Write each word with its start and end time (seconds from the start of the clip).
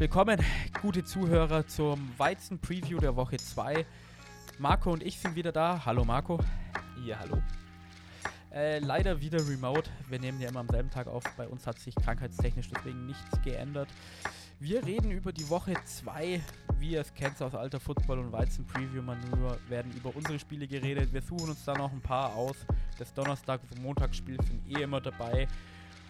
Willkommen, 0.00 0.42
gute 0.80 1.04
Zuhörer, 1.04 1.66
zum 1.66 2.08
Weizen-Preview 2.16 3.00
der 3.00 3.16
Woche 3.16 3.36
2. 3.36 3.84
Marco 4.58 4.90
und 4.90 5.02
ich 5.02 5.18
sind 5.18 5.34
wieder 5.34 5.52
da. 5.52 5.84
Hallo 5.84 6.06
Marco. 6.06 6.40
Ja, 7.04 7.18
hallo. 7.18 7.36
Äh, 8.50 8.78
leider 8.78 9.20
wieder 9.20 9.46
remote. 9.46 9.90
Wir 10.08 10.18
nehmen 10.18 10.40
ja 10.40 10.48
immer 10.48 10.60
am 10.60 10.70
selben 10.70 10.88
Tag 10.88 11.06
auf. 11.06 11.22
Bei 11.36 11.46
uns 11.46 11.66
hat 11.66 11.78
sich 11.78 11.94
krankheitstechnisch 11.96 12.70
deswegen 12.70 13.04
nichts 13.04 13.42
geändert. 13.44 13.90
Wir 14.58 14.86
reden 14.86 15.10
über 15.10 15.34
die 15.34 15.50
Woche 15.50 15.74
2. 15.84 16.40
Wie 16.78 16.92
ihr 16.92 17.02
es 17.02 17.12
kennt 17.12 17.42
aus 17.42 17.54
alter 17.54 17.78
Football- 17.78 18.20
und 18.20 18.32
Weizen-Preview-Manöver, 18.32 19.58
werden 19.68 19.92
über 19.92 20.16
unsere 20.16 20.38
Spiele 20.38 20.66
geredet. 20.66 21.12
Wir 21.12 21.20
suchen 21.20 21.50
uns 21.50 21.62
da 21.66 21.74
noch 21.74 21.92
ein 21.92 22.00
paar 22.00 22.34
aus. 22.36 22.56
Das 22.98 23.12
Donnerstag- 23.12 23.60
und 23.70 23.82
Montagsspiel 23.82 24.38
sind 24.42 24.66
eh 24.66 24.82
immer 24.82 25.02
dabei. 25.02 25.46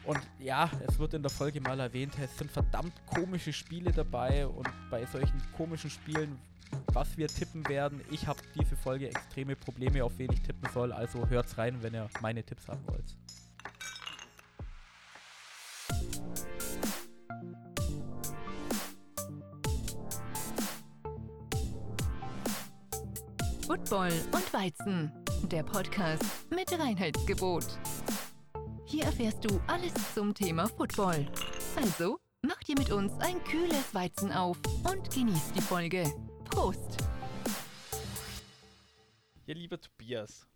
Und 0.04 0.18
ja, 0.38 0.70
es 0.88 0.98
wird 0.98 1.14
in 1.14 1.22
der 1.22 1.30
Folge 1.30 1.60
mal 1.60 1.78
erwähnt, 1.78 2.14
es 2.22 2.36
sind 2.36 2.50
verdammt 2.50 2.92
komische 3.06 3.52
Spiele 3.52 3.92
dabei 3.92 4.46
und 4.46 4.68
bei 4.90 5.04
solchen 5.06 5.40
komischen 5.56 5.90
Spielen, 5.90 6.38
was 6.92 7.16
wir 7.16 7.28
tippen 7.28 7.66
werden, 7.68 8.00
ich 8.10 8.26
habe 8.26 8.40
diese 8.58 8.76
Folge 8.76 9.08
extreme 9.08 9.56
Probleme, 9.56 10.02
auf 10.02 10.12
wen 10.18 10.32
ich 10.32 10.40
tippen 10.40 10.68
soll, 10.72 10.92
also 10.92 11.28
hört's 11.28 11.58
rein, 11.58 11.76
wenn 11.82 11.94
ihr 11.94 12.08
meine 12.20 12.42
Tipps 12.42 12.66
haben 12.68 12.86
wollt. 12.86 13.16
Football 23.66 24.12
und 24.32 24.52
Weizen, 24.52 25.12
der 25.50 25.62
Podcast 25.62 26.24
mit 26.50 26.72
Reinheitsgebot. 26.72 27.66
Hier 28.90 29.04
erfährst 29.04 29.44
du 29.44 29.60
alles 29.68 29.92
zum 30.14 30.34
Thema 30.34 30.66
Football. 30.66 31.30
Also, 31.76 32.18
mach 32.42 32.58
dir 32.64 32.76
mit 32.76 32.90
uns 32.90 33.12
ein 33.20 33.38
kühles 33.44 33.94
Weizen 33.94 34.32
auf 34.32 34.58
und 34.82 35.08
genieß 35.14 35.52
die 35.52 35.60
Folge. 35.60 36.02
Prost! 36.44 36.96
Ja, 39.46 39.54
lieber 39.54 39.80
Tobias, 39.80 40.48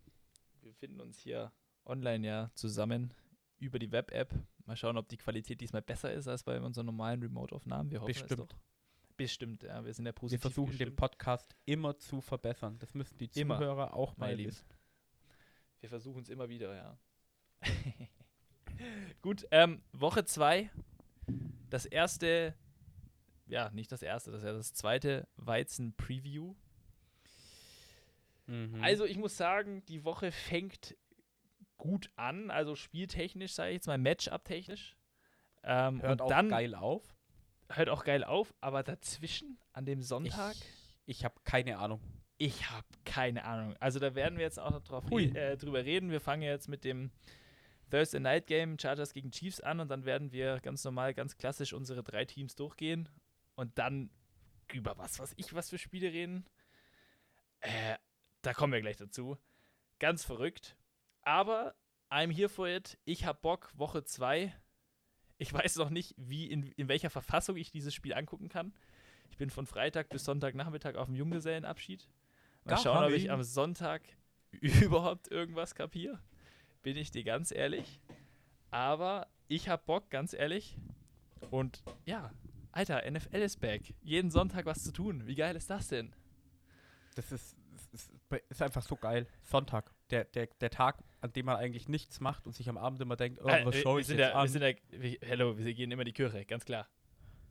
wir 0.63 0.73
befinden 0.73 1.01
uns 1.01 1.21
hier 1.21 1.53
online 1.85 2.27
ja 2.27 2.51
zusammen 2.57 3.15
über 3.61 3.79
die 3.79 3.93
Web-App. 3.93 4.35
Mal 4.67 4.77
schauen, 4.77 4.97
ob 4.99 5.09
die 5.09 5.17
Qualität 5.17 5.61
diesmal 5.61 5.83
besser 5.83 6.13
ist 6.13 6.27
als 6.27 6.43
bei 6.43 6.61
unseren 6.61 6.87
normalen 6.87 7.23
Remote-Aufnahmen. 7.23 7.93
Wir 7.93 8.01
hoffen 8.01 8.09
Bestimmt. 8.09 8.31
es 8.33 8.37
doch. 8.49 8.57
Bestimmt, 9.17 9.63
ja. 9.63 9.85
Wir 9.85 9.95
sind 9.95 10.07
ja 10.07 10.11
Wir 10.11 10.15
positiv 10.15 10.43
versuchen 10.43 10.71
den 10.73 10.79
gestimmt. 10.79 10.97
Podcast 10.97 11.55
immer 11.67 11.97
zu 11.99 12.21
verbessern. 12.21 12.81
Das 12.81 12.95
müssen 12.95 13.17
die 13.19 13.31
Immer, 13.39 13.59
Zuhörer 13.59 13.95
auch 13.95 14.17
mal 14.17 14.37
wissen. 14.37 14.67
Wir 15.79 15.89
versuchen 15.89 16.23
es 16.23 16.31
immer 16.31 16.49
wieder, 16.49 16.75
ja. 16.75 16.99
Gut, 19.23 19.47
ähm, 19.51 19.83
Woche 19.93 20.25
2. 20.25 20.71
Das 21.71 21.87
erste, 21.87 22.55
ja, 23.47 23.71
nicht 23.71 23.91
das 23.93 24.03
erste, 24.03 24.31
das 24.31 24.43
ist 24.43 24.47
ja 24.47 24.53
das 24.53 24.75
zweite 24.75 25.27
Weizen-Preview. 25.37 26.55
Mhm. 28.47 28.83
Also 28.83 29.05
ich 29.05 29.17
muss 29.17 29.37
sagen, 29.37 29.85
die 29.87 30.05
Woche 30.05 30.31
fängt 30.31 30.97
gut 31.79 32.11
an, 32.17 32.51
also 32.51 32.75
spieltechnisch, 32.77 33.53
sage 33.55 33.71
ich 33.71 33.75
jetzt 33.77 33.87
mal, 33.87 33.99
Matchup-technisch. 33.99 34.97
Ähm, 35.63 36.03
hört 36.03 36.21
auch 36.21 36.29
dann 36.29 36.49
geil 36.51 36.75
auf. 36.75 37.03
hört 37.71 37.89
auch 37.89 38.05
geil 38.05 38.23
auf, 38.23 38.55
aber 38.61 38.83
dazwischen, 38.83 39.59
an 39.73 39.87
dem 39.87 40.03
Sonntag, 40.03 40.55
Ich, 41.07 41.19
ich 41.19 41.25
habe 41.25 41.35
keine 41.45 41.79
Ahnung. 41.79 42.01
ich 42.37 42.71
habe 42.71 42.87
keine 43.05 43.45
Ahnung. 43.45 43.75
Also 43.81 43.99
da 43.99 44.15
werden 44.15 44.37
wir 44.39 44.45
jetzt 44.45 44.59
auch 44.61 44.71
noch 44.71 44.83
drauf 44.83 45.11
re 45.11 45.23
äh, 45.35 45.57
drüber 45.57 45.85
reden. 45.85 46.11
Wir 46.11 46.21
fangen 46.21 46.43
jetzt 46.43 46.69
mit 46.69 46.85
dem 46.85 47.11
Thursday 47.91 48.21
Night 48.21 48.47
Game 48.47 48.79
Chargers 48.79 49.13
gegen 49.13 49.31
Chiefs 49.31 49.61
an 49.61 49.81
und 49.81 49.89
dann 49.89 50.05
werden 50.05 50.33
wir 50.33 50.61
ganz 50.61 50.85
normal, 50.85 51.15
ganz 51.15 51.37
klassisch 51.37 51.73
unsere 51.73 52.03
drei 52.03 52.25
Teams 52.25 52.55
durchgehen 52.55 53.09
und 53.55 53.79
dann 53.79 54.11
über 54.73 54.97
was 54.99 55.19
weiß 55.19 55.35
ich, 55.37 55.55
was 55.55 55.71
für 55.71 55.79
Spiele 55.79 56.13
reden. 56.13 56.47
Äh, 57.61 57.97
da 58.43 58.53
kommen 58.53 58.73
wir 58.73 58.81
gleich 58.81 58.97
dazu. 58.97 59.39
Ganz 59.99 60.25
verrückt. 60.25 60.77
Aber 61.23 61.75
I'm 62.11 62.33
here 62.33 62.49
for 62.49 62.69
it. 62.69 62.99
Ich 63.05 63.25
hab 63.25 63.43
Bock, 63.43 63.71
Woche 63.77 64.05
2. 64.05 64.55
Ich 65.39 65.53
weiß 65.53 65.77
noch 65.77 65.91
nicht, 65.91 66.15
wie 66.17 66.47
in, 66.47 66.63
in 66.73 66.89
welcher 66.89 67.11
Verfassung 67.11 67.57
ich 67.57 67.71
dieses 67.71 67.95
Spiel 67.95 68.15
angucken 68.15 68.49
kann. 68.49 68.75
Ich 69.31 69.37
bin 69.39 69.51
von 69.51 69.67
Freitag 69.67 70.11
bis 70.11 70.25
Sonntagnachmittag 70.25 70.95
auf 70.95 71.07
dem 71.07 71.17
Junggesellenabschied. 71.17 72.09
Mal 72.65 72.71
Da 72.71 72.77
schauen, 72.77 73.05
ob 73.05 73.11
ich 73.11 73.25
ihn. 73.25 73.31
am 73.31 73.43
Sonntag 73.43 74.03
überhaupt 74.53 75.29
irgendwas 75.31 75.75
kapiere. 75.75 76.21
Bin 76.85 76.97
ich 76.97 77.11
dir 77.11 77.25
ganz 77.25 77.51
ehrlich. 77.51 77.99
Aber 78.71 79.27
ich 79.49 79.69
hab 79.69 79.87
Bock, 79.87 80.11
ganz 80.11 80.35
ehrlich. 80.35 80.77
Und 81.51 81.83
ja, 82.05 82.31
Alter, 82.73 83.11
NFL 83.11 83.37
ist 83.37 83.61
back. 83.61 83.95
Jeden 84.03 84.31
Sonntag 84.31 84.67
was 84.67 84.85
zu 84.85 84.93
tun. 84.93 85.27
Wie 85.27 85.35
geil 85.35 85.57
ist 85.57 85.71
das 85.71 85.89
denn? 85.89 86.15
Das 87.15 87.33
ist, 87.33 87.57
ist, 87.93 88.13
ist 88.51 88.63
einfach 88.63 88.83
so 88.83 88.97
geil. 88.97 89.27
Sonntag. 89.43 89.91
Der, 90.11 90.25
der, 90.25 90.49
der 90.61 90.71
Tag, 90.71 91.03
an 91.23 91.33
dem 91.33 91.47
man 91.47 91.57
eigentlich 91.57 91.89
nichts 91.89 92.21
macht 92.21 92.47
und 92.47 92.53
sich 92.55 92.69
am 92.69 92.77
Abend 92.77 93.01
immer 93.01 93.17
denkt, 93.17 93.41
oh, 93.43 93.49
Äh, 93.49 93.65
was 93.65 93.75
wir- 93.77 93.83
schaue 93.83 94.01
ich 94.03 94.07
sind 94.07 94.19
jetzt 94.19 94.29
ja, 94.31 94.35
an? 94.35 94.43
Wir 94.45 94.51
sind 94.51 94.63
ja, 94.63 94.75
wir, 94.91 95.19
hello, 95.23 95.57
wir 95.57 95.73
gehen 95.75 95.91
immer 95.91 96.03
in 96.03 96.07
die 96.07 96.13
Kirche, 96.13 96.45
ganz 96.45 96.65
klar. 96.67 96.87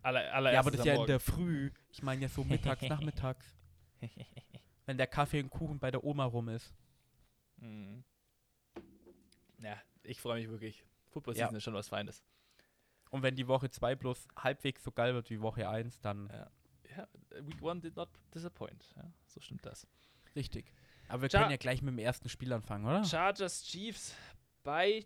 Aller, 0.03 0.31
aller 0.33 0.53
ja, 0.53 0.59
aber 0.59 0.69
das 0.69 0.81
ist 0.81 0.85
ja 0.85 0.95
in 0.95 1.07
der 1.07 1.19
Früh. 1.19 1.71
Ich 1.89 2.03
meine 2.03 2.21
ja 2.21 2.27
so 2.29 2.44
mittags, 2.45 2.83
nachmittags. 2.83 3.55
Wenn 4.85 4.97
der 4.97 5.07
Kaffee 5.07 5.41
und 5.41 5.50
Kuchen 5.50 5.79
bei 5.79 5.89
der 5.89 6.03
Oma 6.03 6.25
rum 6.25 6.50
ist. 6.50 6.71
Mhm. 7.57 8.03
Ja, 9.63 9.81
ich 10.03 10.19
freue 10.19 10.40
mich 10.40 10.50
wirklich. 10.50 10.84
Football 11.09 11.35
Ja. 11.35 11.46
Season 11.46 11.57
ist 11.57 11.63
schon 11.63 11.74
was 11.74 11.88
Feines. 11.90 12.24
Und 13.09 13.22
wenn 13.24 13.35
die 13.35 13.47
Woche 13.47 13.69
2 13.69 13.96
bloß 13.96 14.28
halbwegs 14.35 14.84
so 14.84 14.91
geil 14.91 15.13
wird 15.13 15.29
wie 15.29 15.40
Woche 15.41 15.68
1, 15.69 16.00
dann 16.01 16.28
Ja. 16.29 16.51
Ja, 16.97 17.07
Week 17.41 17.62
One 17.62 17.79
did 17.81 17.96
not 17.96 18.09
disappoint. 18.35 18.94
Ja, 18.96 19.12
so 19.25 19.40
stimmt 19.40 19.66
das. 19.66 19.88
richtig. 20.35 20.72
Aber 21.07 21.24
wir 21.24 21.29
Tja. 21.29 21.40
können 21.40 21.51
ja 21.51 21.57
gleich 21.57 21.81
mit 21.81 21.91
dem 21.94 22.00
ersten 22.00 22.29
Spiel 22.29 22.51
anfangen, 22.53 22.85
oder? 22.85 23.03
Chargers 23.03 23.63
Chiefs 23.63 24.16
bei 24.63 25.06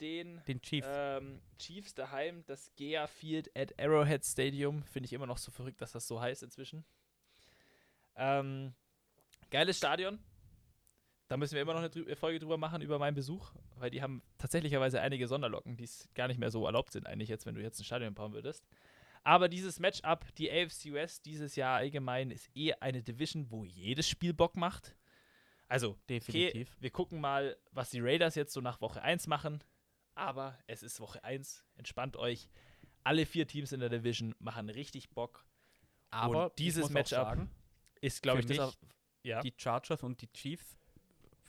den 0.00 0.42
Den 0.46 0.60
Chiefs. 0.60 0.86
ähm, 0.90 1.40
Chiefs 1.58 1.94
daheim, 1.94 2.44
das 2.46 2.70
Gea 2.76 3.06
Field 3.06 3.50
at 3.56 3.78
Arrowhead 3.80 4.24
Stadium. 4.24 4.82
Finde 4.84 5.06
ich 5.06 5.12
immer 5.12 5.26
noch 5.26 5.38
so 5.38 5.50
verrückt, 5.50 5.80
dass 5.80 5.92
das 5.92 6.06
so 6.06 6.20
heißt 6.20 6.42
inzwischen. 6.42 6.84
Ähm, 8.16 8.74
geiles 9.50 9.78
Stadion. 9.78 10.18
Da 11.28 11.36
müssen 11.36 11.54
wir 11.54 11.62
immer 11.62 11.74
noch 11.74 11.82
eine 11.82 12.16
Folge 12.16 12.38
drüber 12.38 12.58
machen, 12.58 12.82
über 12.82 12.98
meinen 12.98 13.14
Besuch, 13.14 13.52
weil 13.76 13.90
die 13.90 14.02
haben 14.02 14.22
tatsächlicherweise 14.36 15.00
einige 15.00 15.26
Sonderlocken, 15.26 15.76
die 15.76 15.84
es 15.84 16.08
gar 16.14 16.28
nicht 16.28 16.38
mehr 16.38 16.50
so 16.50 16.66
erlaubt 16.66 16.92
sind, 16.92 17.06
eigentlich 17.06 17.30
jetzt, 17.30 17.46
wenn 17.46 17.54
du 17.54 17.62
jetzt 17.62 17.80
ein 17.80 17.84
Stadion 17.84 18.14
bauen 18.14 18.34
würdest. 18.34 18.66
Aber 19.22 19.48
dieses 19.48 19.80
Matchup, 19.80 20.34
die 20.34 20.50
AFC 20.50 20.92
West 20.92 21.24
dieses 21.24 21.56
Jahr 21.56 21.78
allgemein, 21.78 22.30
ist 22.30 22.50
eh 22.54 22.74
eine 22.74 23.02
Division, 23.02 23.50
wo 23.50 23.64
jedes 23.64 24.06
Spiel 24.06 24.34
Bock 24.34 24.54
macht. 24.54 24.94
Also, 25.66 25.98
Definitiv. 26.10 26.68
Okay, 26.68 26.80
wir 26.80 26.90
gucken 26.90 27.20
mal, 27.22 27.56
was 27.72 27.88
die 27.88 28.00
Raiders 28.00 28.34
jetzt 28.34 28.52
so 28.52 28.60
nach 28.60 28.82
Woche 28.82 29.00
1 29.00 29.26
machen. 29.26 29.64
Aber 30.14 30.58
es 30.66 30.82
ist 30.82 31.00
Woche 31.00 31.24
1. 31.24 31.64
Entspannt 31.76 32.16
euch. 32.18 32.50
Alle 33.02 33.24
vier 33.24 33.46
Teams 33.46 33.72
in 33.72 33.80
der 33.80 33.88
Division 33.88 34.34
machen 34.38 34.68
richtig 34.68 35.08
Bock. 35.10 35.46
Aber 36.10 36.46
und 36.46 36.58
dieses 36.58 36.90
Matchup 36.90 37.26
sagen, 37.26 37.50
Ist, 38.02 38.22
glaube 38.22 38.40
ich, 38.40 38.46
das. 38.46 38.78
Ja. 39.22 39.40
die 39.40 39.54
Chargers 39.56 40.02
und 40.02 40.20
die 40.20 40.30
Chiefs 40.34 40.76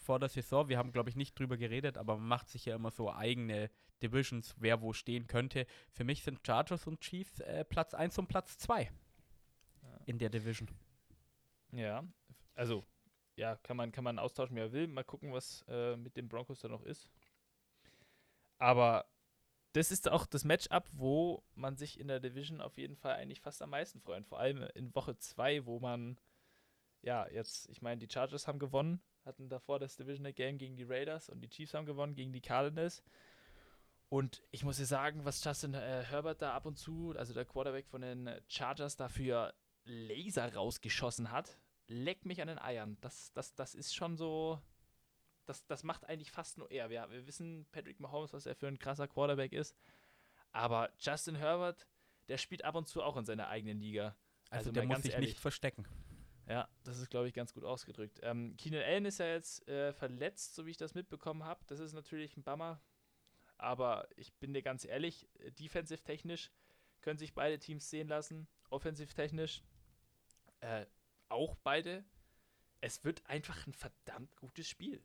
vor 0.06 0.20
der 0.20 0.30
Saison, 0.30 0.70
wir 0.70 0.78
haben 0.78 0.92
glaube 0.92 1.10
ich 1.10 1.16
nicht 1.16 1.38
drüber 1.38 1.58
geredet, 1.58 1.98
aber 1.98 2.18
man 2.18 2.28
macht 2.28 2.50
sich 2.50 2.66
ja 2.66 2.76
immer 2.76 2.92
so 2.92 3.12
eigene 3.12 3.70
Divisions, 4.02 4.56
wer 4.58 4.82
wo 4.82 4.94
stehen 4.94 5.28
könnte. 5.28 5.66
Für 5.92 6.04
mich 6.04 6.24
sind 6.24 6.46
Chargers 6.46 6.88
und 6.88 7.02
Chiefs 7.02 7.40
äh, 7.40 7.66
Platz 7.66 7.94
1 7.94 8.18
und 8.20 8.28
Platz 8.28 8.58
2 8.58 8.92
in 10.06 10.18
der 10.20 10.30
Division. 10.30 10.70
ja. 11.72 12.04
Also, 12.54 12.86
ja, 13.36 13.58
kann 13.58 13.76
man, 13.76 13.92
kann 13.92 14.06
man 14.06 14.18
austauschen, 14.18 14.56
wie 14.56 14.62
er 14.62 14.72
will. 14.72 14.88
Mal 14.88 15.04
gucken, 15.04 15.34
was 15.34 15.66
äh, 15.68 15.98
mit 15.98 16.16
den 16.16 16.30
Broncos 16.30 16.60
da 16.60 16.70
noch 16.70 16.84
ist. 16.84 17.10
Aber 18.58 19.06
das 19.74 19.92
ist 19.92 20.10
auch 20.10 20.26
das 20.26 20.46
Matchup, 20.46 20.90
wo 20.94 21.44
man 21.54 21.76
sich 21.76 22.00
in 22.00 22.08
der 22.08 22.22
Division 22.22 22.62
auf 22.62 22.78
jeden 22.78 22.96
Fall 22.96 23.16
eigentlich 23.16 23.42
fast 23.42 23.62
am 23.62 23.72
meisten 23.72 24.00
freut. 24.00 24.26
Vor 24.26 24.40
allem 24.40 24.64
in 24.74 24.96
Woche 24.96 25.18
2, 25.18 25.66
wo 25.66 25.82
man, 25.82 26.18
ja, 27.02 27.28
jetzt, 27.28 27.68
ich 27.70 27.82
meine, 27.82 28.00
die 28.00 28.12
Chargers 28.12 28.48
haben 28.48 28.60
gewonnen, 28.60 29.02
hatten 29.26 29.50
davor 29.50 29.80
das 29.80 29.96
Divisional 29.96 30.34
Game 30.34 30.58
gegen 30.58 30.76
die 30.76 30.84
Raiders 30.84 31.30
und 31.30 31.42
die 31.42 31.50
Chiefs 31.50 31.74
haben 31.74 31.86
gewonnen 31.86 32.16
gegen 32.16 32.32
die 32.32 32.42
Cardinals. 32.42 33.04
Und 34.10 34.44
ich 34.52 34.64
muss 34.64 34.78
dir 34.78 34.86
sagen, 34.86 35.26
was 35.26 35.44
Justin 35.44 35.74
äh, 35.74 36.04
Herbert 36.04 36.42
da 36.42 36.54
ab 36.54 36.66
und 36.66 36.78
zu, 36.78 37.14
also 37.18 37.34
der 37.34 37.46
Quarterback 37.46 37.88
von 37.88 38.02
den 38.02 38.30
Chargers, 38.48 38.96
dafür 38.96 39.54
Laser 39.84 40.54
rausgeschossen 40.54 41.32
hat, 41.32 41.58
leck 41.88 42.26
mich 42.26 42.42
an 42.42 42.48
den 42.48 42.60
Eiern. 42.60 42.98
Das, 43.02 43.32
das, 43.34 43.56
das 43.56 43.76
ist 43.76 43.96
schon 43.96 44.16
so. 44.16 44.62
Das, 45.46 45.66
das 45.68 45.84
macht 45.84 46.06
eigentlich 46.06 46.32
fast 46.32 46.58
nur 46.58 46.72
er. 46.72 46.90
Wir, 46.90 47.08
wir 47.12 47.28
wissen, 47.28 47.68
Patrick 47.72 48.00
Mahomes, 48.00 48.34
was 48.34 48.46
er 48.48 48.56
für 48.56 48.68
ein 48.68 48.80
krasser 48.80 49.08
Quarterback 49.08 49.54
ist. 49.54 49.76
Aber 50.52 50.92
Justin 50.98 51.36
Herbert, 51.36 51.88
der 52.30 52.38
spielt 52.38 52.64
ab 52.64 52.76
und 52.76 52.88
zu 52.88 53.04
auch 53.04 53.18
in 53.18 53.26
seiner 53.26 53.48
eigenen 53.48 53.80
Liga. 53.80 54.16
Also, 54.50 54.70
Also 54.70 54.72
der 54.72 54.86
muss 54.86 55.02
sich 55.04 55.14
ehrlich. 55.14 55.32
nicht 55.32 55.40
verstecken. 55.40 55.86
Ja, 56.48 56.70
das 56.84 57.00
ist, 57.00 57.10
glaube 57.10 57.28
ich, 57.28 57.34
ganz 57.34 57.54
gut 57.54 57.64
ausgedrückt. 57.64 58.20
Ähm, 58.22 58.56
Keenan 58.58 58.84
Allen 58.84 59.06
ist 59.06 59.18
ja 59.20 59.28
jetzt 59.28 59.68
äh, 59.68 59.94
verletzt, 59.94 60.56
so 60.56 60.66
wie 60.66 60.72
ich 60.72 60.78
das 60.78 60.94
mitbekommen 60.94 61.44
habe. 61.44 61.64
Das 61.68 61.80
ist 61.80 61.94
natürlich 61.94 62.38
ein 62.38 62.44
Bummer. 62.44 62.80
Aber 63.58 64.08
ich 64.16 64.34
bin 64.36 64.54
dir 64.54 64.62
ganz 64.62 64.86
ehrlich, 64.86 65.28
äh, 65.40 65.52
defensive-technisch 65.52 66.52
können 67.02 67.18
sich 67.18 67.34
beide 67.34 67.60
Teams 67.60 67.90
sehen 67.90 68.08
lassen. 68.08 68.48
offensivtechnisch. 68.70 69.64
Äh, 70.60 70.86
auch 71.30 71.56
beide. 71.64 72.04
Es 72.82 73.04
wird 73.04 73.26
einfach 73.28 73.66
ein 73.68 73.74
verdammt 73.74 74.36
gutes 74.36 74.68
Spiel. 74.68 75.04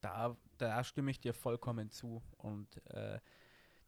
Da, 0.00 0.36
da 0.58 0.82
stimme 0.84 1.10
ich 1.10 1.20
dir 1.20 1.34
vollkommen 1.34 1.90
zu. 1.90 2.22
Und 2.36 2.84
äh, 2.88 3.20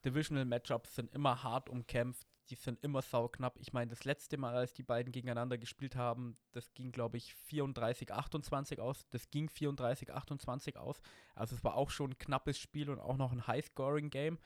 Divisional 0.04 0.44
Matchups 0.44 0.94
sind 0.94 1.12
immer 1.14 1.42
hart 1.42 1.68
umkämpft, 1.68 2.26
die 2.52 2.56
sind 2.56 2.84
immer 2.84 3.00
sauknapp. 3.00 3.58
Ich 3.60 3.72
meine, 3.72 3.88
das 3.88 4.04
letzte 4.04 4.36
Mal, 4.36 4.54
als 4.54 4.74
die 4.74 4.82
beiden 4.82 5.10
gegeneinander 5.10 5.56
gespielt 5.56 5.96
haben, 5.96 6.36
das 6.52 6.74
ging, 6.74 6.92
glaube 6.92 7.16
ich, 7.16 7.34
34-28 7.50 8.78
aus. 8.78 9.08
Das 9.08 9.30
ging 9.30 9.48
34-28 9.48 10.76
aus. 10.76 11.00
Also 11.34 11.56
es 11.56 11.64
war 11.64 11.76
auch 11.76 11.88
schon 11.88 12.10
ein 12.10 12.18
knappes 12.18 12.58
Spiel 12.58 12.90
und 12.90 12.98
auch 12.98 13.16
noch 13.16 13.32
ein 13.32 13.46
High-Scoring-Game. 13.46 14.38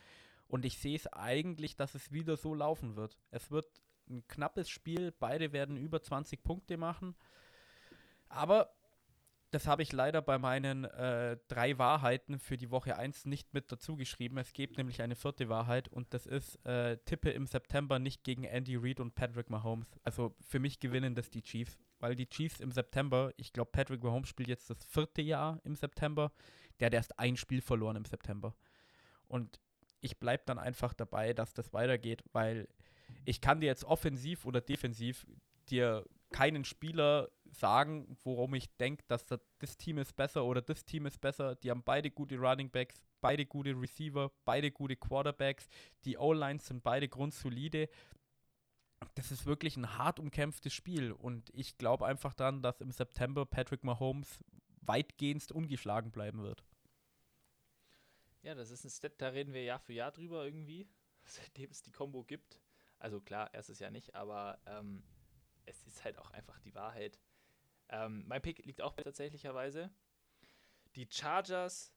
Und 0.47 0.64
ich 0.64 0.79
sehe 0.79 0.94
es 0.94 1.08
eigentlich, 1.08 1.75
dass 1.75 1.97
es 1.97 2.12
wieder 2.12 2.37
so 2.37 2.55
laufen 2.55 2.94
wird. 2.94 3.19
Es 3.32 3.50
wird 3.50 3.67
ein 4.08 4.25
knappes 4.29 4.70
Spiel, 4.70 5.11
beide 5.11 5.53
werden 5.53 5.76
über 5.76 6.00
20 6.00 6.44
Punkte 6.44 6.76
machen. 6.76 7.17
Aber 8.29 8.73
das 9.56 9.67
habe 9.67 9.82
ich 9.82 9.91
leider 9.91 10.20
bei 10.20 10.38
meinen 10.38 10.85
äh, 10.85 11.38
drei 11.49 11.79
Wahrheiten 11.79 12.38
für 12.38 12.58
die 12.58 12.70
Woche 12.70 12.99
1 12.99 13.25
nicht 13.25 13.55
mit 13.55 13.73
dazu 13.73 13.97
geschrieben. 13.97 14.37
Es 14.37 14.53
gibt 14.53 14.76
nämlich 14.76 15.00
eine 15.00 15.17
vierte 15.17 15.49
Wahrheit 15.49 15.88
und 15.88 16.12
das 16.12 16.26
ist, 16.26 16.56
äh, 16.67 16.99
tippe 17.06 17.31
im 17.31 17.47
September 17.47 17.99
nicht 17.99 18.23
gegen 18.23 18.44
Andy 18.44 18.76
Reid 18.76 19.00
und 19.00 19.14
Patrick 19.14 19.49
Mahomes. 19.49 19.87
Also 20.05 20.37
für 20.43 20.58
mich 20.58 20.79
gewinnen 20.79 21.14
das 21.14 21.31
die 21.31 21.41
Chiefs, 21.41 21.79
weil 22.00 22.14
die 22.14 22.29
Chiefs 22.29 22.61
im 22.61 22.70
September, 22.70 23.32
ich 23.38 23.55
glaube 23.55 23.70
Patrick 23.73 24.05
Mahomes 24.05 24.29
spielt 24.29 24.50
jetzt 24.50 24.69
das 24.69 24.85
vierte 24.85 25.23
Jahr 25.23 25.58
im 25.64 25.75
September, 25.75 26.32
der 26.79 26.87
hat 26.87 26.94
erst 26.94 27.19
ein 27.19 27.38
Spiel 27.38 27.62
verloren 27.62 27.97
im 27.97 28.05
September. 28.05 28.55
Und 29.26 29.58
ich 30.03 30.19
bleibe 30.19 30.43
dann 30.44 30.58
einfach 30.58 30.93
dabei, 30.93 31.32
dass 31.32 31.55
das 31.55 31.73
weitergeht, 31.73 32.23
weil 32.35 32.69
ich 33.25 33.41
kann 33.41 33.62
dir 33.62 33.69
jetzt 33.69 33.85
offensiv 33.85 34.44
oder 34.44 34.61
defensiv 34.61 35.26
dir 35.70 36.05
keinen 36.31 36.67
Spieler 36.67 37.31
sagen, 37.58 38.17
worum 38.23 38.55
ich 38.55 38.75
denke, 38.76 39.05
dass 39.08 39.26
das, 39.26 39.41
das 39.58 39.76
Team 39.76 39.99
ist 39.99 40.14
besser 40.17 40.44
oder 40.44 40.62
das 40.62 40.85
Team 40.85 41.06
ist 41.06 41.20
besser. 41.20 41.56
Die 41.56 41.70
haben 41.70 41.82
beide 41.82 42.11
gute 42.11 42.37
Running 42.37 42.70
Backs, 42.70 43.03
beide 43.20 43.47
gute 43.47 43.70
Receiver, 43.70 44.31
beide 44.44 44.70
gute 44.70 44.97
Quarterbacks. 44.97 45.69
Die 46.05 46.19
O-Lines 46.19 46.67
sind 46.67 46.82
beide 46.82 47.08
grundsolide. 47.08 47.88
Das 49.14 49.31
ist 49.31 49.47
wirklich 49.47 49.76
ein 49.76 49.99
hart 49.99 50.19
umkämpftes 50.19 50.73
Spiel 50.73 51.12
und 51.12 51.50
ich 51.53 51.76
glaube 51.76 52.06
einfach 52.06 52.35
dann, 52.35 52.62
dass 52.62 52.81
im 52.81 52.91
September 52.91 53.44
Patrick 53.44 53.85
Mahomes 53.85 54.43
weitgehend 54.81 55.50
ungeschlagen 55.53 56.11
bleiben 56.11 56.43
wird. 56.43 56.64
Ja, 58.43 58.55
das 58.55 58.70
ist 58.70 58.85
ein 58.85 58.91
Stat, 58.91 59.14
da 59.19 59.29
reden 59.29 59.53
wir 59.53 59.64
Jahr 59.64 59.81
für 59.81 59.93
Jahr 59.93 60.12
drüber 60.12 60.44
irgendwie, 60.44 60.88
seitdem 61.25 61.70
es 61.70 61.82
die 61.82 61.91
Combo 61.91 62.23
gibt. 62.25 62.61
Also 62.99 63.20
klar, 63.20 63.53
erstes 63.53 63.81
Jahr 63.81 63.91
nicht, 63.91 64.14
aber 64.14 64.58
ähm, 64.67 65.03
es 65.67 65.87
ist 65.87 66.05
halt 66.05 66.19
auch 66.19 66.31
einfach 66.31 66.58
die 66.61 66.75
Wahrheit. 66.75 67.19
Ähm, 67.88 68.25
mein 68.27 68.43
Pick 68.43 68.65
liegt 68.65 68.81
auch 68.81 68.94
tatsächlicherweise. 68.94 69.91
Die 70.94 71.06
Chargers, 71.11 71.93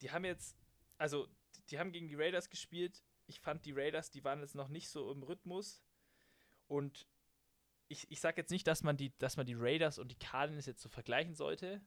die 0.00 0.10
haben 0.10 0.24
jetzt, 0.24 0.56
also 0.98 1.28
die 1.70 1.78
haben 1.78 1.92
gegen 1.92 2.08
die 2.08 2.14
Raiders 2.14 2.48
gespielt. 2.48 3.02
Ich 3.26 3.40
fand 3.40 3.64
die 3.64 3.72
Raiders, 3.72 4.10
die 4.10 4.24
waren 4.24 4.40
jetzt 4.40 4.54
noch 4.54 4.68
nicht 4.68 4.88
so 4.88 5.10
im 5.12 5.22
Rhythmus. 5.22 5.82
Und 6.68 7.06
ich, 7.88 8.10
ich 8.10 8.20
sage 8.20 8.40
jetzt 8.40 8.50
nicht, 8.50 8.66
dass 8.66 8.82
man, 8.82 8.96
die, 8.96 9.16
dass 9.18 9.36
man 9.36 9.46
die 9.46 9.54
Raiders 9.56 9.98
und 9.98 10.10
die 10.10 10.18
Cardinals 10.18 10.66
jetzt 10.66 10.82
so 10.82 10.88
vergleichen 10.88 11.34
sollte. 11.34 11.80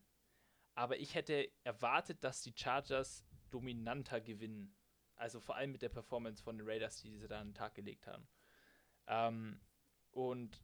Aber 0.74 0.98
ich 0.98 1.14
hätte 1.14 1.50
erwartet, 1.64 2.24
dass 2.24 2.42
die 2.42 2.54
Chargers 2.56 3.24
dominanter 3.50 4.20
gewinnen. 4.20 4.74
Also 5.16 5.40
vor 5.40 5.56
allem 5.56 5.72
mit 5.72 5.82
der 5.82 5.90
Performance 5.90 6.42
von 6.42 6.56
den 6.56 6.66
Raiders, 6.66 7.02
die 7.02 7.18
sie 7.18 7.28
da 7.28 7.40
an 7.40 7.48
den 7.48 7.54
Tag 7.54 7.74
gelegt 7.74 8.06
haben. 8.06 8.26
Ähm, 9.06 9.60
und 10.12 10.62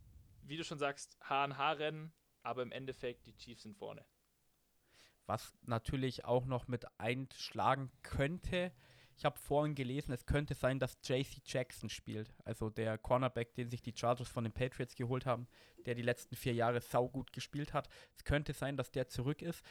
wie 0.49 0.57
du 0.57 0.65
schon 0.65 0.79
sagst, 0.79 1.17
H&H-Rennen, 1.29 2.13
aber 2.43 2.63
im 2.63 2.73
Endeffekt 2.73 3.27
die 3.27 3.37
Chiefs 3.37 3.63
sind 3.63 3.77
vorne. 3.77 4.05
Was 5.27 5.55
natürlich 5.63 6.25
auch 6.25 6.45
noch 6.45 6.69
mit 6.69 6.87
einschlagen 6.99 7.91
könnte, 8.03 8.73
ich 9.19 9.25
habe 9.25 9.39
vorhin 9.39 9.75
gelesen, 9.75 10.13
es 10.13 10.27
könnte 10.27 10.55
sein, 10.55 10.79
dass 10.79 10.99
JC 11.03 11.41
Jackson 11.45 11.89
spielt, 11.89 12.35
also 12.45 12.69
der 12.69 12.99
Cornerback, 12.99 13.55
den 13.55 13.71
sich 13.71 13.81
die 13.81 13.95
Chargers 13.97 14.29
von 14.29 14.45
den 14.45 14.53
Patriots 14.53 14.95
geholt 14.95 15.25
haben, 15.25 15.49
der 15.87 15.95
die 15.95 16.03
letzten 16.03 16.37
vier 16.37 16.53
Jahre 16.53 16.81
saugut 16.81 17.33
gespielt 17.33 17.73
hat. 17.73 17.89
Es 18.15 18.25
könnte 18.25 18.53
sein, 18.53 18.77
dass 18.77 18.91
der 18.91 19.09
zurück 19.09 19.41
ist. 19.41 19.63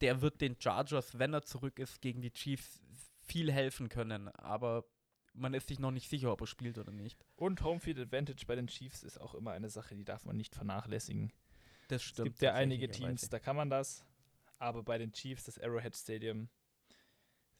Der 0.00 0.22
wird 0.22 0.40
den 0.40 0.60
Chargers, 0.60 1.18
wenn 1.18 1.32
er 1.32 1.42
zurück 1.42 1.78
ist, 1.78 2.02
gegen 2.02 2.20
die 2.20 2.32
Chiefs 2.32 2.82
viel 3.20 3.52
helfen 3.52 3.88
können. 3.88 4.28
Aber 4.28 4.84
man 5.34 5.52
ist 5.54 5.68
sich 5.68 5.78
noch 5.78 5.90
nicht 5.90 6.08
sicher, 6.08 6.32
ob 6.32 6.40
er 6.40 6.46
spielt 6.46 6.78
oder 6.78 6.92
nicht. 6.92 7.24
Und 7.36 7.62
Homefield 7.62 7.98
Advantage 7.98 8.46
bei 8.46 8.54
den 8.54 8.68
Chiefs 8.68 9.02
ist 9.02 9.20
auch 9.20 9.34
immer 9.34 9.52
eine 9.52 9.68
Sache, 9.68 9.94
die 9.94 10.04
darf 10.04 10.24
man 10.24 10.36
nicht 10.36 10.54
vernachlässigen. 10.54 11.32
Das 11.88 12.02
stimmt. 12.02 12.28
Es 12.28 12.34
gibt 12.34 12.42
ja 12.42 12.54
einige 12.54 12.88
Teams, 12.88 13.28
da 13.28 13.38
kann 13.38 13.56
man 13.56 13.68
das, 13.68 14.04
aber 14.58 14.82
bei 14.82 14.96
den 14.96 15.12
Chiefs, 15.12 15.44
das 15.44 15.58
Arrowhead 15.58 15.96
Stadium, 15.96 16.48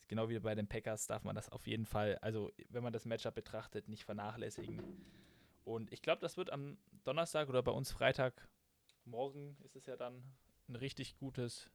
genau 0.08 0.28
wie 0.28 0.38
bei 0.38 0.54
den 0.54 0.68
Packers, 0.68 1.06
darf 1.06 1.24
man 1.24 1.34
das 1.34 1.50
auf 1.50 1.66
jeden 1.66 1.84
Fall, 1.84 2.16
also 2.22 2.52
wenn 2.70 2.82
man 2.82 2.92
das 2.92 3.04
Matchup 3.04 3.34
betrachtet, 3.34 3.88
nicht 3.88 4.04
vernachlässigen. 4.04 4.80
Und 5.64 5.92
ich 5.92 6.00
glaube, 6.00 6.20
das 6.20 6.36
wird 6.36 6.50
am 6.50 6.78
Donnerstag 7.04 7.48
oder 7.48 7.62
bei 7.62 7.72
uns 7.72 7.90
Freitag, 7.90 8.48
morgen 9.04 9.56
ist 9.62 9.76
es 9.76 9.86
ja 9.86 9.96
dann 9.96 10.22
ein 10.68 10.76
richtig 10.76 11.16
gutes 11.16 11.70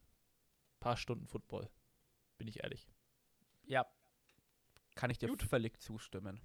paar 0.80 0.96
Stunden 0.96 1.26
Football. 1.26 1.68
Bin 2.38 2.48
ich 2.48 2.62
ehrlich. 2.62 2.88
Ja, 3.64 3.86
kann 5.00 5.10
ich 5.10 5.18
dir 5.18 5.28
Gut. 5.28 5.42
völlig 5.42 5.80
zustimmen. 5.80 6.40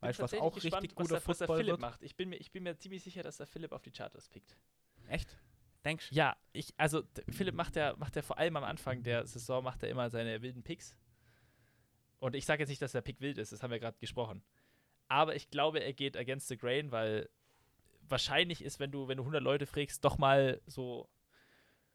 Weißt 0.00 0.18
du, 0.18 0.22
was 0.22 0.32
auch 0.34 0.54
gespannt, 0.54 0.84
richtig 0.84 0.96
guter 0.96 1.16
was 1.16 1.24
der, 1.24 1.28
was 1.28 1.38
der 1.38 1.48
Philipp 1.48 1.66
wird? 1.66 1.80
macht. 1.80 2.02
Ich 2.02 2.16
bin, 2.16 2.30
mir, 2.30 2.36
ich 2.36 2.50
bin 2.50 2.62
mir 2.62 2.76
ziemlich 2.78 3.02
sicher, 3.02 3.22
dass 3.22 3.36
der 3.36 3.46
Philipp 3.46 3.70
auf 3.70 3.82
die 3.82 3.92
Charters 3.92 4.28
pickt. 4.30 4.56
Echt? 5.08 5.38
Denkst 5.84 6.08
du? 6.08 6.14
Ja, 6.14 6.34
ich, 6.54 6.72
also 6.78 7.02
Philipp 7.28 7.54
macht 7.54 7.76
ja, 7.76 7.94
macht 7.98 8.16
ja 8.16 8.22
vor 8.22 8.38
allem 8.38 8.56
am 8.56 8.64
Anfang 8.64 9.02
der 9.02 9.26
Saison 9.26 9.62
macht 9.62 9.82
er 9.82 9.90
immer 9.90 10.08
seine 10.08 10.40
wilden 10.40 10.62
Picks. 10.62 10.96
Und 12.18 12.34
ich 12.34 12.46
sage 12.46 12.62
jetzt 12.62 12.70
nicht, 12.70 12.80
dass 12.80 12.92
der 12.92 13.02
Pick 13.02 13.20
wild 13.20 13.36
ist, 13.36 13.52
das 13.52 13.62
haben 13.62 13.70
wir 13.70 13.78
gerade 13.78 13.98
gesprochen. 13.98 14.42
Aber 15.08 15.36
ich 15.36 15.50
glaube, 15.50 15.80
er 15.80 15.92
geht 15.92 16.16
against 16.16 16.48
the 16.48 16.56
grain, 16.56 16.90
weil 16.92 17.28
wahrscheinlich 18.08 18.64
ist, 18.64 18.80
wenn 18.80 18.90
du, 18.90 19.06
wenn 19.06 19.18
du 19.18 19.22
100 19.24 19.42
Leute 19.42 19.66
fragst, 19.66 20.02
doch 20.02 20.16
mal 20.16 20.62
so 20.66 21.10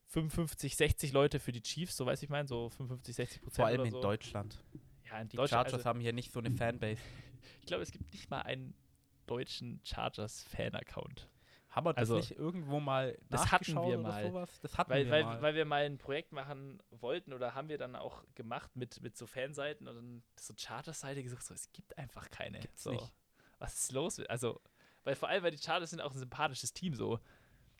55, 0.09 0.75
60 0.75 1.11
Leute 1.11 1.39
für 1.39 1.51
die 1.51 1.61
Chiefs, 1.61 1.97
so 1.97 2.05
weiß 2.05 2.21
ich 2.21 2.29
mein, 2.29 2.45
so 2.45 2.69
55, 2.69 3.15
60 3.15 3.41
Prozent. 3.41 3.55
Vor 3.55 3.65
allem 3.65 3.85
in 3.85 3.91
so. 3.91 4.01
Deutschland. 4.01 4.63
Ja, 5.09 5.23
die 5.23 5.37
Chargers 5.37 5.73
also, 5.73 5.85
haben 5.85 5.99
hier 5.99 6.13
nicht 6.13 6.31
so 6.31 6.39
eine 6.39 6.51
Fanbase. 6.51 7.01
ich 7.61 7.65
glaube, 7.65 7.83
es 7.83 7.91
gibt 7.91 8.11
nicht 8.11 8.29
mal 8.29 8.41
einen 8.41 8.73
deutschen 9.25 9.81
Chargers-Fan-Account. 9.83 11.29
Haben 11.69 11.85
wir 11.85 11.93
das 11.93 12.01
also, 12.09 12.15
nicht 12.15 12.31
irgendwo 12.31 12.79
mal 12.79 13.17
das 13.29 13.51
hatten 13.51 13.75
wir 13.75 13.97
mal. 13.97 14.23
Sowas? 14.25 14.59
Das 14.61 14.77
hatten 14.77 14.89
weil, 14.89 15.05
wir 15.05 15.11
weil, 15.11 15.23
mal. 15.23 15.41
Weil 15.41 15.55
wir 15.55 15.65
mal 15.65 15.85
ein 15.85 15.97
Projekt 15.97 16.31
machen 16.31 16.81
wollten 16.89 17.33
oder 17.33 17.53
haben 17.53 17.69
wir 17.69 17.77
dann 17.77 17.95
auch 17.95 18.23
gemacht 18.35 18.75
mit, 18.75 19.01
mit 19.01 19.15
so 19.15 19.27
Fanseiten 19.27 19.87
und 19.87 19.95
dann 19.95 20.23
so 20.39 20.53
Chargers-Seite 20.57 21.21
gesucht, 21.21 21.43
so, 21.43 21.53
es 21.53 21.71
gibt 21.73 21.97
einfach 21.97 22.29
keine. 22.29 22.59
Gibt's 22.59 22.83
so. 22.83 22.91
nicht. 22.91 23.13
Was 23.59 23.75
ist 23.75 23.91
los? 23.91 24.19
Also, 24.21 24.61
weil 25.03 25.15
vor 25.15 25.29
allem, 25.29 25.43
weil 25.43 25.51
die 25.51 25.57
Chargers 25.57 25.91
sind 25.91 26.01
auch 26.01 26.11
ein 26.11 26.17
sympathisches 26.17 26.73
Team 26.73 26.95
so. 26.95 27.19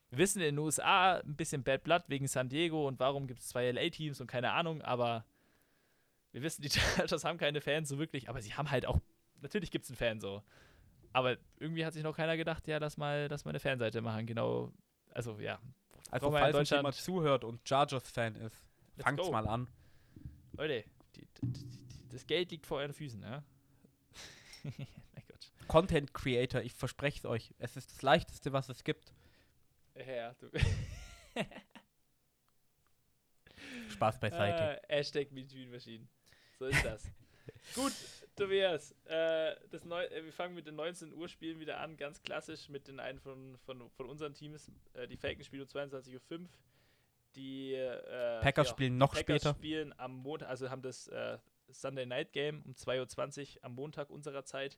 Wir 0.10 0.20
wissen 0.20 0.42
in 0.42 0.56
den 0.56 0.60
USA 0.60 1.16
ein 1.18 1.36
bisschen 1.36 1.64
Bad 1.64 1.84
Blood 1.84 2.04
wegen 2.08 2.28
San 2.28 2.50
Diego 2.50 2.88
und 2.88 3.00
warum 3.00 3.28
gibt 3.28 3.40
es 3.40 3.50
zwei 3.50 3.72
LA-Teams 3.72 4.22
und 4.22 4.28
keine 4.28 4.52
Ahnung, 4.52 4.82
aber 4.82 5.26
wir 6.38 6.44
wissen, 6.44 6.62
die 6.62 6.70
Chargers 6.96 7.24
haben 7.24 7.38
keine 7.38 7.62
Fans 7.62 7.90
so 7.90 7.98
wirklich, 7.98 8.30
aber 8.30 8.42
sie 8.42 8.54
haben 8.54 8.70
halt 8.70 8.86
auch, 8.86 9.00
natürlich 9.42 9.72
gibt 9.72 9.86
es 9.86 9.90
einen 9.92 9.98
Fan 9.98 10.20
so. 10.20 10.44
Aber 11.14 11.38
irgendwie 11.60 11.84
hat 11.84 11.94
sich 11.94 12.04
noch 12.04 12.16
keiner 12.16 12.38
gedacht, 12.38 12.68
ja, 12.68 12.78
lass 12.78 12.98
mal, 12.98 13.28
lass 13.30 13.44
mal 13.44 13.50
eine 13.50 13.60
Fanseite 13.60 14.02
machen, 14.02 14.28
genau. 14.28 14.72
Also, 15.12 15.40
ja. 15.40 15.60
Also, 16.12 16.30
falls 16.32 16.56
uns 16.56 16.70
jemand 16.70 16.96
zuhört 16.96 17.44
und 17.44 17.68
Chargers-Fan 17.68 18.36
ist, 18.36 18.64
fangt's 19.00 19.30
mal 19.32 19.48
an. 19.48 19.68
Leute, 20.54 20.84
die, 21.16 21.28
die, 21.42 21.54
die, 21.54 22.08
das 22.10 22.28
Geld 22.28 22.52
liegt 22.52 22.68
vor 22.68 22.78
euren 22.78 22.94
Füßen, 22.94 23.22
ja? 23.24 23.44
mein 24.64 24.88
Gott. 25.28 25.52
Content 25.68 26.14
Creator, 26.14 26.62
ich 26.62 26.74
verspreche 26.74 27.18
es 27.20 27.26
euch, 27.26 27.54
es 27.58 27.78
ist 27.78 27.92
das 27.92 28.02
leichteste, 28.04 28.54
was 28.54 28.70
es 28.70 28.84
gibt. 28.84 29.12
Ja, 29.96 30.36
du. 30.36 30.52
Spaß 33.90 34.20
beiseite. 34.20 34.82
Äh, 34.88 34.98
Hashtag 34.98 35.32
MeToo-Maschinen. 35.32 36.08
So 36.60 36.66
ist 36.66 36.84
das. 36.84 37.04
Gut, 37.76 37.94
Tobias, 38.36 38.96
äh, 39.06 39.56
das 39.70 39.86
Neu 39.86 40.04
äh, 40.06 40.24
wir 40.24 40.32
fangen 40.32 40.56
mit 40.56 40.68
den 40.68 40.76
19 40.76 41.14
Uhr 41.14 41.28
Spielen 41.28 41.60
wieder 41.60 41.80
an, 41.80 41.98
ganz 41.98 42.22
klassisch 42.22 42.70
mit 42.70 42.88
den 42.88 43.00
einen 43.00 43.20
von, 43.20 43.58
von, 43.66 43.90
von 43.92 44.10
unseren 44.10 44.34
Teams. 44.34 44.72
Äh, 44.94 45.08
die 45.08 45.18
Falcons 45.18 45.46
spielen 45.46 45.64
um 45.64 45.68
22.05 45.68 46.40
Uhr. 46.40 46.48
Die 47.36 47.74
äh, 47.74 48.42
Packers 48.42 48.68
ja, 48.68 48.74
spielen 48.74 48.98
noch 48.98 49.14
Packers 49.14 49.42
später. 49.42 49.56
spielen 49.56 49.94
am 50.00 50.16
Montag, 50.16 50.50
also 50.50 50.70
haben 50.70 50.82
das 50.82 51.08
äh, 51.08 51.38
Sunday 51.70 52.06
Night 52.06 52.34
Game 52.34 52.64
um 52.64 52.74
2.20 52.74 53.58
Uhr 53.58 53.64
am 53.66 53.76
Montag 53.76 54.10
unserer 54.10 54.44
Zeit. 54.46 54.78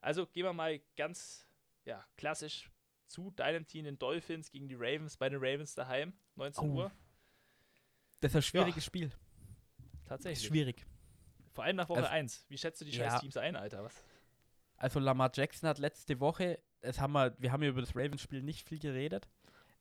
Also 0.00 0.26
gehen 0.26 0.44
wir 0.44 0.52
mal 0.52 0.80
ganz 0.96 1.46
ja, 1.84 2.04
klassisch 2.16 2.70
zu 3.06 3.30
deinem 3.30 3.66
Team, 3.66 3.84
den 3.84 3.98
Dolphins 3.98 4.50
gegen 4.50 4.68
die 4.68 4.74
Ravens, 4.74 5.16
bei 5.16 5.28
den 5.28 5.38
Ravens 5.40 5.74
daheim, 5.74 6.12
19 6.36 6.70
oh. 6.70 6.74
Uhr. 6.74 6.92
Das 8.20 8.32
ist 8.32 8.36
ein 8.36 8.42
schwieriges 8.42 8.76
ja. 8.76 8.86
Spiel. 8.86 9.12
Tatsächlich. 10.06 10.46
schwierig. 10.46 10.86
Vor 11.52 11.64
allem 11.64 11.76
nach 11.76 11.88
Woche 11.88 12.00
also, 12.00 12.10
1. 12.10 12.46
Wie 12.48 12.58
schätzt 12.58 12.80
du 12.80 12.84
die 12.84 12.92
ja. 12.92 13.10
scheiß 13.10 13.20
Teams 13.20 13.36
ein, 13.36 13.56
Alter? 13.56 13.84
Was? 13.84 14.02
Also 14.76 14.98
Lamar 14.98 15.30
Jackson 15.34 15.68
hat 15.68 15.78
letzte 15.78 16.18
Woche 16.18 16.58
das 16.82 17.00
haben 17.00 17.12
wir, 17.12 17.34
wir 17.38 17.52
haben 17.52 17.62
ja 17.62 17.70
über 17.70 17.80
das 17.80 17.96
Ravens-Spiel 17.96 18.42
nicht 18.42 18.68
viel 18.68 18.78
geredet. 18.78 19.28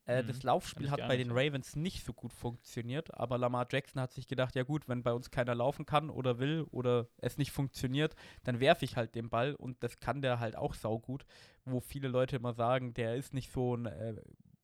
Äh, 0.06 0.24
Mhm, 0.24 0.28
das 0.28 0.44
Laufspiel 0.44 0.90
hat 0.90 1.00
bei 1.00 1.18
nicht, 1.18 1.30
den. 1.30 1.38
Ravens 1.38 1.76
nicht 1.76 2.04
so 2.04 2.14
gut 2.14 2.34
funktioniert, 2.34 3.14
aber 3.14 3.38
Lamar 3.38 3.68
Jackson 3.70 4.02
hat 4.02 4.12
sich 4.12 4.28
gedacht, 4.28 4.56
ja 4.56 4.64
gut, 4.64 4.88
wenn 4.88 5.04
bei 5.04 5.14
uns 5.14 5.30
keiner 5.30 5.54
laufen 5.54 5.86
kann 5.86 6.10
oder 6.10 6.40
will 6.40 6.66
oder 6.72 7.08
es 7.18 7.38
nicht 7.38 7.52
funktioniert, 7.52 8.16
dann 8.44 8.60
werfe 8.60 8.86
ich 8.86 8.96
halt 8.96 9.14
den 9.14 9.30
Ball 9.30 9.54
und 9.54 9.84
das 9.84 10.00
kann 10.00 10.22
der 10.22 10.40
halt 10.40 10.56
auch 10.56 10.74
saugut, 10.74 11.26
wo 11.66 11.80
viele 11.80 12.08
Leute 12.08 12.36
immer 12.36 12.54
sagen, 12.54 12.94
der 12.94 13.16
ist 13.16 13.34
nicht 13.34 13.52
so 13.52 13.76
ein 13.76 13.86
äh, 13.86 14.16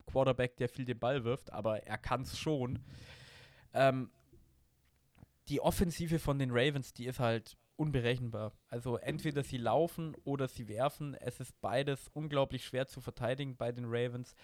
Quarterback, 0.08 0.58
der 0.58 0.70
viel 0.70 0.86
den 0.86 0.98
Ball 1.00 1.24
wirft, 1.24 1.52
aber 1.52 1.84
er 1.84 1.98
kann 1.98 2.22
es 2.22 2.38
schon. 2.40 2.80
Ähm, 3.74 4.10
die 5.50 5.62
Offensive 5.62 6.20
von 6.20 6.40
den 6.40 6.52
Ravens, 6.52 6.94
die 6.94 7.06
ist 7.06 7.20
halt 7.20 7.58
unberechenbar. 7.76 8.54
Also 8.68 8.98
entweder 8.98 9.44
sie 9.44 9.58
laufen 9.58 10.16
oder 10.24 10.48
sie 10.48 10.68
werfen. 10.68 11.14
Es 11.16 11.40
ist 11.40 11.60
beides 11.62 12.10
unglaublich 12.10 12.66
schwer 12.66 12.88
zu 12.88 13.02
verteidigen 13.02 13.56
bei 13.56 13.72
den 13.72 13.86
Ravens. 13.88 14.36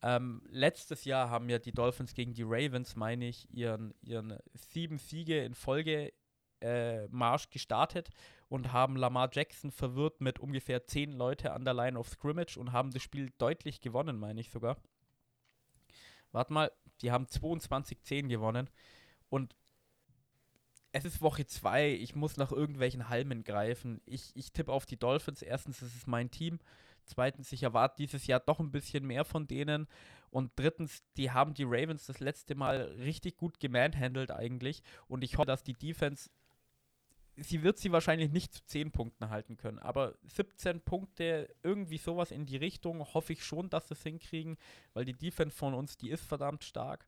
Ähm, 0.00 0.42
letztes 0.48 1.04
Jahr 1.04 1.28
haben 1.28 1.48
ja 1.48 1.58
die 1.58 1.72
Dolphins 1.72 2.14
gegen 2.14 2.32
die 2.32 2.44
Ravens, 2.44 2.94
meine 2.94 3.26
ich, 3.26 3.50
ihren, 3.50 3.94
ihren 4.00 4.38
sieben 4.54 4.98
Siege 4.98 5.44
in 5.44 5.54
Folge 5.54 6.12
äh, 6.60 7.08
Marsch 7.08 7.50
gestartet 7.50 8.10
und 8.48 8.72
haben 8.72 8.96
Lamar 8.96 9.28
Jackson 9.32 9.72
verwirrt 9.72 10.20
mit 10.20 10.38
ungefähr 10.38 10.86
zehn 10.86 11.12
Leute 11.12 11.52
an 11.52 11.64
der 11.64 11.74
Line 11.74 11.98
of 11.98 12.08
Scrimmage 12.08 12.56
und 12.56 12.72
haben 12.72 12.92
das 12.92 13.02
Spiel 13.02 13.32
deutlich 13.38 13.80
gewonnen, 13.80 14.18
meine 14.18 14.40
ich 14.40 14.50
sogar. 14.50 14.76
Warte 16.30 16.52
mal, 16.52 16.72
die 17.02 17.10
haben 17.10 17.26
22-10 17.26 18.28
gewonnen 18.28 18.70
und 19.28 19.54
es 20.98 21.04
ist 21.04 21.22
Woche 21.22 21.46
2, 21.46 21.92
ich 21.94 22.14
muss 22.14 22.36
nach 22.36 22.52
irgendwelchen 22.52 23.08
Halmen 23.08 23.44
greifen. 23.44 24.00
Ich, 24.04 24.32
ich 24.34 24.52
tippe 24.52 24.72
auf 24.72 24.86
die 24.86 24.96
Dolphins. 24.96 25.42
Erstens, 25.42 25.80
es 25.82 25.94
ist 25.94 26.06
mein 26.06 26.30
Team. 26.30 26.58
Zweitens, 27.04 27.52
ich 27.52 27.62
erwarte 27.62 27.96
dieses 27.98 28.26
Jahr 28.26 28.40
doch 28.40 28.60
ein 28.60 28.70
bisschen 28.70 29.06
mehr 29.06 29.24
von 29.24 29.46
denen. 29.46 29.86
Und 30.30 30.52
drittens, 30.56 31.02
die 31.16 31.30
haben 31.30 31.54
die 31.54 31.64
Ravens 31.64 32.06
das 32.06 32.20
letzte 32.20 32.54
Mal 32.54 32.82
richtig 32.98 33.36
gut 33.36 33.60
gemanhandelt 33.60 34.30
eigentlich. 34.30 34.82
Und 35.06 35.24
ich 35.24 35.38
hoffe, 35.38 35.46
dass 35.46 35.62
die 35.62 35.72
Defense, 35.72 36.30
sie 37.36 37.62
wird 37.62 37.78
sie 37.78 37.92
wahrscheinlich 37.92 38.30
nicht 38.30 38.52
zu 38.52 38.64
10 38.64 38.90
Punkten 38.90 39.30
halten 39.30 39.56
können. 39.56 39.78
Aber 39.78 40.16
17 40.24 40.80
Punkte, 40.82 41.54
irgendwie 41.62 41.98
sowas 41.98 42.30
in 42.30 42.44
die 42.44 42.56
Richtung, 42.56 43.00
hoffe 43.14 43.32
ich 43.32 43.44
schon, 43.44 43.70
dass 43.70 43.88
sie 43.88 43.94
es 43.94 44.02
hinkriegen. 44.02 44.58
Weil 44.92 45.04
die 45.04 45.16
Defense 45.16 45.56
von 45.56 45.74
uns, 45.74 45.96
die 45.96 46.10
ist 46.10 46.24
verdammt 46.24 46.64
stark. 46.64 47.06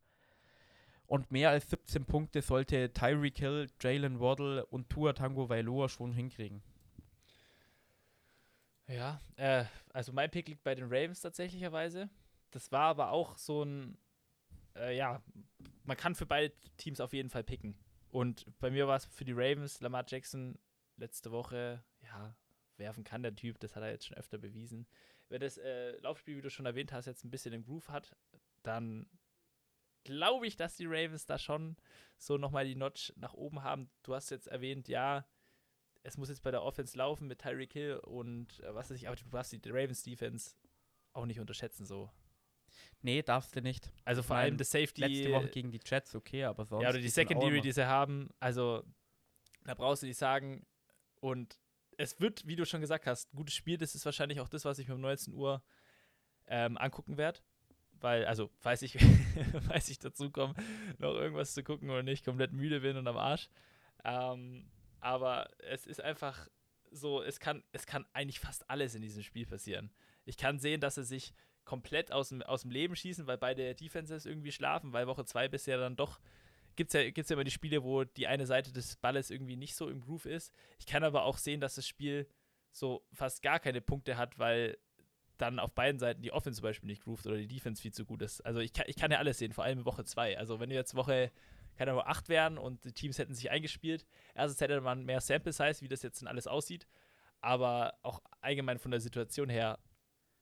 Und 1.11 1.33
mehr 1.33 1.51
als 1.51 1.69
17 1.69 2.05
Punkte 2.05 2.41
sollte 2.41 2.93
Tyreek 2.93 3.37
Hill, 3.37 3.67
Jalen 3.81 4.21
Waddle 4.21 4.65
und 4.67 4.89
Tua 4.91 5.13
Tango 5.13 5.49
Vailoa 5.49 5.89
schon 5.89 6.13
hinkriegen. 6.13 6.63
Ja, 8.87 9.21
äh, 9.35 9.65
also 9.93 10.13
mein 10.13 10.31
Pick 10.31 10.47
liegt 10.47 10.63
bei 10.63 10.77
den 10.77 10.85
Ravens 10.85 11.21
tatsächlicherweise. 11.21 12.09
Das 12.53 12.71
war 12.71 12.83
aber 12.83 13.11
auch 13.11 13.37
so 13.39 13.65
ein, 13.65 13.99
äh, 14.77 14.97
ja, 14.97 15.21
man 15.83 15.97
kann 15.97 16.15
für 16.15 16.27
beide 16.27 16.55
Teams 16.77 17.01
auf 17.01 17.13
jeden 17.13 17.29
Fall 17.29 17.43
picken. 17.43 17.75
Und 18.13 18.47
bei 18.61 18.71
mir 18.71 18.87
war 18.87 18.97
es 18.97 19.07
für 19.07 19.25
die 19.25 19.33
Ravens, 19.33 19.81
Lamar 19.81 20.05
Jackson 20.07 20.61
letzte 20.97 21.33
Woche, 21.33 21.83
ja, 22.05 22.37
werfen 22.77 23.03
kann 23.03 23.25
der 23.25 23.35
Typ, 23.35 23.59
das 23.59 23.75
hat 23.75 23.83
er 23.83 23.91
jetzt 23.91 24.07
schon 24.07 24.17
öfter 24.17 24.39
bewiesen. 24.39 24.87
Wenn 25.29 25.41
das 25.41 25.59
äh, 25.59 25.99
Laufspiel, 26.03 26.37
wie 26.37 26.43
du 26.43 26.51
schon 26.51 26.67
erwähnt 26.67 26.93
hast, 26.93 27.07
jetzt 27.07 27.25
ein 27.25 27.33
bisschen 27.33 27.53
im 27.53 27.65
Groove 27.65 27.89
hat, 27.89 28.15
dann 28.63 29.09
glaube 30.05 30.47
ich, 30.47 30.57
dass 30.57 30.77
die 30.77 30.87
Ravens 30.87 31.27
da 31.27 31.39
schon 31.39 31.77
so 32.17 32.37
nochmal 32.37 32.67
die 32.67 32.75
Notch 32.75 33.13
nach 33.17 33.35
oben 33.35 33.63
haben. 33.63 33.91
Du 34.03 34.15
hast 34.15 34.31
jetzt 34.31 34.47
erwähnt, 34.47 34.89
ja, 34.89 35.27
es 36.03 36.17
muss 36.17 36.29
jetzt 36.29 36.43
bei 36.43 36.51
der 36.51 36.63
Offense 36.63 36.97
laufen 36.97 37.27
mit 37.27 37.41
Tyreek 37.41 37.73
Hill 37.73 37.97
und 37.97 38.61
äh, 38.61 38.75
was 38.75 38.91
weiß 38.91 38.97
ich, 38.97 39.07
aber 39.07 39.17
du 39.17 39.25
darfst 39.31 39.53
die 39.53 39.61
Ravens 39.71 40.03
Defense 40.03 40.55
auch 41.13 41.27
nicht 41.27 41.41
unterschätzen 41.41 41.85
so. 41.85 42.11
Nee, 43.03 43.23
darfst 43.23 43.57
du 43.57 43.63
nicht. 43.63 43.91
Also 44.05 44.23
vor 44.23 44.37
Nein, 44.37 44.45
allem 44.45 44.57
das 44.59 44.71
Safety 44.71 45.01
Letzte 45.01 45.33
Woche 45.33 45.49
gegen 45.49 45.71
die 45.71 45.81
Jets, 45.85 46.15
okay, 46.15 46.45
aber 46.45 46.65
sonst. 46.65 46.83
ja, 46.83 46.91
oder 46.91 46.99
die 46.99 47.09
Secondary, 47.09 47.61
die 47.61 47.73
sie 47.73 47.87
haben, 47.87 48.31
also 48.39 48.85
da 49.65 49.75
brauchst 49.75 50.03
du 50.03 50.07
nicht 50.07 50.19
sagen 50.19 50.67
und 51.21 51.59
es 51.97 52.21
wird, 52.21 52.47
wie 52.47 52.57
du 52.57 52.65
schon 52.65 52.81
gesagt 52.81 53.07
hast, 53.07 53.33
ein 53.33 53.37
gutes 53.37 53.55
Spiel, 53.55 53.77
das 53.77 53.95
ist 53.95 54.05
wahrscheinlich 54.05 54.41
auch 54.41 54.49
das, 54.49 54.65
was 54.65 54.79
ich 54.79 54.89
mir 54.89 54.95
um 54.95 55.01
19 55.01 55.35
Uhr 55.35 55.63
ähm, 56.47 56.79
angucken 56.79 57.19
werde. 57.19 57.41
Weil, 58.01 58.25
also, 58.25 58.51
falls 58.59 58.83
ich, 58.83 58.99
falls 59.69 59.89
ich 59.89 59.99
dazu 59.99 60.31
komme, 60.31 60.55
noch 60.99 61.15
irgendwas 61.15 61.55
zu 61.55 61.63
gucken 61.63 61.91
oder 61.91 62.03
nicht, 62.03 62.25
komplett 62.25 62.53
müde 62.53 62.81
bin 62.81 62.97
und 62.97 63.07
am 63.07 63.17
Arsch. 63.17 63.49
Ähm, 64.05 64.71
aber 65.01 65.49
es 65.59 65.87
ist 65.87 66.01
einfach 66.01 66.49
so, 66.91 67.23
es 67.23 67.41
kann, 67.41 67.63
es 67.73 67.87
kann 67.87 68.07
eigentlich 68.13 68.41
fast 68.41 68.69
alles 68.69 68.95
in 68.95 69.03
diesem 69.03 69.23
Spiel 69.23 69.47
passieren. 69.47 69.91
Ich 70.25 70.37
kann 70.37 70.59
sehen, 70.59 70.81
dass 70.81 70.97
sie 70.97 71.05
sich 71.05 71.33
komplett 71.65 72.13
aus 72.13 72.31
dem, 72.31 72.43
aus 72.43 72.63
dem 72.63 72.71
Leben 72.71 72.97
schießen, 72.97 73.27
weil 73.27 73.39
beide 73.39 73.75
Defenses 73.75 74.27
irgendwie 74.27 74.53
schlafen, 74.53 74.93
weil 74.93 75.07
Woche 75.07 75.25
2 75.25 75.49
bisher 75.49 75.79
dann 75.79 75.97
doch 75.97 76.21
gibt 76.77 76.95
es 76.95 76.95
ja, 76.95 77.11
gibt's 77.11 77.31
ja 77.31 77.35
immer 77.35 77.45
die 77.45 77.51
Spiele, 77.51 77.83
wo 77.85 78.05
die 78.05 78.27
eine 78.27 78.47
Seite 78.47 78.73
des 78.73 78.97
Balles 78.97 79.31
irgendwie 79.31 79.57
nicht 79.57 79.75
so 79.75 79.89
im 79.89 80.01
Groove 80.01 80.27
ist. 80.27 80.53
Ich 80.79 80.87
kann 80.87 81.05
aber 81.05 81.25
auch 81.25 81.39
sehen, 81.39 81.61
dass 81.61 81.75
das 81.75 81.87
Spiel 81.87 82.27
so 82.73 83.05
fast 83.13 83.43
gar 83.43 83.61
keine 83.61 83.81
Punkte 83.81 84.17
hat, 84.17 84.39
weil 84.39 84.79
dann 85.41 85.59
auf 85.59 85.73
beiden 85.73 85.99
Seiten 85.99 86.23
die 86.23 86.33
Offense 86.33 86.61
zum 86.61 86.65
Beispiel 86.69 86.87
nicht 86.87 87.03
groovt 87.03 87.27
oder 87.27 87.37
die 87.37 87.49
Defense 87.49 87.81
viel 87.81 87.93
zu 87.93 88.05
gut 88.05 88.23
ist. 88.23 88.41
Also 88.45 88.61
ich 88.61 88.73
kann, 88.73 88.87
ich 88.89 88.97
kann 88.97 89.11
ja 89.11 89.19
alles 89.19 89.39
sehen, 89.39 89.53
vor 89.53 89.65
allem 89.65 89.81
in 89.81 89.85
Woche 89.85 90.05
2. 90.05 90.39
Also 90.39 90.61
wenn 90.61 90.71
wir 90.71 90.77
jetzt 90.77 90.95
Woche, 90.95 91.31
keine 91.77 91.93
Ahnung, 91.93 92.05
8 92.07 92.29
wären 92.29 92.59
und 92.59 92.85
die 92.85 92.93
Teams 92.93 93.19
hätten 93.19 93.35
sich 93.35 93.51
eingespielt, 93.51 94.07
erstens 94.35 94.61
hätte 94.61 94.81
man 94.81 95.05
mehr 95.05 95.21
Sample 95.21 95.53
Size, 95.53 95.81
wie 95.81 95.89
das 95.89 96.03
jetzt 96.03 96.21
denn 96.21 96.29
alles 96.29 96.47
aussieht, 96.47 96.87
aber 97.41 97.95
auch 98.03 98.21
allgemein 98.41 98.79
von 98.79 98.91
der 98.91 99.01
Situation 99.01 99.49
her, 99.49 99.79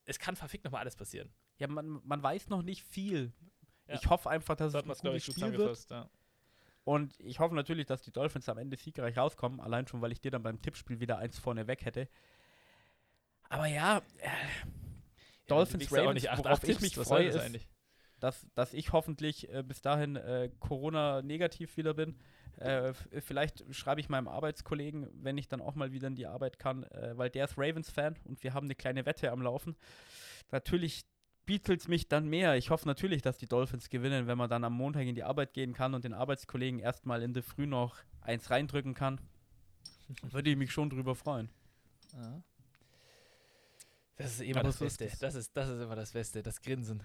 es 0.05 0.19
kann 0.19 0.37
verfickt 0.37 0.65
nochmal 0.65 0.81
alles 0.81 0.97
passieren. 0.97 1.33
Ja, 1.59 1.69
man, 1.69 2.01
man 2.05 2.23
weiß 2.23 2.49
noch 2.49 2.63
nicht 2.63 2.83
viel. 2.85 3.33
Ja. 3.87 3.95
Ich 3.95 4.09
hoffe 4.09 4.31
einfach, 4.31 4.57
dass 4.57 4.73
So 4.73 4.79
es 4.79 4.85
ein 4.85 4.95
gutes 5.11 5.29
ich, 5.29 5.35
gut 5.35 5.37
Spiel 5.37 5.59
wird. 5.59 5.91
Ja. 5.91 6.09
Und 6.85 7.21
ich 7.21 7.39
hoffe 7.39 7.55
natürlich, 7.55 7.87
dass 7.87 8.01
die 8.03 8.13
Dolphins 8.13 8.49
am 8.49 8.57
Ende 8.57 8.77
siegreich 8.79 9.19
rauskommen, 9.19 9.61
allein 9.61 9.87
schon, 9.87 10.01
weil 10.01 10.13
ich 10.13 10.21
dir 10.21 10.31
dann 10.31 10.43
beim 10.43 10.63
Tippspiel 10.63 11.01
wieder 11.01 11.19
eins 11.19 11.39
vorne 11.39 11.67
weg 11.67 11.85
hätte. 11.85 12.09
Aber 13.51 13.67
ja, 13.67 13.99
äh, 14.19 14.29
Dolphins, 15.51 15.91
ja 15.91 15.99
auch 15.99 16.05
Ravens, 16.07 16.23
nicht 16.23 16.31
8-8 16.33 16.39
worauf 16.39 16.63
ich 16.63 16.67
tippst, 16.79 16.83
mich 16.83 16.95
freue, 17.07 17.27
ist, 17.29 17.37
eigentlich? 17.39 17.69
dass, 18.21 18.47
dass 18.55 18.75
ich 18.75 18.93
hoffentlich 18.93 19.53
äh, 19.53 19.63
bis 19.63 19.81
dahin 19.81 20.17
äh, 20.17 20.51
Corona-negativ 20.61 21.77
wieder 21.77 21.95
bin. 21.95 22.17
Äh, 22.59 22.89
f- 22.89 23.09
vielleicht 23.21 23.65
schreibe 23.75 24.01
ich 24.01 24.09
meinem 24.09 24.27
Arbeitskollegen, 24.27 25.09
wenn 25.23 25.39
ich 25.39 25.47
dann 25.49 25.61
auch 25.61 25.75
mal 25.77 25.93
wieder 25.93 26.09
in 26.09 26.17
die 26.17 26.27
Arbeit 26.27 26.59
kann, 26.59 26.83
äh, 26.85 27.17
weil 27.17 27.31
der 27.31 27.45
ist 27.45 27.57
Ravens-Fan 27.57 28.17
und 28.25 28.43
wir 28.43 28.55
haben 28.55 28.67
eine 28.67 28.75
kleine 28.75 29.07
Wette 29.07 29.31
am 29.31 29.43
Laufen. 29.43 29.77
Natürlich 30.51 31.05
bietet 31.47 31.81
es 31.81 31.89
mich 31.89 32.09
dann 32.09 32.29
mehr. 32.29 32.57
Ich 32.57 32.71
hoffe 32.71 32.87
natürlich, 32.87 33.23
dass 33.23 33.39
die 33.39 33.47
Dolphins 33.47 33.89
gewinnen, 33.89 34.27
wenn 34.27 34.37
man 34.37 34.51
dann 34.51 34.65
am 34.65 34.75
Montag 34.75 35.07
in 35.07 35.15
die 35.15 35.23
Arbeit 35.25 35.55
gehen 35.55 35.73
kann 35.73 35.95
und 35.95 36.05
den 36.05 36.13
Arbeitskollegen 36.15 36.81
erstmal 36.81 37.23
in 37.23 37.33
der 37.33 37.43
Früh 37.43 37.67
noch 37.67 37.97
eins 38.21 38.51
reindrücken 38.51 38.95
kann. 38.95 39.21
Würde 40.31 40.51
ich 40.51 40.57
mich 40.57 40.73
schon 40.73 40.91
drüber 40.91 41.15
freuen. 41.15 41.51
Ja. 42.15 42.43
Das 44.19 44.33
ist 44.35 44.41
immer 44.43 44.61
Aber 44.61 44.69
das 44.69 44.79
Beste. 44.79 45.05
es. 45.07 45.19
Das 45.19 45.35
ist, 45.35 45.57
das 45.57 45.69
ist 45.69 45.81
immer 45.81 45.97
das 45.97 46.13
Beste, 46.13 46.43
das 46.43 46.61
Grinsen. 46.61 47.03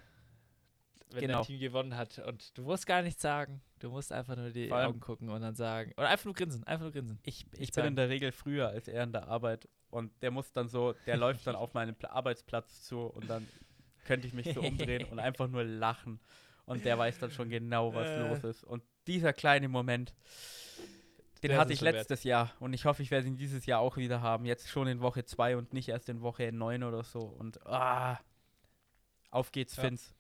Wenn 1.12 1.22
Genau. 1.22 1.38
dein 1.38 1.46
Team 1.46 1.60
gewonnen 1.60 1.96
hat 1.96 2.18
und 2.20 2.58
du 2.58 2.64
musst 2.64 2.88
gar 2.88 3.04
nichts 3.04 3.22
sagen, 3.22 3.62
du 3.80 3.92
musst 3.92 4.12
einfach 4.12 4.36
nur 4.36 4.50
die 4.50 4.72
Augen 4.72 5.00
gucken 5.00 5.30
und 5.30 5.42
dann 5.42 5.54
sagen. 5.56 5.92
Oder 5.96 6.10
einfach 6.10 6.26
nur 6.26 6.34
grinsen, 6.34 6.64
einfach 6.64 6.84
nur 6.86 6.92
grinsen. 6.92 7.20
Ich, 7.24 7.46
ich 7.54 7.60
Nichts 7.60 7.76
bin 7.76 7.86
in 7.86 7.96
der 7.96 8.10
Regel 8.10 8.32
früher 8.32 8.70
als 8.70 8.88
er 8.88 9.04
in 9.04 9.12
der 9.12 9.28
Arbeit 9.28 9.70
und 9.92 10.12
der 10.24 10.32
muss 10.32 10.52
dann 10.52 10.70
so, 10.70 10.94
der 11.06 11.18
läuft 11.18 11.46
dann 11.46 11.56
auf 11.56 11.76
meinen 11.76 11.94
Pla 11.94 12.10
Arbeitsplatz 12.10 12.82
zu 12.82 13.02
und 13.02 13.30
dann 13.30 13.48
könnte 14.06 14.26
ich 14.28 14.34
mich 14.34 14.52
so 14.54 14.62
umdrehen 14.62 15.06
und 15.06 15.20
einfach 15.20 15.48
nur 15.48 15.64
lachen. 15.64 16.20
Und 16.66 16.84
der 16.84 16.98
weiß 16.98 17.20
dann 17.20 17.30
schon 17.30 17.50
genau, 17.50 17.94
was 17.94 18.08
Äh. 18.08 18.28
los 18.28 18.44
ist. 18.44 18.64
Und 18.64 18.82
dieser 19.06 19.34
kleine 19.34 19.68
Moment, 19.68 20.14
den 21.50 21.52
Der 21.52 21.60
hatte 21.60 21.74
ich 21.74 21.80
schon 21.80 21.86
wert. 21.88 21.96
letztes 21.96 22.24
Jahr 22.24 22.52
und 22.60 22.74
ich 22.74 22.86
hoffe, 22.86 23.04
ich 23.04 23.12
werde 23.12 23.28
ihn 23.28 23.38
dieses 23.38 23.66
Jahr 23.66 23.80
auch 23.80 23.98
wieder 23.98 24.22
haben. 24.22 24.46
Jetzt 24.46 24.70
schon 24.70 24.88
in 24.88 25.02
Woche 25.02 25.26
2 25.26 25.58
und 25.58 25.74
nicht 25.74 25.90
erst 25.90 26.10
in 26.10 26.22
Woche 26.22 26.52
9 26.52 26.84
oder 26.84 27.04
so. 27.04 27.20
Und 27.22 27.66
ah, 27.68 28.20
auf 29.30 29.52
geht's, 29.52 29.76
Ja. 29.76 29.84
Finns. 29.84 30.16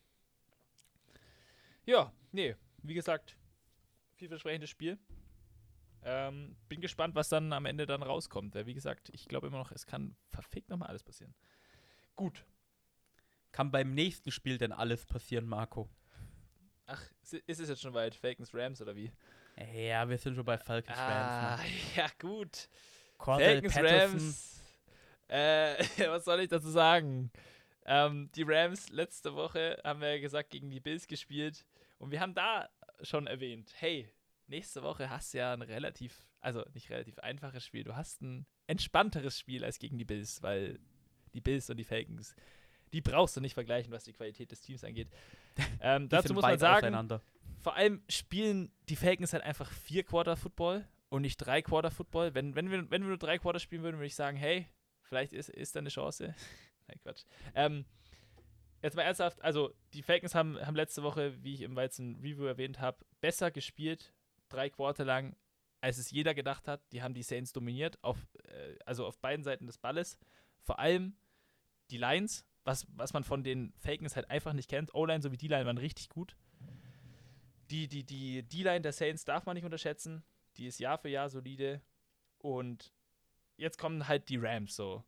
Ja, 1.85 2.13
nee, 2.31 2.55
wie 2.81 2.93
gesagt, 2.93 3.37
vielversprechendes 4.15 4.69
Spiel. 4.69 4.97
Ähm, 6.05 6.55
bin 6.67 6.81
gespannt, 6.81 7.15
was 7.15 7.29
dann 7.29 7.53
am 7.53 7.65
Ende 7.65 7.85
dann 7.85 8.03
rauskommt. 8.03 8.55
Weil, 8.55 8.65
wie 8.65 8.73
gesagt, 8.73 9.09
ich 9.13 9.27
glaube 9.27 9.47
immer 9.47 9.57
noch, 9.57 9.71
es 9.71 9.85
kann 9.85 10.15
verfickt 10.29 10.69
nochmal 10.69 10.89
alles 10.89 11.03
passieren. 11.03 11.33
Gut. 12.15 12.45
Kann 13.51 13.71
beim 13.71 13.93
nächsten 13.93 14.31
Spiel 14.31 14.57
denn 14.57 14.71
alles 14.71 15.05
passieren, 15.05 15.45
Marco? 15.47 15.89
Ach, 16.85 17.01
ist 17.21 17.33
ist 17.33 17.59
es 17.59 17.69
jetzt 17.69 17.81
schon 17.81 17.93
weit? 17.93 18.15
Falcons 18.15 18.53
Rams 18.53 18.81
oder 18.81 18.95
wie? 18.95 19.11
Ja, 19.73 20.07
wir 20.09 20.17
sind 20.17 20.35
schon 20.35 20.45
bei 20.45 20.57
Falcons 20.57 20.97
Ah, 20.97 21.55
Rams. 21.55 21.61
Ne? 21.63 21.69
ja, 21.95 22.07
gut. 22.19 22.69
Cordell 23.17 23.69
Falcons. 23.69 24.11
Rams. 24.13 24.63
Äh, 25.27 25.75
was 26.09 26.25
soll 26.25 26.41
ich 26.41 26.49
dazu 26.49 26.69
sagen? 26.69 27.31
Ähm, 27.85 28.29
die 28.35 28.43
Rams 28.43 28.89
letzte 28.89 29.35
Woche 29.35 29.79
haben 29.83 30.01
wir 30.01 30.15
ja 30.15 30.21
gesagt 30.21 30.49
gegen 30.49 30.69
die 30.69 30.79
Bills 30.79 31.07
gespielt 31.07 31.65
und 31.97 32.11
wir 32.11 32.19
haben 32.21 32.33
da 32.33 32.69
schon 33.01 33.27
erwähnt, 33.27 33.73
hey, 33.77 34.09
nächste 34.47 34.83
Woche 34.83 35.09
hast 35.09 35.33
du 35.33 35.39
ja 35.39 35.53
ein 35.53 35.61
relativ, 35.61 36.25
also 36.39 36.63
nicht 36.73 36.89
relativ 36.89 37.19
einfaches 37.19 37.65
Spiel, 37.65 37.83
du 37.83 37.95
hast 37.95 38.21
ein 38.21 38.45
entspannteres 38.67 39.37
Spiel 39.37 39.65
als 39.65 39.79
gegen 39.79 39.97
die 39.97 40.05
Bills, 40.05 40.41
weil 40.41 40.79
die 41.33 41.41
Bills 41.41 41.69
und 41.69 41.77
die 41.77 41.83
Falcons, 41.83 42.35
die 42.93 43.01
brauchst 43.01 43.35
du 43.35 43.41
nicht 43.41 43.55
vergleichen, 43.55 43.91
was 43.91 44.03
die 44.03 44.13
Qualität 44.13 44.51
des 44.51 44.61
Teams 44.61 44.83
angeht. 44.83 45.09
Ähm, 45.81 46.09
dazu 46.09 46.33
muss 46.33 46.41
man 46.41 46.57
sagen, 46.57 47.19
vor 47.59 47.75
allem 47.75 48.01
spielen 48.09 48.71
die 48.89 48.95
Falcons 48.95 49.33
halt 49.33 49.43
einfach 49.43 49.69
vier 49.69 50.03
Quarter 50.03 50.35
Football 50.35 50.87
und 51.09 51.21
nicht 51.21 51.37
drei 51.37 51.61
Quarter 51.61 51.91
Football. 51.91 52.33
Wenn, 52.33 52.55
wenn, 52.55 52.71
wir, 52.71 52.89
wenn 52.89 53.03
wir 53.03 53.09
nur 53.09 53.19
drei 53.19 53.37
Quarter 53.37 53.59
spielen 53.59 53.83
würden, 53.83 53.97
würde 53.97 54.07
ich 54.07 54.15
sagen, 54.15 54.35
hey, 54.35 54.67
vielleicht 55.03 55.31
ist, 55.31 55.49
ist 55.49 55.75
da 55.75 55.79
eine 55.79 55.89
Chance. 55.89 56.33
Nein, 56.87 56.99
Quatsch. 57.03 57.23
Ähm, 57.53 57.85
jetzt 58.81 58.95
mal 58.95 59.03
ernsthaft, 59.03 59.43
also 59.43 59.75
die 59.93 60.01
Falcons 60.01 60.33
haben, 60.33 60.59
haben 60.59 60.75
letzte 60.75 61.03
Woche, 61.03 61.35
wie 61.43 61.53
ich 61.53 61.61
im 61.61 61.75
Weizen 61.75 62.15
Review 62.15 62.45
erwähnt 62.45 62.79
habe, 62.79 63.05
besser 63.21 63.51
gespielt, 63.51 64.11
drei 64.49 64.71
Quarter 64.71 65.05
lang, 65.05 65.35
als 65.81 65.99
es 65.99 66.09
jeder 66.09 66.33
gedacht 66.33 66.67
hat. 66.67 66.81
Die 66.91 67.03
haben 67.03 67.13
die 67.13 67.23
Saints 67.23 67.53
dominiert, 67.53 68.03
auf, 68.03 68.17
äh, 68.45 68.75
also 68.87 69.05
auf 69.05 69.19
beiden 69.19 69.43
Seiten 69.43 69.67
des 69.67 69.77
Balles. 69.77 70.17
Vor 70.61 70.79
allem 70.79 71.15
die 71.91 71.97
Lines, 71.97 72.45
was, 72.63 72.87
was 72.95 73.13
man 73.13 73.23
von 73.23 73.43
den 73.43 73.73
Falcons 73.77 74.15
halt 74.15 74.29
einfach 74.29 74.53
nicht 74.53 74.69
kennt. 74.69 74.93
O-Line 74.93 75.21
sowie 75.21 75.37
D-Line 75.37 75.65
waren 75.65 75.77
richtig 75.77 76.09
gut. 76.09 76.35
Die, 77.69 77.87
die, 77.87 78.03
die 78.03 78.43
D-Line 78.43 78.81
der 78.81 78.93
Saints 78.93 79.25
darf 79.25 79.45
man 79.45 79.55
nicht 79.55 79.65
unterschätzen. 79.65 80.23
Die 80.57 80.67
ist 80.67 80.79
Jahr 80.79 80.97
für 80.97 81.09
Jahr 81.09 81.29
solide. 81.29 81.81
Und 82.37 82.93
jetzt 83.57 83.77
kommen 83.77 84.07
halt 84.07 84.29
die 84.29 84.37
Rams 84.37 84.75
so. 84.75 85.03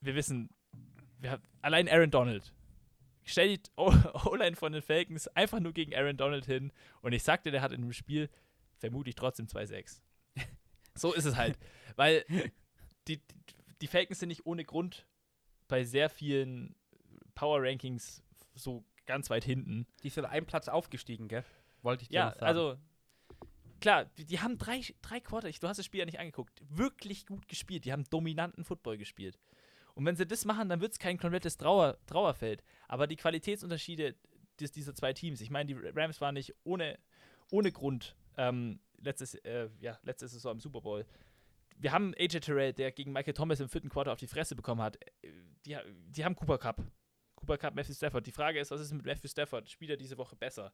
Wir 0.00 0.14
wissen, 0.14 0.50
wir 1.18 1.32
haben, 1.32 1.42
allein 1.60 1.88
Aaron 1.88 2.10
Donald. 2.10 2.52
Stell 3.24 3.56
die 3.56 3.62
O-Line 3.76 4.56
von 4.56 4.72
den 4.72 4.82
Falcons 4.82 5.28
einfach 5.28 5.60
nur 5.60 5.72
gegen 5.72 5.94
Aaron 5.94 6.16
Donald 6.16 6.46
hin 6.46 6.72
und 7.02 7.12
ich 7.12 7.22
sagte, 7.22 7.50
der 7.50 7.62
hat 7.62 7.72
in 7.72 7.82
dem 7.82 7.92
Spiel 7.92 8.30
vermutlich 8.76 9.16
trotzdem 9.16 9.46
2-6. 9.46 10.00
so 10.94 11.12
ist 11.12 11.24
es 11.24 11.36
halt. 11.36 11.58
Weil 11.96 12.24
die, 13.06 13.20
die 13.80 13.86
Falcons 13.86 14.20
sind 14.20 14.28
nicht 14.28 14.46
ohne 14.46 14.64
Grund 14.64 15.06
bei 15.68 15.84
sehr 15.84 16.08
vielen 16.08 16.74
Power 17.34 17.62
Rankings 17.62 18.22
so 18.54 18.84
ganz 19.06 19.30
weit 19.30 19.44
hinten. 19.44 19.86
Die 20.02 20.08
sind 20.08 20.24
einen 20.24 20.46
Platz 20.46 20.68
aufgestiegen, 20.68 21.28
gell? 21.28 21.44
Wollte 21.82 22.02
ich 22.02 22.08
dir 22.08 22.14
ja, 22.14 22.30
sagen. 22.32 22.44
also 22.44 22.76
klar, 23.80 24.06
die, 24.16 24.24
die, 24.24 24.40
haben 24.40 24.58
drei, 24.58 24.82
drei 25.02 25.20
Quarter, 25.20 25.50
du 25.50 25.68
hast 25.68 25.78
das 25.78 25.86
Spiel 25.86 26.00
ja 26.00 26.06
nicht 26.06 26.18
angeguckt, 26.18 26.60
wirklich 26.68 27.26
gut 27.26 27.48
gespielt. 27.48 27.84
Die 27.84 27.92
haben 27.92 28.04
dominanten 28.10 28.64
Football 28.64 28.98
gespielt. 28.98 29.38
Und 29.94 30.04
wenn 30.04 30.16
sie 30.16 30.26
das 30.26 30.44
machen, 30.44 30.68
dann 30.68 30.80
wird 30.80 30.92
es 30.92 30.98
kein 30.98 31.18
komplettes 31.18 31.56
Trauer, 31.56 31.98
Trauerfeld. 32.06 32.62
Aber 32.86 33.06
die 33.06 33.16
Qualitätsunterschiede 33.16 34.14
des, 34.60 34.72
dieser 34.72 34.94
zwei 34.94 35.12
Teams, 35.12 35.40
ich 35.40 35.50
meine, 35.50 35.72
die 35.74 35.88
Rams 35.94 36.20
waren 36.20 36.34
nicht 36.34 36.54
ohne, 36.64 36.98
ohne 37.50 37.72
Grund 37.72 38.16
ähm, 38.36 38.80
letztes, 38.98 39.34
äh, 39.36 39.68
ja, 39.80 39.98
letzte 40.02 40.28
Saison 40.28 40.52
im 40.52 40.60
Super 40.60 40.80
Bowl 40.80 41.06
wir 41.80 41.92
haben 41.92 42.14
AJ 42.18 42.40
Terrell, 42.40 42.72
der 42.72 42.92
gegen 42.92 43.12
Michael 43.12 43.34
Thomas 43.34 43.60
im 43.60 43.68
vierten 43.68 43.88
Quarter 43.88 44.12
auf 44.12 44.18
die 44.18 44.26
Fresse 44.26 44.56
bekommen 44.56 44.82
hat. 44.82 44.98
Die, 45.64 45.76
die 46.10 46.24
haben 46.24 46.34
Cooper 46.34 46.58
Cup. 46.58 46.82
Cooper 47.36 47.58
Cup, 47.58 47.74
Matthew 47.74 47.94
Stafford. 47.94 48.26
Die 48.26 48.32
Frage 48.32 48.58
ist, 48.58 48.70
was 48.70 48.80
ist 48.80 48.92
mit 48.92 49.06
Matthew 49.06 49.28
Stafford? 49.28 49.70
Spielt 49.70 49.90
er 49.90 49.96
diese 49.96 50.18
Woche 50.18 50.34
besser? 50.34 50.72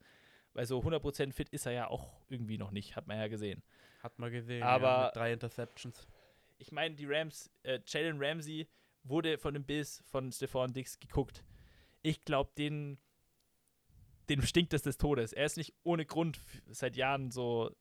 Weil 0.55 0.67
so 0.67 0.81
100% 0.81 1.33
fit 1.33 1.49
ist 1.51 1.67
er 1.67 1.73
ja 1.73 1.89
auch 1.89 2.23
irgendwie 2.29 2.59
noch 2.59 2.71
nicht, 2.71 2.97
hat 2.97 3.07
man 3.07 3.19
ja 3.19 3.29
gesehen. 3.29 3.63
Hat 4.03 4.19
man 4.19 4.31
gesehen, 4.31 4.63
aber 4.63 4.87
ja, 4.87 5.05
mit 5.07 5.17
drei 5.17 5.33
Interceptions. 5.33 6.07
Ich 6.59 6.73
meine, 6.73 6.95
die 6.95 7.07
Rams, 7.07 7.51
äh, 7.65 7.81
Jalen 7.87 8.23
Ramsey 8.23 8.69
wurde 9.03 9.37
von 9.37 9.55
den 9.55 9.65
Bills 9.65 10.03
von 10.11 10.31
Stephon 10.31 10.73
Dix 10.73 10.99
geguckt. 10.99 11.43
Ich 12.03 12.25
glaube, 12.25 12.53
den, 12.57 12.99
den 14.29 14.43
stinkt 14.43 14.73
es 14.73 14.83
des 14.83 14.97
Todes. 14.97 15.33
Er 15.33 15.47
ist 15.47 15.57
nicht 15.57 15.75
ohne 15.83 16.07
Grund 16.07 16.39
seit 16.71 16.97
Jahren 16.97 17.31
so 17.31 17.75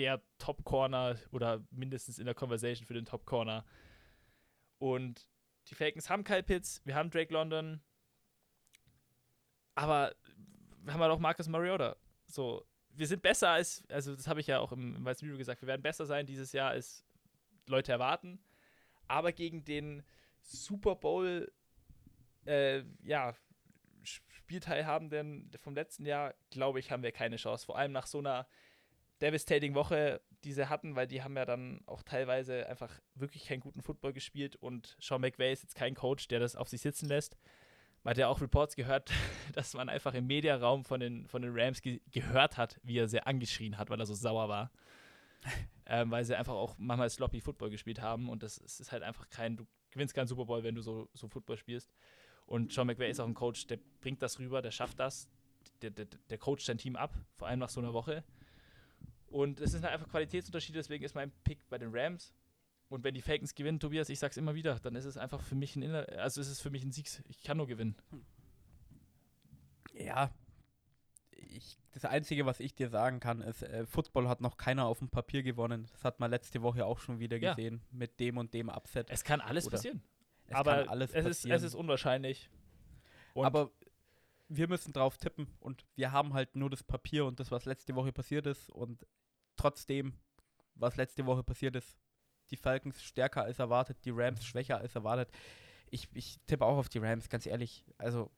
der 0.00 0.22
Top 0.38 0.64
Corner 0.64 1.16
oder 1.30 1.62
mindestens 1.70 2.18
in 2.18 2.24
der 2.24 2.34
Conversation 2.34 2.86
für 2.86 2.94
den 2.94 3.04
Top 3.04 3.26
Corner. 3.26 3.66
Und 4.78 5.28
die 5.68 5.74
Falcons 5.74 6.08
haben 6.08 6.24
Kyle 6.24 6.42
Pitts, 6.42 6.80
wir 6.86 6.94
haben 6.94 7.10
Drake 7.10 7.32
London, 7.32 7.82
aber 9.74 10.14
wir 10.82 10.94
haben 10.94 11.00
halt 11.02 11.12
auch 11.12 11.18
Marcus 11.18 11.48
Mariota. 11.48 11.96
So, 12.26 12.64
wir 12.88 13.06
sind 13.06 13.20
besser 13.20 13.50
als, 13.50 13.84
also 13.90 14.16
das 14.16 14.26
habe 14.26 14.40
ich 14.40 14.46
ja 14.46 14.58
auch 14.58 14.72
im, 14.72 14.96
im 14.96 15.04
Weißen 15.04 15.26
Video 15.26 15.36
gesagt, 15.36 15.60
wir 15.60 15.68
werden 15.68 15.82
besser 15.82 16.06
sein 16.06 16.24
dieses 16.24 16.52
Jahr, 16.52 16.70
als 16.70 17.04
Leute 17.66 17.92
erwarten. 17.92 18.42
Aber 19.06 19.32
gegen 19.32 19.66
den 19.66 20.02
Super 20.40 20.96
Bowl, 20.96 21.52
äh, 22.46 22.84
ja, 23.02 23.34
Spielteilhabenden 24.02 25.50
vom 25.58 25.74
letzten 25.74 26.06
Jahr, 26.06 26.34
glaube 26.48 26.78
ich, 26.78 26.90
haben 26.90 27.02
wir 27.02 27.12
keine 27.12 27.36
Chance. 27.36 27.66
Vor 27.66 27.76
allem 27.76 27.92
nach 27.92 28.06
so 28.06 28.18
einer 28.18 28.46
devastating 29.20 29.74
Woche, 29.74 30.20
die 30.44 30.52
sie 30.52 30.68
hatten, 30.68 30.96
weil 30.96 31.06
die 31.06 31.22
haben 31.22 31.36
ja 31.36 31.44
dann 31.44 31.80
auch 31.86 32.02
teilweise 32.02 32.66
einfach 32.68 32.90
wirklich 33.14 33.46
keinen 33.46 33.60
guten 33.60 33.82
Football 33.82 34.12
gespielt 34.12 34.56
und 34.56 34.96
Sean 35.00 35.20
McVay 35.20 35.52
ist 35.52 35.62
jetzt 35.62 35.74
kein 35.74 35.94
Coach, 35.94 36.28
der 36.28 36.40
das 36.40 36.56
auf 36.56 36.68
sich 36.68 36.80
sitzen 36.80 37.08
lässt. 37.08 37.36
Man 38.02 38.12
hat 38.12 38.18
ja 38.18 38.28
auch 38.28 38.40
Reports 38.40 38.76
gehört, 38.76 39.10
dass 39.52 39.74
man 39.74 39.88
einfach 39.88 40.14
im 40.14 40.26
Mediaraum 40.26 40.84
von 40.84 41.00
den, 41.00 41.26
von 41.28 41.42
den 41.42 41.52
Rams 41.54 41.82
ge 41.82 42.00
gehört 42.10 42.56
hat, 42.56 42.80
wie 42.82 42.98
er 42.98 43.08
sehr 43.08 43.26
angeschrien 43.26 43.76
hat, 43.76 43.90
weil 43.90 44.00
er 44.00 44.06
so 44.06 44.14
sauer 44.14 44.48
war. 44.48 44.70
ähm, 45.86 46.10
weil 46.10 46.24
sie 46.24 46.36
einfach 46.36 46.54
auch 46.54 46.74
manchmal 46.78 47.10
sloppy 47.10 47.40
Football 47.40 47.70
gespielt 47.70 48.00
haben 48.00 48.28
und 48.28 48.42
das, 48.42 48.58
ist 48.58 48.92
halt 48.92 49.02
einfach 49.02 49.28
kein, 49.30 49.56
du 49.56 49.66
gewinnst 49.90 50.14
keinen 50.14 50.26
Super 50.26 50.44
Bowl, 50.44 50.62
wenn 50.62 50.74
du 50.74 50.82
so, 50.82 51.08
so 51.14 51.28
Football 51.28 51.56
spielst. 51.56 51.92
Und 52.46 52.72
Sean 52.72 52.86
McVay 52.86 53.10
ist 53.10 53.20
auch 53.20 53.26
ein 53.26 53.34
Coach, 53.34 53.66
der 53.66 53.78
bringt 54.00 54.22
das 54.22 54.38
rüber, 54.38 54.60
der 54.62 54.70
schafft 54.70 54.98
das, 54.98 55.28
der, 55.82 55.90
der, 55.90 56.06
der 56.06 56.38
coacht 56.38 56.60
sein 56.60 56.78
Team 56.78 56.96
ab, 56.96 57.14
vor 57.36 57.48
allem 57.48 57.58
nach 57.58 57.68
so 57.68 57.80
einer 57.80 57.92
Woche. 57.92 58.24
Und 59.30 59.60
es 59.60 59.70
sind 59.70 59.84
halt 59.84 59.94
einfach 59.94 60.08
Qualitätsunterschiede, 60.08 60.78
deswegen 60.78 61.04
ist 61.04 61.14
mein 61.14 61.30
Pick 61.44 61.68
bei 61.68 61.78
den 61.78 61.90
Rams. 61.92 62.34
Und 62.88 63.04
wenn 63.04 63.14
die 63.14 63.22
Falcons 63.22 63.54
gewinnen, 63.54 63.78
Tobias, 63.78 64.08
ich 64.08 64.18
sag's 64.18 64.36
immer 64.36 64.54
wieder, 64.56 64.78
dann 64.80 64.96
ist 64.96 65.04
es 65.04 65.16
einfach 65.16 65.40
für 65.40 65.54
mich 65.54 65.76
ein 65.76 65.82
Inner 65.82 66.08
also 66.18 66.40
ist 66.40 66.48
es 66.48 66.60
für 66.60 66.70
mich 66.70 66.82
ein 66.82 66.90
Sieg. 66.90 67.08
Ich 67.28 67.44
kann 67.44 67.56
nur 67.56 67.68
gewinnen. 67.68 67.96
Ja. 69.94 70.32
Ich, 71.30 71.78
das 71.92 72.04
Einzige, 72.04 72.46
was 72.46 72.58
ich 72.58 72.74
dir 72.74 72.88
sagen 72.88 73.20
kann, 73.20 73.40
ist, 73.40 73.62
äh, 73.62 73.86
Football 73.86 74.28
hat 74.28 74.40
noch 74.40 74.56
keiner 74.56 74.86
auf 74.86 74.98
dem 74.98 75.08
Papier 75.08 75.44
gewonnen. 75.44 75.86
Das 75.92 76.02
hat 76.02 76.18
man 76.18 76.30
letzte 76.30 76.62
Woche 76.62 76.84
auch 76.84 76.98
schon 76.98 77.20
wieder 77.20 77.36
ja. 77.36 77.54
gesehen 77.54 77.80
mit 77.92 78.18
dem 78.18 78.36
und 78.36 78.52
dem 78.52 78.68
Upset. 78.68 79.08
Es 79.08 79.22
kann 79.22 79.40
alles 79.40 79.66
Oder 79.66 79.76
passieren. 79.76 80.02
Es 80.48 80.56
Aber 80.56 80.90
alles 80.90 81.14
es, 81.14 81.24
passieren. 81.24 81.56
Ist, 81.56 81.62
es 81.62 81.68
ist 81.68 81.74
unwahrscheinlich. 81.76 82.50
Und 83.34 83.46
Aber 83.46 83.70
wir 84.50 84.68
müssen 84.68 84.92
drauf 84.92 85.16
tippen 85.16 85.46
und 85.60 85.86
wir 85.94 86.10
haben 86.10 86.34
halt 86.34 86.56
nur 86.56 86.68
das 86.68 86.82
Papier 86.82 87.24
und 87.24 87.38
das, 87.38 87.52
was 87.52 87.64
letzte 87.66 87.94
Woche 87.94 88.12
passiert 88.12 88.46
ist 88.46 88.68
und 88.68 89.06
trotzdem, 89.56 90.14
was 90.74 90.96
letzte 90.96 91.24
Woche 91.24 91.44
passiert 91.44 91.76
ist, 91.76 91.96
die 92.50 92.56
Falcons 92.56 93.00
stärker 93.00 93.44
als 93.44 93.60
erwartet, 93.60 93.98
die 94.04 94.10
Rams 94.10 94.44
schwächer 94.44 94.78
als 94.78 94.96
erwartet. 94.96 95.30
Ich, 95.88 96.08
ich 96.14 96.40
tippe 96.48 96.64
auch 96.64 96.78
auf 96.78 96.88
die 96.88 96.98
Rams, 96.98 97.28
ganz 97.28 97.46
ehrlich. 97.46 97.84
Also 97.96 98.30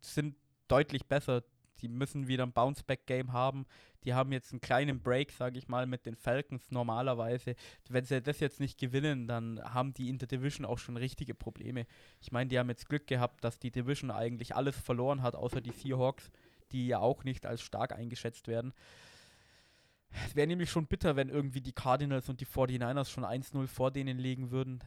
sind 0.00 0.36
deutlich 0.68 1.06
besser. 1.06 1.42
Die 1.80 1.88
müssen 1.88 2.28
wieder 2.28 2.44
ein 2.44 2.52
Bounce-Back-Game 2.52 3.32
haben. 3.32 3.64
Die 4.04 4.14
haben 4.14 4.32
jetzt 4.32 4.52
einen 4.52 4.60
kleinen 4.60 5.00
Break, 5.00 5.32
sage 5.32 5.58
ich 5.58 5.68
mal, 5.68 5.86
mit 5.86 6.06
den 6.06 6.16
Falcons 6.16 6.70
normalerweise. 6.70 7.54
Wenn 7.88 8.04
sie 8.04 8.20
das 8.20 8.40
jetzt 8.40 8.60
nicht 8.60 8.78
gewinnen, 8.78 9.26
dann 9.26 9.60
haben 9.62 9.94
die 9.94 10.08
in 10.08 10.18
der 10.18 10.28
Division 10.28 10.66
auch 10.66 10.78
schon 10.78 10.96
richtige 10.96 11.34
Probleme. 11.34 11.86
Ich 12.20 12.32
meine, 12.32 12.48
die 12.48 12.58
haben 12.58 12.68
jetzt 12.68 12.88
Glück 12.88 13.06
gehabt, 13.06 13.44
dass 13.44 13.58
die 13.58 13.70
Division 13.70 14.10
eigentlich 14.10 14.56
alles 14.56 14.76
verloren 14.78 15.22
hat, 15.22 15.34
außer 15.34 15.60
die 15.60 15.72
Seahawks, 15.72 16.30
die 16.72 16.88
ja 16.88 16.98
auch 16.98 17.24
nicht 17.24 17.46
als 17.46 17.62
stark 17.62 17.92
eingeschätzt 17.92 18.48
werden. 18.48 18.72
Es 20.26 20.36
wäre 20.36 20.46
nämlich 20.46 20.70
schon 20.70 20.86
bitter, 20.86 21.16
wenn 21.16 21.28
irgendwie 21.28 21.60
die 21.60 21.72
Cardinals 21.72 22.28
und 22.28 22.40
die 22.40 22.46
49ers 22.46 23.08
schon 23.08 23.24
1-0 23.24 23.66
vor 23.66 23.90
denen 23.90 24.18
liegen 24.18 24.50
würden. 24.50 24.82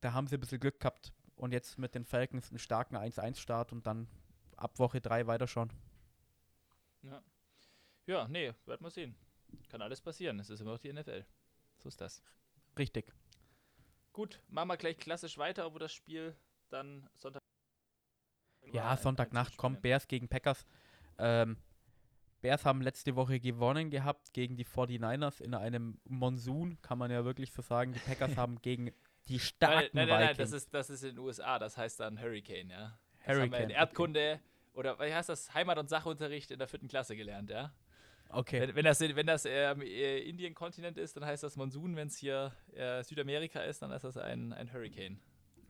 Da 0.00 0.12
haben 0.12 0.26
sie 0.26 0.36
ein 0.36 0.40
bisschen 0.40 0.60
Glück 0.60 0.80
gehabt. 0.80 1.12
Und 1.36 1.52
jetzt 1.52 1.78
mit 1.78 1.94
den 1.94 2.04
Falcons 2.04 2.50
einen 2.50 2.58
starken 2.58 2.96
1-1-Start 2.96 3.72
und 3.72 3.86
dann 3.86 4.06
ab 4.56 4.78
Woche 4.78 5.00
3 5.00 5.26
weiterschauen. 5.26 5.72
Ja. 7.02 7.22
Ja, 8.06 8.26
nee, 8.28 8.52
werden 8.66 8.84
wir 8.84 8.90
sehen. 8.90 9.14
Kann 9.68 9.82
alles 9.82 10.00
passieren. 10.00 10.38
Es 10.40 10.50
ist 10.50 10.60
immer 10.60 10.72
noch 10.72 10.78
die 10.78 10.92
NFL. 10.92 11.24
So 11.78 11.88
ist 11.88 12.00
das. 12.00 12.22
Richtig. 12.78 13.12
Gut, 14.12 14.40
machen 14.48 14.68
wir 14.68 14.76
gleich 14.76 14.98
klassisch 14.98 15.38
weiter, 15.38 15.66
obwohl 15.66 15.80
das 15.80 15.92
Spiel 15.92 16.36
dann 16.68 17.08
Sonntag. 17.14 17.40
Ja, 18.72 18.96
Sonntagnacht 18.96 19.56
kommt 19.56 19.82
Bears 19.82 20.06
gegen 20.06 20.28
Packers. 20.28 20.66
Ähm, 21.18 21.56
Bears 22.40 22.64
haben 22.64 22.80
letzte 22.82 23.16
Woche 23.16 23.40
gewonnen 23.40 23.90
gehabt 23.90 24.32
gegen 24.32 24.56
die 24.56 24.64
49ers 24.64 25.40
in 25.40 25.54
einem 25.54 26.00
Monsun, 26.04 26.80
kann 26.82 26.98
man 26.98 27.10
ja 27.10 27.24
wirklich 27.24 27.52
so 27.52 27.62
sagen. 27.62 27.92
Die 27.92 27.98
Packers 28.00 28.36
haben 28.36 28.60
gegen 28.60 28.92
die 29.28 29.38
starken 29.38 29.90
Nein, 29.92 30.08
nein, 30.08 30.08
nein, 30.08 30.26
nein, 30.26 30.36
das 30.36 30.52
ist, 30.52 30.72
das 30.72 30.90
ist 30.90 31.02
in 31.02 31.10
den 31.10 31.18
USA, 31.18 31.58
das 31.58 31.76
heißt 31.76 32.00
dann 32.00 32.20
Hurricane, 32.20 32.70
ja. 32.70 32.98
Das 33.18 33.36
Hurricane. 33.36 33.64
In 33.64 33.70
Erdkunde 33.70 34.40
okay. 34.40 34.78
oder 34.78 34.98
wie 34.98 35.12
heißt 35.12 35.28
das, 35.28 35.52
Heimat- 35.54 35.78
und 35.78 35.88
Sachunterricht 35.88 36.50
in 36.50 36.58
der 36.58 36.68
vierten 36.68 36.88
Klasse 36.88 37.16
gelernt, 37.16 37.50
ja. 37.50 37.72
Okay. 38.32 38.60
Wenn, 38.60 38.74
wenn 38.76 38.84
das, 38.84 39.00
wenn 39.00 39.26
das 39.26 39.44
ähm, 39.44 39.82
äh, 39.82 40.18
Indien-Kontinent 40.20 40.98
ist, 40.98 41.16
dann 41.16 41.24
heißt 41.24 41.42
das 41.42 41.56
Monsun. 41.56 41.96
Wenn 41.96 42.08
es 42.08 42.16
hier 42.16 42.52
äh, 42.74 43.02
Südamerika 43.02 43.60
ist, 43.60 43.82
dann 43.82 43.90
ist 43.92 44.04
das 44.04 44.16
ein, 44.16 44.52
ein 44.52 44.72
Hurricane. 44.72 45.20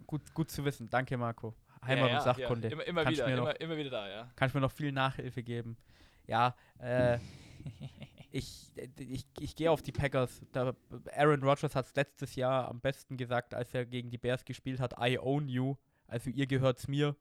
Gut, 0.07 0.35
gut 0.35 0.51
zu 0.51 0.65
wissen. 0.65 0.89
Danke, 0.91 1.17
Marco. 1.17 1.55
Heimat- 1.83 2.11
ja, 2.11 2.19
und 2.19 2.23
Sachkunde. 2.25 2.69
Ja, 2.69 2.75
immer, 2.75 2.87
immer 2.87 3.09
wieder, 3.09 3.27
immer, 3.27 3.61
immer, 3.61 3.77
wieder 3.77 3.91
da, 3.91 4.09
ja. 4.09 4.31
Kannst 4.37 4.55
mir 4.55 4.61
noch 4.61 4.73
viel 4.73 4.93
Nachhilfe 4.93 5.43
geben. 5.43 5.77
Ja, 6.27 6.55
äh, 6.79 7.19
Ich, 8.33 8.71
ich, 8.97 9.27
ich 9.41 9.57
gehe 9.57 9.71
auf 9.71 9.83
die 9.83 9.93
Packers. 9.93 10.41
Da, 10.53 10.73
Aaron 11.17 11.43
Rodgers 11.43 11.75
hat 11.75 11.87
es 11.87 11.95
letztes 11.97 12.37
Jahr 12.37 12.69
am 12.69 12.81
besten 12.81 13.17
gesagt, 13.17 13.55
als 13.55 13.75
er 13.75 13.85
gegen 13.85 14.11
die 14.11 14.19
Bears 14.19 14.45
gespielt 14.45 14.79
hat, 14.79 14.95
I 15.01 15.19
own 15.19 15.49
you. 15.49 15.75
Also 16.07 16.31
ihr 16.31 16.47
gehört's 16.47 16.87
mir. 16.87 17.17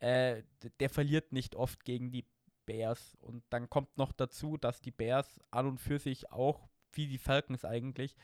Äh, 0.00 0.42
der 0.80 0.90
verliert 0.90 1.32
nicht 1.32 1.54
oft 1.54 1.84
gegen 1.84 2.10
die 2.10 2.26
Bears. 2.66 3.16
Und 3.20 3.42
dann 3.50 3.68
kommt 3.70 3.96
noch 3.96 4.12
dazu, 4.12 4.56
dass 4.56 4.80
die 4.80 4.90
Bears 4.90 5.40
an 5.50 5.66
und 5.66 5.78
für 5.78 5.98
sich 5.98 6.30
auch, 6.32 6.68
wie 6.92 7.06
die 7.06 7.18
Falcons 7.18 7.64
eigentlich, 7.64 8.16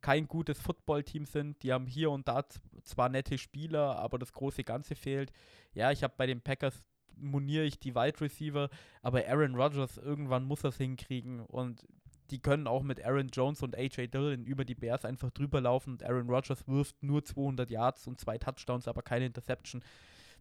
kein 0.00 0.28
gutes 0.28 0.60
Footballteam 0.60 1.24
sind. 1.24 1.62
Die 1.62 1.72
haben 1.72 1.86
hier 1.86 2.10
und 2.10 2.28
da 2.28 2.44
zwar 2.84 3.08
nette 3.08 3.38
Spieler, 3.38 3.96
aber 3.98 4.18
das 4.18 4.32
große 4.32 4.64
Ganze 4.64 4.94
fehlt. 4.94 5.32
Ja, 5.72 5.90
ich 5.90 6.02
habe 6.02 6.14
bei 6.16 6.26
den 6.26 6.40
Packers 6.40 6.82
moniere 7.16 7.64
ich 7.64 7.78
die 7.78 7.94
Wide 7.94 8.20
Receiver, 8.20 8.68
aber 9.02 9.26
Aaron 9.26 9.54
Rodgers, 9.54 9.96
irgendwann 9.96 10.44
muss 10.44 10.64
es 10.64 10.76
hinkriegen 10.76 11.40
und 11.40 11.86
die 12.30 12.40
können 12.40 12.66
auch 12.66 12.82
mit 12.82 13.04
Aaron 13.04 13.28
Jones 13.28 13.62
und 13.62 13.76
AJ 13.76 14.08
Dillon 14.08 14.44
über 14.44 14.64
die 14.64 14.74
Bears 14.74 15.04
einfach 15.04 15.30
drüber 15.30 15.60
laufen 15.60 15.92
und 15.92 16.02
Aaron 16.02 16.28
Rodgers 16.28 16.66
wirft 16.66 17.02
nur 17.02 17.24
200 17.24 17.70
Yards 17.70 18.06
und 18.06 18.20
zwei 18.20 18.36
Touchdowns, 18.36 18.88
aber 18.88 19.02
keine 19.02 19.26
Interception. 19.26 19.82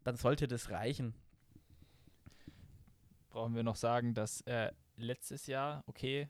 Dann 0.04 0.16
sollte 0.16 0.48
das 0.48 0.70
reichen. 0.72 1.14
Brauchen 3.36 3.54
wir 3.54 3.64
noch 3.64 3.76
sagen, 3.76 4.14
dass 4.14 4.40
äh, 4.44 4.72
letztes 4.96 5.46
Jahr, 5.46 5.84
okay, 5.88 6.30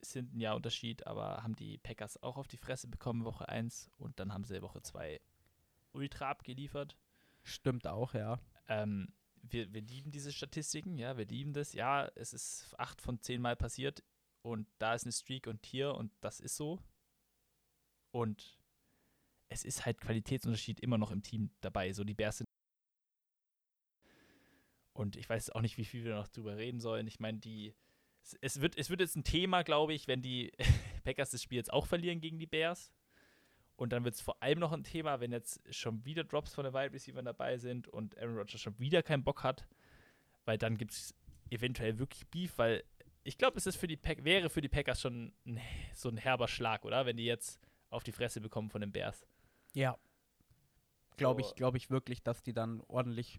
sind 0.00 0.32
ein 0.32 0.38
Jahr 0.38 0.54
Unterschied, 0.54 1.04
aber 1.08 1.42
haben 1.42 1.56
die 1.56 1.76
Packers 1.78 2.22
auch 2.22 2.36
auf 2.36 2.46
die 2.46 2.56
Fresse 2.56 2.86
bekommen, 2.86 3.24
Woche 3.24 3.48
1 3.48 3.90
und 3.98 4.20
dann 4.20 4.32
haben 4.32 4.44
sie 4.44 4.62
Woche 4.62 4.80
2 4.80 5.20
ultra 5.90 6.30
abgeliefert. 6.30 6.96
Stimmt 7.42 7.88
auch, 7.88 8.14
ja. 8.14 8.38
Ähm, 8.68 9.12
wir, 9.42 9.72
wir 9.72 9.80
lieben 9.80 10.12
diese 10.12 10.30
Statistiken, 10.30 10.98
ja, 10.98 11.16
wir 11.16 11.26
lieben 11.26 11.52
das. 11.52 11.72
Ja, 11.72 12.08
es 12.14 12.32
ist 12.32 12.78
acht 12.78 13.00
von 13.00 13.20
zehn 13.20 13.42
Mal 13.42 13.56
passiert 13.56 14.04
und 14.42 14.68
da 14.78 14.94
ist 14.94 15.02
eine 15.02 15.10
Streak 15.10 15.48
und 15.48 15.66
hier 15.66 15.96
und 15.96 16.12
das 16.20 16.38
ist 16.38 16.54
so. 16.54 16.78
Und 18.12 18.56
es 19.48 19.64
ist 19.64 19.84
halt 19.84 20.00
Qualitätsunterschied 20.00 20.78
immer 20.78 20.96
noch 20.96 21.10
im 21.10 21.24
Team 21.24 21.50
dabei. 21.60 21.92
So 21.92 22.04
die 22.04 22.14
Bears 22.14 22.38
sind. 22.38 22.47
Und 24.98 25.14
ich 25.14 25.28
weiß 25.28 25.50
auch 25.50 25.60
nicht, 25.60 25.78
wie 25.78 25.84
viel 25.84 26.02
wir 26.02 26.16
noch 26.16 26.26
drüber 26.26 26.56
reden 26.56 26.80
sollen. 26.80 27.06
Ich 27.06 27.20
meine, 27.20 27.38
die. 27.38 27.72
Es 28.40 28.60
wird, 28.60 28.76
es 28.76 28.90
wird 28.90 29.00
jetzt 29.00 29.14
ein 29.14 29.22
Thema, 29.22 29.62
glaube 29.62 29.94
ich, 29.94 30.08
wenn 30.08 30.20
die 30.22 30.50
Packers 31.04 31.30
das 31.30 31.40
Spiel 31.40 31.56
jetzt 31.56 31.72
auch 31.72 31.86
verlieren 31.86 32.20
gegen 32.20 32.40
die 32.40 32.48
Bears. 32.48 32.92
Und 33.76 33.92
dann 33.92 34.02
wird 34.02 34.16
es 34.16 34.20
vor 34.20 34.42
allem 34.42 34.58
noch 34.58 34.72
ein 34.72 34.82
Thema, 34.82 35.20
wenn 35.20 35.30
jetzt 35.30 35.62
schon 35.72 36.04
wieder 36.04 36.24
Drops 36.24 36.52
von 36.52 36.64
den 36.64 36.74
Wide 36.74 36.92
Receivers 36.92 37.24
dabei 37.24 37.58
sind 37.58 37.86
und 37.86 38.18
Aaron 38.18 38.38
Rodgers 38.38 38.60
schon 38.60 38.76
wieder 38.80 39.04
keinen 39.04 39.22
Bock 39.22 39.44
hat, 39.44 39.68
weil 40.46 40.58
dann 40.58 40.76
gibt 40.76 40.90
es 40.90 41.14
eventuell 41.48 42.00
wirklich 42.00 42.26
Beef, 42.26 42.58
weil 42.58 42.82
ich 43.22 43.38
glaube, 43.38 43.56
es 43.56 43.66
ist 43.66 43.76
für 43.76 43.86
die 43.86 43.96
Pack 43.96 44.24
wäre 44.24 44.50
für 44.50 44.62
die 44.62 44.68
Packers 44.68 45.00
schon 45.00 45.32
ein, 45.46 45.60
so 45.94 46.08
ein 46.08 46.16
herber 46.16 46.48
Schlag, 46.48 46.84
oder? 46.84 47.06
Wenn 47.06 47.16
die 47.16 47.24
jetzt 47.24 47.60
auf 47.88 48.02
die 48.02 48.12
Fresse 48.12 48.40
bekommen 48.40 48.68
von 48.68 48.80
den 48.80 48.90
Bears. 48.90 49.24
Ja. 49.74 49.96
Glaube 51.16 51.42
ich, 51.42 51.54
glaube 51.54 51.76
ich 51.76 51.88
wirklich, 51.88 52.20
dass 52.24 52.42
die 52.42 52.52
dann 52.52 52.80
ordentlich 52.88 53.38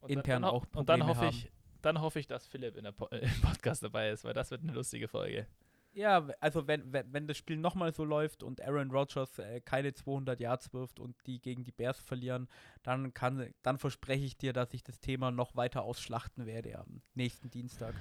und 0.00 0.10
intern 0.10 0.42
dann, 0.42 0.50
auch 0.50 0.62
Probleme 0.62 0.80
Und 0.80 0.88
dann 0.88 1.06
hoffe 1.06 1.20
haben. 1.20 1.28
ich, 1.28 1.52
dann 1.82 2.00
hoffe 2.00 2.18
ich, 2.20 2.26
dass 2.26 2.46
Philipp 2.46 2.76
in 2.76 2.84
der 2.84 2.92
po 2.92 3.06
äh, 3.06 3.18
im 3.34 3.40
Podcast 3.40 3.82
dabei 3.82 4.10
ist, 4.10 4.24
weil 4.24 4.34
das 4.34 4.50
wird 4.50 4.62
eine 4.62 4.72
lustige 4.72 5.08
Folge. 5.08 5.46
Ja, 5.92 6.28
also 6.40 6.66
wenn, 6.68 6.92
wenn, 6.92 7.12
wenn 7.12 7.26
das 7.26 7.36
Spiel 7.36 7.56
nochmal 7.56 7.92
so 7.92 8.04
läuft 8.04 8.42
und 8.42 8.60
Aaron 8.60 8.90
Rodgers 8.90 9.38
äh, 9.38 9.60
keine 9.60 9.94
200 9.94 10.38
Yards 10.38 10.72
wirft 10.72 11.00
und 11.00 11.16
die 11.26 11.40
gegen 11.40 11.64
die 11.64 11.72
Bears 11.72 11.98
verlieren, 12.00 12.48
dann, 12.82 13.14
kann, 13.14 13.52
dann 13.62 13.78
verspreche 13.78 14.24
ich 14.24 14.36
dir, 14.36 14.52
dass 14.52 14.72
ich 14.74 14.84
das 14.84 15.00
Thema 15.00 15.30
noch 15.30 15.56
weiter 15.56 15.82
ausschlachten 15.82 16.46
werde 16.46 16.78
am 16.78 17.02
nächsten 17.14 17.50
Dienstag. 17.50 17.94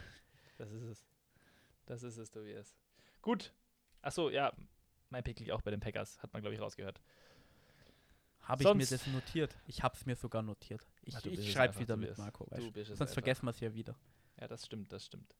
Das 0.57 0.71
ist 0.71 0.83
es. 0.83 1.07
Das 1.85 2.03
ist 2.03 2.17
es, 2.17 2.29
Tobias. 2.29 2.75
Gut. 3.21 3.53
Achso, 4.01 4.29
ja, 4.29 4.53
mein 5.09 5.23
Pick 5.23 5.39
liegt 5.39 5.51
auch 5.51 5.61
bei 5.61 5.71
den 5.71 5.79
Packers, 5.79 6.21
hat 6.21 6.33
man, 6.33 6.41
glaube 6.41 6.53
ich, 6.53 6.61
rausgehört. 6.61 7.01
Habe 8.47 8.63
ich 8.63 8.73
mir 8.73 8.85
das 8.85 9.05
notiert? 9.07 9.57
Ich 9.65 9.83
habe 9.83 9.95
es 9.95 10.05
mir 10.05 10.15
sogar 10.15 10.41
notiert. 10.41 10.87
Ich, 11.01 11.15
Ach, 11.17 11.25
ich 11.25 11.51
schreibe 11.51 11.77
wieder 11.79 11.97
mit. 11.97 12.17
Marco. 12.17 12.47
Sonst 12.93 13.13
vergessen 13.13 13.45
wir 13.45 13.51
es 13.51 13.59
ja 13.59 13.73
wieder. 13.73 13.95
Ja, 14.39 14.47
das 14.47 14.65
stimmt, 14.65 14.91
das 14.93 15.05
stimmt. 15.05 15.35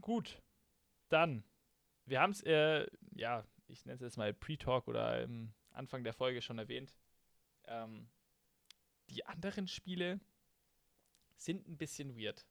Gut, 0.00 0.42
dann. 1.08 1.44
Wir 2.04 2.20
haben 2.20 2.30
es, 2.30 2.42
äh, 2.42 2.86
ja, 3.14 3.44
ich 3.68 3.84
nenne 3.84 3.96
es 3.96 4.00
jetzt 4.00 4.16
mal 4.16 4.32
Pre-Talk 4.32 4.88
oder 4.88 5.22
im 5.22 5.52
Anfang 5.70 6.04
der 6.04 6.12
Folge 6.12 6.42
schon 6.42 6.58
erwähnt. 6.58 6.94
Ähm, 7.64 8.08
die 9.10 9.24
anderen 9.26 9.68
Spiele 9.68 10.20
sind 11.36 11.68
ein 11.68 11.76
bisschen 11.76 12.16
weird. 12.16 12.46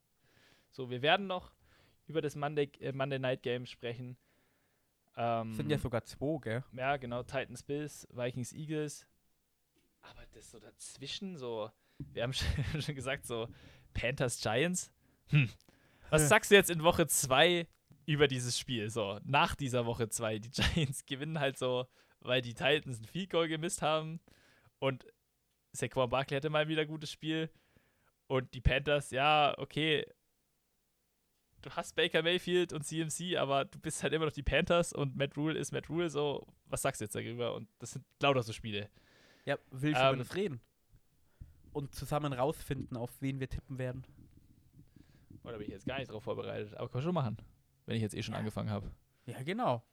So, 0.71 0.89
wir 0.89 1.01
werden 1.01 1.27
noch 1.27 1.53
über 2.07 2.21
das 2.21 2.35
Monday, 2.35 2.69
äh, 2.79 2.91
Monday 2.91 3.19
Night 3.19 3.43
Game 3.43 3.65
sprechen. 3.65 4.17
Ähm, 5.17 5.53
Sind 5.53 5.69
ja 5.69 5.77
sogar 5.77 6.03
zwei, 6.03 6.39
gell? 6.41 6.63
ja, 6.73 6.97
genau, 6.97 7.23
Titans 7.23 7.63
Bills, 7.63 8.07
Vikings 8.11 8.53
Eagles. 8.53 9.07
Aber 10.09 10.25
das 10.33 10.51
so 10.51 10.59
dazwischen, 10.59 11.37
so, 11.37 11.71
wir 11.97 12.23
haben 12.23 12.33
schon 12.79 12.95
gesagt, 12.95 13.25
so 13.25 13.47
Panthers 13.93 14.41
Giants. 14.41 14.91
Hm. 15.29 15.49
Was 16.09 16.29
sagst 16.29 16.51
du 16.51 16.55
jetzt 16.55 16.69
in 16.69 16.83
Woche 16.83 17.07
2 17.07 17.67
über 18.05 18.27
dieses 18.27 18.57
Spiel? 18.59 18.89
So, 18.89 19.19
nach 19.23 19.55
dieser 19.55 19.85
Woche 19.85 20.09
2. 20.09 20.39
Die 20.39 20.51
Giants 20.51 21.05
gewinnen 21.05 21.39
halt 21.39 21.57
so, 21.57 21.87
weil 22.19 22.41
die 22.41 22.53
Titans 22.53 22.99
ein 22.99 23.05
Field 23.05 23.31
Goal 23.31 23.47
gemisst 23.47 23.81
haben. 23.81 24.19
Und 24.79 25.05
Saquon 25.73 26.09
Barkley 26.09 26.37
hatte 26.37 26.49
mal 26.49 26.67
wieder 26.67 26.83
ein 26.83 26.87
gutes 26.87 27.11
Spiel. 27.11 27.49
Und 28.27 28.53
die 28.53 28.61
Panthers, 28.61 29.11
ja, 29.11 29.53
okay. 29.57 30.05
Du 31.61 31.71
hast 31.71 31.95
Baker 31.95 32.21
Mayfield 32.21 32.73
und 32.73 32.83
CMC, 32.83 33.37
aber 33.37 33.65
du 33.65 33.79
bist 33.79 34.03
halt 34.03 34.13
immer 34.13 34.25
noch 34.25 34.31
die 34.31 34.43
Panthers 34.43 34.93
und 34.93 35.15
Matt 35.15 35.35
Rule 35.35 35.57
ist 35.57 35.71
Matt 35.71 35.89
Rule. 35.89 36.09
So, 36.09 36.45
was 36.65 36.83
sagst 36.83 37.01
du 37.01 37.05
jetzt 37.05 37.15
darüber? 37.15 37.55
Und 37.55 37.67
das 37.79 37.91
sind 37.91 38.05
lauter 38.21 38.43
so 38.43 38.53
Spiele. 38.53 38.89
Ja, 39.45 39.57
will 39.71 39.91
ich 39.91 39.97
Ähm, 39.97 40.15
über 40.15 40.23
das 40.23 40.35
reden. 40.35 40.61
Und 41.71 41.93
zusammen 41.93 42.33
rausfinden, 42.33 42.97
auf 42.97 43.21
wen 43.21 43.39
wir 43.39 43.49
tippen 43.49 43.77
werden. 43.77 44.05
Oder 45.43 45.57
bin 45.57 45.67
ich 45.67 45.73
jetzt 45.73 45.85
gar 45.85 45.99
nicht 45.99 46.11
drauf 46.11 46.23
vorbereitet? 46.23 46.73
Aber 46.75 46.87
kann 46.87 46.99
man 46.99 47.03
schon 47.03 47.13
machen, 47.13 47.37
wenn 47.85 47.95
ich 47.95 48.01
jetzt 48.01 48.15
eh 48.15 48.23
schon 48.23 48.33
angefangen 48.33 48.69
habe. 48.69 48.91
Ja, 49.25 49.41
genau. 49.43 49.83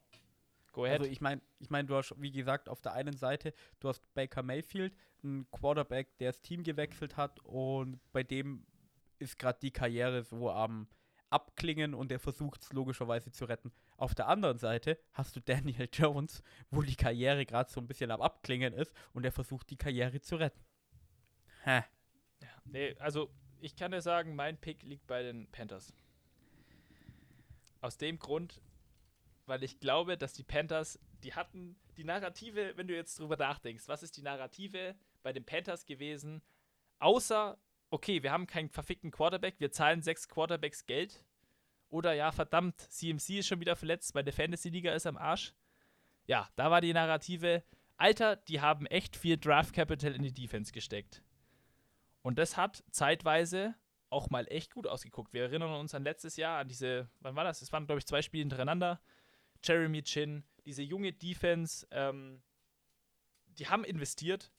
Go 0.72 0.84
ahead. 0.84 1.00
Also 1.00 1.10
ich 1.10 1.20
meine, 1.20 1.42
ich 1.58 1.68
mein, 1.68 1.86
du 1.86 1.94
hast, 1.94 2.14
wie 2.18 2.32
gesagt, 2.32 2.68
auf 2.68 2.80
der 2.80 2.94
einen 2.94 3.16
Seite, 3.16 3.52
du 3.80 3.88
hast 3.88 4.02
Baker 4.14 4.42
Mayfield, 4.42 4.96
ein 5.22 5.46
Quarterback, 5.50 6.16
der 6.18 6.32
das 6.32 6.40
Team 6.40 6.62
gewechselt 6.62 7.16
hat 7.16 7.40
und 7.40 8.00
bei 8.12 8.22
dem 8.22 8.64
ist 9.18 9.38
gerade 9.38 9.58
die 9.60 9.70
Karriere 9.70 10.22
so 10.22 10.50
am 10.50 10.88
Abklingen 11.28 11.94
und 11.94 12.10
der 12.10 12.18
versucht 12.18 12.62
es 12.62 12.72
logischerweise 12.72 13.30
zu 13.30 13.44
retten. 13.44 13.72
Auf 14.02 14.16
der 14.16 14.26
anderen 14.26 14.58
Seite 14.58 14.98
hast 15.12 15.36
du 15.36 15.40
Daniel 15.40 15.88
Jones, 15.92 16.42
wo 16.72 16.82
die 16.82 16.96
Karriere 16.96 17.46
gerade 17.46 17.70
so 17.70 17.80
ein 17.80 17.86
bisschen 17.86 18.10
am 18.10 18.20
Abklingen 18.20 18.72
ist 18.72 18.92
und 19.12 19.22
der 19.22 19.30
versucht 19.30 19.70
die 19.70 19.76
Karriere 19.76 20.20
zu 20.20 20.34
retten. 20.34 20.60
Hä? 21.62 21.84
Nee, 22.64 22.96
also 22.98 23.30
ich 23.60 23.76
kann 23.76 23.92
dir 23.92 24.02
sagen, 24.02 24.34
mein 24.34 24.58
Pick 24.58 24.82
liegt 24.82 25.06
bei 25.06 25.22
den 25.22 25.48
Panthers. 25.52 25.94
Aus 27.80 27.96
dem 27.96 28.18
Grund, 28.18 28.60
weil 29.46 29.62
ich 29.62 29.78
glaube, 29.78 30.18
dass 30.18 30.32
die 30.32 30.42
Panthers, 30.42 30.98
die 31.22 31.34
hatten 31.34 31.76
die 31.96 32.02
Narrative, 32.02 32.76
wenn 32.76 32.88
du 32.88 32.96
jetzt 32.96 33.20
drüber 33.20 33.36
nachdenkst, 33.36 33.86
was 33.86 34.02
ist 34.02 34.16
die 34.16 34.22
Narrative 34.22 34.96
bei 35.22 35.32
den 35.32 35.44
Panthers 35.44 35.86
gewesen, 35.86 36.42
außer, 36.98 37.56
okay, 37.90 38.24
wir 38.24 38.32
haben 38.32 38.48
keinen 38.48 38.68
verfickten 38.68 39.12
Quarterback, 39.12 39.60
wir 39.60 39.70
zahlen 39.70 40.02
sechs 40.02 40.28
Quarterbacks 40.28 40.86
Geld. 40.86 41.24
Oder 41.92 42.14
ja, 42.14 42.32
verdammt, 42.32 42.80
CMC 42.80 43.40
ist 43.40 43.48
schon 43.48 43.60
wieder 43.60 43.76
verletzt, 43.76 44.14
meine 44.14 44.32
Fantasy-Liga 44.32 44.94
ist 44.94 45.06
am 45.06 45.18
Arsch. 45.18 45.52
Ja, 46.26 46.48
da 46.56 46.70
war 46.70 46.80
die 46.80 46.94
Narrative, 46.94 47.62
Alter, 47.98 48.36
die 48.36 48.62
haben 48.62 48.86
echt 48.86 49.14
viel 49.14 49.36
Draft 49.36 49.74
Capital 49.74 50.14
in 50.14 50.22
die 50.22 50.32
Defense 50.32 50.72
gesteckt. 50.72 51.22
Und 52.22 52.38
das 52.38 52.56
hat 52.56 52.82
zeitweise 52.90 53.74
auch 54.08 54.30
mal 54.30 54.46
echt 54.48 54.72
gut 54.72 54.86
ausgeguckt. 54.86 55.34
Wir 55.34 55.42
erinnern 55.42 55.74
uns 55.74 55.94
an 55.94 56.02
letztes 56.02 56.36
Jahr, 56.36 56.60
an 56.60 56.68
diese, 56.68 57.10
wann 57.20 57.36
war 57.36 57.44
das? 57.44 57.60
Es 57.60 57.70
waren, 57.72 57.84
glaube 57.84 57.98
ich, 57.98 58.06
zwei 58.06 58.22
Spiele 58.22 58.40
hintereinander. 58.40 58.98
Jeremy 59.62 60.02
Chin, 60.02 60.44
diese 60.64 60.82
junge 60.82 61.12
Defense, 61.12 61.86
ähm, 61.90 62.40
die 63.58 63.66
haben 63.66 63.84
investiert 63.84 64.50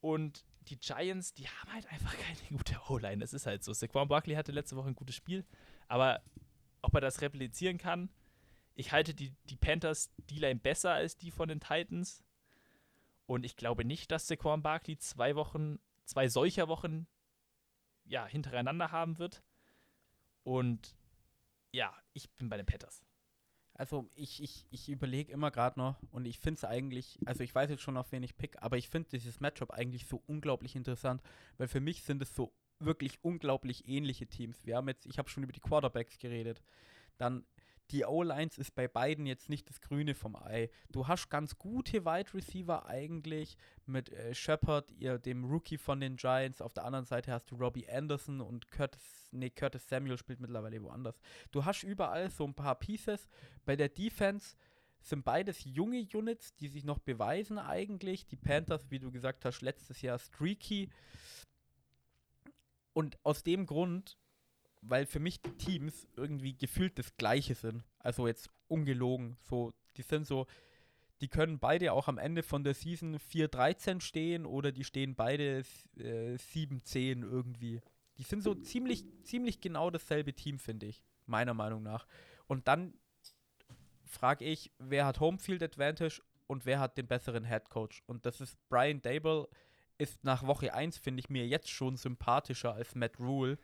und 0.00 0.46
die 0.62 0.80
Giants, 0.80 1.34
die 1.34 1.46
haben 1.46 1.74
halt 1.74 1.92
einfach 1.92 2.16
keine 2.16 2.38
gute 2.56 2.80
O-Line. 2.88 3.18
Das 3.18 3.34
ist 3.34 3.44
halt 3.44 3.64
so. 3.64 3.74
Saquon 3.74 4.08
Barkley 4.08 4.34
hatte 4.34 4.50
letzte 4.52 4.76
Woche 4.76 4.88
ein 4.88 4.96
gutes 4.96 5.14
Spiel, 5.14 5.44
aber 5.88 6.22
ob 6.82 6.94
er 6.94 7.00
das 7.00 7.20
replizieren 7.20 7.78
kann, 7.78 8.10
ich 8.74 8.92
halte 8.92 9.14
die, 9.14 9.34
die 9.50 9.56
Panthers 9.56 10.10
D-Line 10.30 10.60
besser 10.60 10.92
als 10.92 11.16
die 11.16 11.30
von 11.30 11.48
den 11.48 11.60
Titans. 11.60 12.24
Und 13.26 13.44
ich 13.44 13.56
glaube 13.56 13.84
nicht, 13.84 14.10
dass 14.10 14.26
Saquon 14.26 14.62
Barkley 14.62 14.96
zwei 14.96 15.36
Wochen, 15.36 15.78
zwei 16.04 16.28
solcher 16.28 16.68
Wochen 16.68 17.06
ja, 18.04 18.26
hintereinander 18.26 18.90
haben 18.90 19.18
wird. 19.18 19.42
Und 20.42 20.96
ja, 21.72 21.94
ich 22.12 22.30
bin 22.30 22.48
bei 22.48 22.56
den 22.56 22.66
Panthers. 22.66 23.04
Also 23.74 24.10
ich, 24.14 24.42
ich, 24.42 24.66
ich 24.70 24.88
überlege 24.88 25.32
immer 25.32 25.50
gerade 25.50 25.78
noch 25.78 26.02
und 26.10 26.26
ich 26.26 26.38
finde 26.38 26.58
es 26.58 26.64
eigentlich, 26.64 27.18
also 27.24 27.42
ich 27.42 27.54
weiß 27.54 27.70
jetzt 27.70 27.82
schon, 27.82 27.96
auf 27.96 28.12
wen 28.12 28.22
ich 28.22 28.36
pick, 28.36 28.62
aber 28.62 28.76
ich 28.76 28.88
finde 28.88 29.08
dieses 29.10 29.40
Matchup 29.40 29.70
eigentlich 29.70 30.06
so 30.06 30.22
unglaublich 30.26 30.76
interessant, 30.76 31.22
weil 31.56 31.68
für 31.68 31.80
mich 31.80 32.02
sind 32.02 32.20
es 32.20 32.34
so 32.34 32.52
wirklich 32.80 33.18
unglaublich 33.22 33.88
ähnliche 33.88 34.26
Teams. 34.26 34.64
Wir 34.64 34.76
haben 34.76 34.88
jetzt, 34.88 35.06
ich 35.06 35.18
habe 35.18 35.28
schon 35.28 35.42
über 35.42 35.52
die 35.52 35.60
Quarterbacks 35.60 36.18
geredet. 36.18 36.62
Dann 37.18 37.44
die 37.90 38.04
O-Lines 38.04 38.56
ist 38.56 38.74
bei 38.74 38.86
beiden 38.86 39.26
jetzt 39.26 39.48
nicht 39.48 39.68
das 39.68 39.80
Grüne 39.80 40.14
vom 40.14 40.36
Ei. 40.36 40.70
Du 40.90 41.08
hast 41.08 41.28
ganz 41.28 41.58
gute 41.58 42.04
Wide 42.04 42.32
Receiver 42.34 42.86
eigentlich 42.86 43.56
mit 43.86 44.10
äh, 44.10 44.34
Shepard, 44.34 44.92
ihr, 44.92 45.18
dem 45.18 45.44
Rookie 45.44 45.78
von 45.78 46.00
den 46.00 46.16
Giants. 46.16 46.62
Auf 46.62 46.72
der 46.72 46.84
anderen 46.84 47.04
Seite 47.04 47.32
hast 47.32 47.50
du 47.50 47.56
Robbie 47.56 47.88
Anderson 47.88 48.40
und 48.40 48.70
Curtis, 48.70 49.28
nee, 49.32 49.50
Curtis 49.50 49.88
Samuel 49.88 50.18
spielt 50.18 50.40
mittlerweile 50.40 50.80
woanders. 50.82 51.20
Du 51.50 51.64
hast 51.64 51.82
überall 51.82 52.30
so 52.30 52.44
ein 52.44 52.54
paar 52.54 52.76
Pieces. 52.76 53.28
Bei 53.64 53.74
der 53.74 53.88
Defense 53.88 54.56
sind 55.02 55.24
beides 55.24 55.64
junge 55.64 56.06
Units, 56.12 56.54
die 56.56 56.68
sich 56.68 56.84
noch 56.84 56.98
beweisen 56.98 57.58
eigentlich. 57.58 58.26
Die 58.26 58.36
Panthers, 58.36 58.90
wie 58.90 58.98
du 58.98 59.10
gesagt 59.10 59.44
hast, 59.44 59.62
letztes 59.62 60.02
Jahr 60.02 60.18
streaky. 60.18 60.90
Und 62.92 63.18
aus 63.24 63.42
dem 63.42 63.66
Grund 63.66 64.18
weil 64.82 65.06
für 65.06 65.20
mich 65.20 65.40
die 65.42 65.52
Teams 65.52 66.08
irgendwie 66.16 66.56
gefühlt 66.56 66.98
das 66.98 67.16
Gleiche 67.16 67.54
sind. 67.54 67.84
Also 67.98 68.26
jetzt 68.26 68.50
ungelogen. 68.68 69.36
So, 69.42 69.72
die 69.96 70.02
sind 70.02 70.26
so, 70.26 70.46
die 71.20 71.28
können 71.28 71.58
beide 71.58 71.92
auch 71.92 72.08
am 72.08 72.18
Ende 72.18 72.42
von 72.42 72.64
der 72.64 72.74
Season 72.74 73.18
4-13 73.18 74.00
stehen 74.00 74.46
oder 74.46 74.72
die 74.72 74.84
stehen 74.84 75.14
beide 75.14 75.64
äh, 75.98 76.34
7-10 76.36 77.22
irgendwie. 77.22 77.80
Die 78.16 78.22
sind 78.22 78.42
so 78.42 78.54
ziemlich, 78.54 79.04
ziemlich 79.22 79.60
genau 79.60 79.90
dasselbe 79.90 80.34
Team, 80.34 80.58
finde 80.58 80.86
ich, 80.86 81.02
meiner 81.26 81.54
Meinung 81.54 81.82
nach. 81.82 82.06
Und 82.46 82.68
dann 82.68 82.94
frage 84.04 84.44
ich, 84.44 84.72
wer 84.78 85.06
hat 85.06 85.20
Homefield 85.20 85.62
Advantage 85.62 86.20
und 86.46 86.66
wer 86.66 86.80
hat 86.80 86.98
den 86.98 87.06
besseren 87.06 87.44
Head 87.44 87.70
Coach? 87.70 88.02
Und 88.06 88.26
das 88.26 88.40
ist 88.40 88.58
Brian 88.68 89.00
Dable, 89.00 89.48
ist 90.00 90.24
nach 90.24 90.46
Woche 90.46 90.72
1, 90.74 90.98
finde 90.98 91.20
ich 91.20 91.28
mir 91.30 91.46
jetzt 91.46 91.68
schon 91.70 91.96
sympathischer 91.96 92.74
als 92.74 92.94
Matt 92.94 93.18
Rule. 93.18 93.58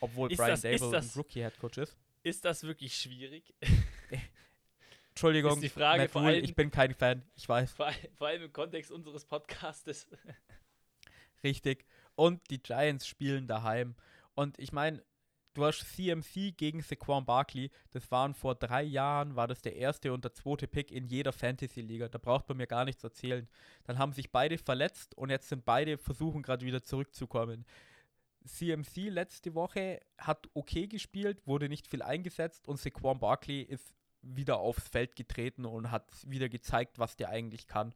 Obwohl 0.00 0.30
Ist 0.32 0.38
Brian 0.38 0.50
das- 0.52 0.62
Dable 0.62 0.90
das- 0.90 1.14
ein 1.14 1.18
Rookie-Headcoach 1.20 1.76
ist. 1.78 1.96
Ist 2.22 2.44
das 2.44 2.62
wirklich 2.62 2.96
schwierig? 2.96 3.54
Entschuldigung, 5.10 5.54
Ist 5.54 5.62
die 5.62 5.68
Frage 5.68 6.02
Matt 6.02 6.14
Rule, 6.14 6.26
allem- 6.26 6.44
ich 6.44 6.54
bin 6.54 6.70
kein 6.70 6.94
Fan. 6.94 7.22
Ich 7.34 7.48
weiß, 7.48 7.72
Vor, 7.72 7.90
vor 8.16 8.28
allem 8.28 8.42
im 8.44 8.52
Kontext 8.52 8.90
unseres 8.90 9.24
Podcastes. 9.24 10.06
richtig. 11.44 11.84
Und 12.14 12.40
die 12.50 12.62
Giants 12.62 13.06
spielen 13.06 13.46
daheim. 13.46 13.94
Und 14.34 14.58
ich 14.58 14.72
meine, 14.72 15.02
du 15.60 15.66
hast 15.66 15.94
CMC 15.94 16.52
gegen 16.56 16.80
Saquon 16.80 17.26
Barkley. 17.26 17.70
Das 17.90 18.10
waren 18.10 18.34
vor 18.34 18.54
drei 18.54 18.82
Jahren, 18.82 19.36
war 19.36 19.46
das 19.46 19.60
der 19.60 19.76
erste 19.76 20.12
und 20.12 20.24
der 20.24 20.32
zweite 20.32 20.66
Pick 20.66 20.90
in 20.90 21.06
jeder 21.06 21.32
Fantasy-Liga. 21.32 22.08
Da 22.08 22.18
braucht 22.18 22.48
man 22.48 22.56
mir 22.56 22.66
gar 22.66 22.86
nichts 22.86 23.04
erzählen. 23.04 23.46
Dann 23.84 23.98
haben 23.98 24.12
sich 24.12 24.30
beide 24.30 24.56
verletzt 24.56 25.14
und 25.16 25.28
jetzt 25.28 25.50
sind 25.50 25.66
beide 25.66 25.98
versuchen 25.98 26.42
gerade 26.42 26.64
wieder 26.64 26.82
zurückzukommen. 26.82 27.66
CMC 28.46 29.10
letzte 29.10 29.54
Woche 29.54 30.00
hat 30.16 30.48
okay 30.54 30.86
gespielt, 30.86 31.46
wurde 31.46 31.68
nicht 31.68 31.86
viel 31.86 32.00
eingesetzt 32.00 32.66
und 32.66 32.78
Saquon 32.78 33.18
Barkley 33.18 33.60
ist 33.60 33.94
wieder 34.22 34.58
aufs 34.60 34.88
Feld 34.88 35.14
getreten 35.14 35.66
und 35.66 35.90
hat 35.90 36.10
wieder 36.26 36.48
gezeigt, 36.48 36.98
was 36.98 37.16
der 37.16 37.28
eigentlich 37.28 37.66
kann. 37.66 37.94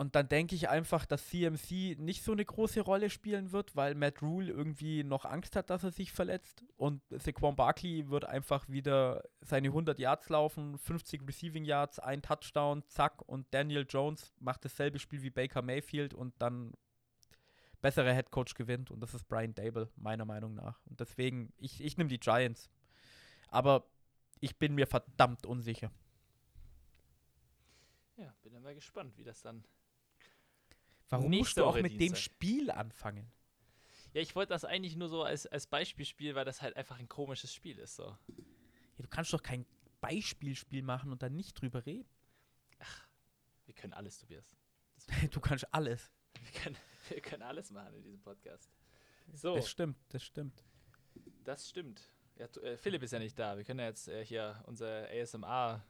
Und 0.00 0.14
dann 0.14 0.30
denke 0.30 0.54
ich 0.54 0.70
einfach, 0.70 1.04
dass 1.04 1.28
CMC 1.28 1.96
nicht 1.98 2.24
so 2.24 2.32
eine 2.32 2.42
große 2.42 2.80
Rolle 2.80 3.10
spielen 3.10 3.52
wird, 3.52 3.76
weil 3.76 3.94
Matt 3.94 4.22
Rule 4.22 4.50
irgendwie 4.50 5.04
noch 5.04 5.26
Angst 5.26 5.56
hat, 5.56 5.68
dass 5.68 5.84
er 5.84 5.90
sich 5.90 6.10
verletzt. 6.10 6.64
Und 6.78 7.02
Saquon 7.10 7.54
Barkley 7.54 8.08
wird 8.08 8.24
einfach 8.24 8.66
wieder 8.66 9.22
seine 9.42 9.68
100 9.68 9.98
Yards 9.98 10.30
laufen, 10.30 10.78
50 10.78 11.28
Receiving 11.28 11.66
Yards, 11.66 11.98
ein 11.98 12.22
Touchdown, 12.22 12.82
zack. 12.86 13.20
Und 13.28 13.52
Daniel 13.52 13.84
Jones 13.86 14.32
macht 14.40 14.64
dasselbe 14.64 14.98
Spiel 14.98 15.20
wie 15.20 15.28
Baker 15.28 15.60
Mayfield 15.60 16.14
und 16.14 16.32
dann 16.38 16.72
bessere 17.82 18.14
Head 18.14 18.30
Coach 18.30 18.54
gewinnt. 18.54 18.90
Und 18.90 19.00
das 19.00 19.12
ist 19.12 19.28
Brian 19.28 19.54
Dable, 19.54 19.90
meiner 19.96 20.24
Meinung 20.24 20.54
nach. 20.54 20.80
Und 20.86 20.98
deswegen, 21.00 21.52
ich, 21.58 21.84
ich 21.84 21.98
nehme 21.98 22.08
die 22.08 22.20
Giants. 22.20 22.70
Aber 23.48 23.84
ich 24.40 24.58
bin 24.58 24.74
mir 24.74 24.86
verdammt 24.86 25.44
unsicher. 25.44 25.90
Ja, 28.16 28.34
bin 28.42 28.54
dann 28.54 28.62
mal 28.62 28.74
gespannt, 28.74 29.18
wie 29.18 29.24
das 29.24 29.42
dann. 29.42 29.62
Warum 31.10 31.30
musst 31.30 31.56
du 31.56 31.64
auch 31.64 31.74
mit 31.74 31.92
dem 31.92 31.98
Dienstag. 31.98 32.22
Spiel 32.22 32.70
anfangen? 32.70 33.30
Ja, 34.12 34.20
ich 34.20 34.34
wollte 34.34 34.52
das 34.52 34.64
eigentlich 34.64 34.96
nur 34.96 35.08
so 35.08 35.22
als, 35.22 35.46
als 35.46 35.66
Beispielspiel, 35.66 36.34
weil 36.34 36.44
das 36.44 36.62
halt 36.62 36.76
einfach 36.76 36.98
ein 36.98 37.08
komisches 37.08 37.52
Spiel 37.54 37.78
ist. 37.78 37.96
So. 37.96 38.04
Ja, 38.06 39.02
du 39.02 39.08
kannst 39.08 39.32
doch 39.32 39.42
kein 39.42 39.66
Beispielspiel 40.00 40.82
machen 40.82 41.12
und 41.12 41.22
dann 41.22 41.36
nicht 41.36 41.60
drüber 41.60 41.84
reden. 41.84 42.08
Wir 43.66 43.74
können 43.74 43.92
alles, 43.92 44.18
Tobias. 44.18 44.56
Du 45.30 45.40
kannst 45.40 45.72
alles. 45.72 46.10
Wir 46.40 46.60
können, 46.60 46.76
wir 47.08 47.20
können 47.20 47.42
alles 47.42 47.70
machen 47.70 47.94
in 47.94 48.02
diesem 48.02 48.20
Podcast. 48.20 48.70
So, 49.32 49.54
Das 49.54 49.68
stimmt, 49.68 49.96
das 50.08 50.24
stimmt. 50.24 50.64
das 51.44 51.68
stimmt. 51.68 52.08
Ja, 52.36 52.46
äh, 52.62 52.76
Philipp 52.76 53.02
ist 53.02 53.12
ja 53.12 53.18
nicht 53.18 53.38
da. 53.38 53.56
Wir 53.56 53.64
können 53.64 53.80
ja 53.80 53.86
jetzt 53.86 54.08
äh, 54.08 54.24
hier 54.24 54.60
unser 54.66 55.06
ASMR 55.08 55.84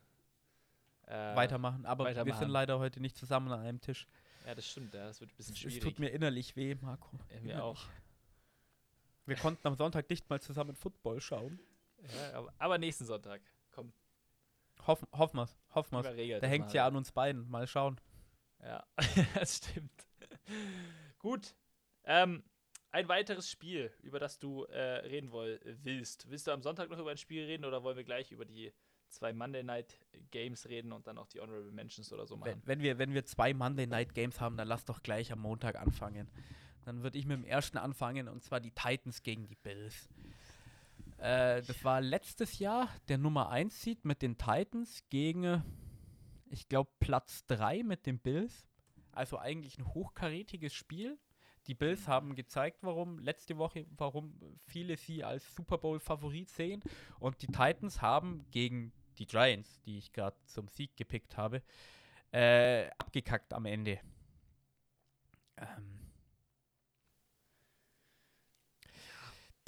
äh, 1.07 1.37
weitermachen. 1.37 1.87
Aber 1.87 2.05
wir 2.05 2.11
weitermachen. 2.11 2.39
sind 2.39 2.51
leider 2.51 2.79
heute 2.79 3.01
nicht 3.01 3.17
zusammen 3.17 3.51
an 3.51 3.61
einem 3.61 3.81
Tisch. 3.81 4.07
Ja, 4.47 4.55
das 4.55 4.67
stimmt. 4.67 4.95
Ja, 4.95 5.07
das 5.07 5.21
wird 5.21 5.31
ein 5.33 5.37
bisschen 5.37 5.55
Es 5.55 5.61
schwierig. 5.61 5.81
tut 5.81 5.99
mir 5.99 6.09
innerlich 6.09 6.57
weh, 6.57 6.75
Marco. 6.81 7.19
Ja, 7.33 7.41
mir 7.41 7.65
auch. 7.65 7.87
Wir 9.27 9.37
konnten 9.37 9.67
am 9.67 9.75
Sonntag 9.77 10.09
nicht 10.11 10.29
mal 10.29 10.41
zusammen 10.41 10.75
Football 10.75 11.21
schauen. 11.21 11.61
Ja, 12.17 12.33
aber, 12.39 12.55
aber 12.59 12.79
nächsten 12.79 13.05
Sonntag. 13.05 13.43
Komm, 13.71 13.93
Hoffen, 14.87 15.07
hoffen 15.13 15.37
wir's, 15.37 15.57
hoffen 15.75 15.93
wir's. 15.93 16.41
Da 16.41 16.47
hängt 16.47 16.67
mal. 16.67 16.75
ja 16.75 16.87
an 16.87 16.97
uns 16.97 17.13
beiden. 17.13 17.49
Mal 17.51 17.67
schauen. 17.67 18.01
Ja, 18.63 18.85
das 19.35 19.59
stimmt. 19.59 20.07
Gut. 21.19 21.55
Ähm, 22.05 22.43
ein 22.91 23.09
weiteres 23.09 23.49
Spiel, 23.49 23.93
über 24.03 24.19
das 24.19 24.39
du 24.39 24.65
äh, 24.65 24.81
reden 24.81 25.31
woll 25.31 25.61
willst. 25.83 26.29
Willst 26.31 26.47
du 26.47 26.51
am 26.51 26.63
Sonntag 26.63 26.91
noch 26.91 26.99
über 26.99 27.11
ein 27.11 27.19
Spiel 27.19 27.45
reden 27.45 27.65
oder 27.65 27.83
wollen 27.83 27.97
wir 27.97 28.05
gleich 28.05 28.33
über 28.33 28.45
die 28.45 28.73
zwei 29.11 29.33
Monday 29.33 29.63
Night 29.63 29.99
Games 30.31 30.69
reden 30.69 30.93
und 30.93 31.07
dann 31.07 31.19
auch 31.19 31.27
die 31.27 31.41
Honorable 31.41 31.73
Mentions 31.73 32.13
oder 32.13 32.27
so 32.27 32.37
machen? 32.37 32.53
Wenn, 32.53 32.67
wenn, 32.67 32.81
wir, 32.81 32.99
wenn 32.99 33.15
wir 33.15 33.25
zwei 33.25 33.55
Monday 33.55 33.87
Night 33.87 34.15
Games 34.15 34.41
haben, 34.41 34.57
dann 34.57 34.69
lass 34.69 34.85
doch 34.85 35.03
gleich 35.03 35.33
am 35.33 35.41
Montag 35.41 35.77
anfangen. 35.77 36.29
Dann 36.85 37.03
würde 37.03 37.19
ich 37.19 37.27
mit 37.27 37.37
dem 37.37 37.45
ersten 37.45 37.79
anfangen 37.79 38.29
und 38.29 38.43
zwar 38.43 38.61
die 38.61 38.71
Titans 38.71 39.23
gegen 39.23 39.47
die 39.47 39.57
Bills. 39.57 40.09
Äh, 41.19 41.63
das 41.63 41.85
war 41.85 42.01
letztes 42.01 42.59
Jahr 42.59 42.89
der 43.09 43.19
Nummer 43.19 43.51
1 43.51 43.83
Seed 43.83 44.05
mit 44.05 44.23
den 44.23 44.39
Titans 44.39 45.05
gegen, 45.11 45.63
ich 46.47 46.69
glaube, 46.69 46.91
Platz 46.99 47.45
3 47.47 47.83
mit 47.83 48.07
den 48.07 48.19
Bills. 48.19 48.67
Also 49.13 49.39
eigentlich 49.39 49.79
ein 49.79 49.87
hochkarätiges 49.93 50.73
Spiel. 50.73 51.19
Die 51.67 51.75
Bills 51.75 52.09
haben 52.09 52.35
gezeigt, 52.35 52.79
warum 52.83 53.19
letzte 53.19 53.59
Woche, 53.59 53.87
warum 53.97 54.35
viele 54.65 54.97
sie 54.97 55.23
als 55.23 55.55
Super 55.55 55.77
Bowl-Favorit 55.77 56.49
sehen. 56.49 56.83
Und 57.19 57.43
die 57.43 57.49
Titans 57.49 58.01
haben 58.01 58.47
gegen 58.51 58.93
die 59.21 59.27
Giants, 59.27 59.81
die 59.83 59.99
ich 59.99 60.13
gerade 60.13 60.37
zum 60.47 60.67
Sieg 60.67 60.97
gepickt 60.97 61.37
habe, 61.37 61.63
äh, 62.33 62.89
abgekackt 62.99 63.53
am 63.53 63.67
Ende. 63.67 64.01
Ähm. 65.57 66.01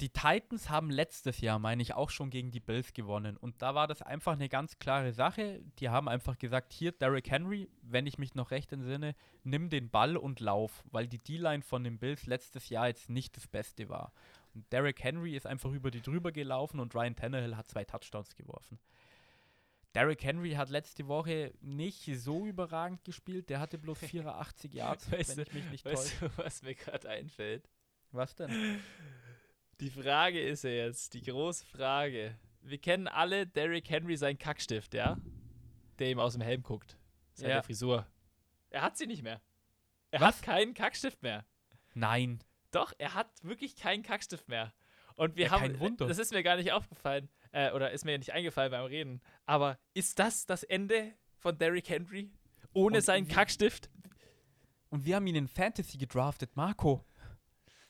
Die 0.01 0.09
Titans 0.09 0.69
haben 0.69 0.89
letztes 0.89 1.39
Jahr, 1.39 1.59
meine 1.59 1.81
ich, 1.81 1.93
auch 1.93 2.09
schon 2.09 2.29
gegen 2.29 2.51
die 2.51 2.59
Bills 2.59 2.93
gewonnen. 2.93 3.37
Und 3.37 3.61
da 3.61 3.75
war 3.75 3.87
das 3.87 4.01
einfach 4.01 4.33
eine 4.33 4.49
ganz 4.49 4.77
klare 4.79 5.13
Sache. 5.13 5.61
Die 5.79 5.87
haben 5.87 6.09
einfach 6.09 6.37
gesagt, 6.37 6.73
hier, 6.73 6.91
Derrick 6.91 7.29
Henry, 7.29 7.69
wenn 7.83 8.07
ich 8.07 8.17
mich 8.17 8.33
noch 8.33 8.51
recht 8.51 8.73
entsinne, 8.73 9.15
nimm 9.43 9.69
den 9.69 9.89
Ball 9.89 10.17
und 10.17 10.39
lauf, 10.39 10.83
weil 10.91 11.07
die 11.07 11.19
D-Line 11.19 11.61
von 11.61 11.83
den 11.83 11.99
Bills 11.99 12.25
letztes 12.25 12.69
Jahr 12.69 12.87
jetzt 12.87 13.09
nicht 13.09 13.37
das 13.37 13.47
Beste 13.47 13.87
war. 13.87 14.11
Und 14.53 14.69
Derrick 14.73 15.01
Henry 15.03 15.35
ist 15.35 15.47
einfach 15.47 15.71
über 15.71 15.91
die 15.91 16.01
drüber 16.01 16.31
gelaufen 16.31 16.79
und 16.79 16.93
Ryan 16.95 17.15
Tannehill 17.15 17.55
hat 17.55 17.69
zwei 17.69 17.85
Touchdowns 17.85 18.35
geworfen. 18.35 18.79
Derrick 19.95 20.23
Henry 20.23 20.51
hat 20.53 20.69
letzte 20.69 21.07
Woche 21.07 21.53
nicht 21.61 22.03
so 22.17 22.45
überragend 22.45 23.03
gespielt. 23.03 23.49
Der 23.49 23.59
hatte 23.59 23.77
bloß 23.77 23.99
84 23.99 24.73
Yards, 24.73 25.11
Weißt 25.11 25.29
wenn 25.29 25.35
du- 25.37 25.41
ich 25.43 25.53
mich 25.53 25.71
nicht 25.71 25.85
Weißt 25.85 26.19
täusche. 26.19 26.29
du, 26.29 26.43
was 26.43 26.61
mir 26.63 26.75
gerade 26.75 27.09
einfällt? 27.09 27.69
Was 28.11 28.35
denn? 28.35 28.79
Die 29.79 29.89
Frage 29.89 30.39
ist 30.41 30.63
ja 30.63 30.69
jetzt, 30.69 31.13
die 31.13 31.21
große 31.21 31.65
Frage. 31.65 32.37
Wir 32.61 32.77
kennen 32.77 33.07
alle 33.07 33.45
Derrick 33.47 33.89
Henry 33.89 34.15
seinen 34.17 34.37
Kackstift, 34.37 34.93
ja? 34.93 35.17
Der 35.99 36.09
ihm 36.09 36.19
aus 36.19 36.33
dem 36.33 36.41
Helm 36.41 36.63
guckt. 36.63 36.97
Seine 37.33 37.53
Ja. 37.55 37.61
Frisur. 37.61 38.07
Er 38.69 38.81
hat 38.83 38.97
sie 38.97 39.07
nicht 39.07 39.23
mehr. 39.23 39.41
Er 40.11 40.21
Was? 40.21 40.37
hat 40.37 40.43
keinen 40.43 40.73
Kackstift 40.73 41.21
mehr. 41.23 41.45
Nein. 41.95 42.39
Doch, 42.71 42.93
er 42.97 43.13
hat 43.15 43.29
wirklich 43.43 43.75
keinen 43.75 44.03
Kackstift 44.03 44.47
mehr. 44.47 44.73
Und 45.15 45.35
wir 45.35 45.45
Ja, 45.45 45.51
haben, 45.51 45.61
kein 45.61 45.79
Wunder. 45.79 46.07
das 46.07 46.17
ist 46.19 46.31
mir 46.31 46.41
gar 46.43 46.55
nicht 46.55 46.71
aufgefallen, 46.71 47.29
äh, 47.53 47.71
oder 47.71 47.91
ist 47.91 48.03
mir 48.03 48.17
nicht 48.17 48.33
eingefallen 48.33 48.71
beim 48.71 48.85
Reden. 48.85 49.21
Aber 49.45 49.79
ist 49.93 50.19
das 50.19 50.45
das 50.45 50.63
Ende 50.63 51.13
von 51.37 51.57
Derrick 51.57 51.87
Henry? 51.89 52.31
Ohne 52.73 52.97
Und 52.97 53.03
seinen 53.03 53.27
wie- 53.29 53.31
Kackstift? 53.33 53.89
Und 54.89 55.05
wir 55.05 55.15
haben 55.15 55.25
ihn 55.27 55.35
in 55.35 55.47
Fantasy 55.47 55.97
gedraftet, 55.97 56.55
Marco. 56.55 57.03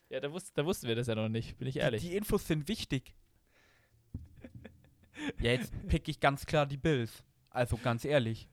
Ja, 0.10 0.20
da, 0.20 0.32
wus 0.32 0.54
da 0.54 0.66
wussten 0.66 0.88
wir 0.88 0.96
das 0.96 1.08
ja 1.08 1.16
noch 1.16 1.28
nicht, 1.28 1.58
bin 1.58 1.68
ich 1.68 1.78
ehrlich. 1.78 2.02
Die, 2.04 2.10
die 2.10 2.16
Infos 2.16 2.48
sind 2.48 2.68
wichtig. 2.68 3.16
ja, 5.40 5.52
jetzt 5.52 5.74
pick 5.88 6.08
ich 6.08 6.20
ganz 6.20 6.46
klar 6.46 6.66
die 6.66 6.78
Bills. 6.78 7.24
Also 7.50 7.78
ganz 7.78 8.06
ehrlich. 8.06 8.48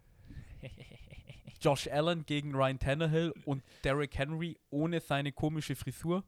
Josh 1.61 1.89
Allen 1.89 2.25
gegen 2.25 2.55
Ryan 2.55 2.79
Tannehill 2.79 3.35
und 3.45 3.63
Derrick 3.85 4.17
Henry 4.17 4.59
ohne 4.71 5.01
seine 5.01 5.33
komische 5.33 5.77
Frisur. 5.77 6.25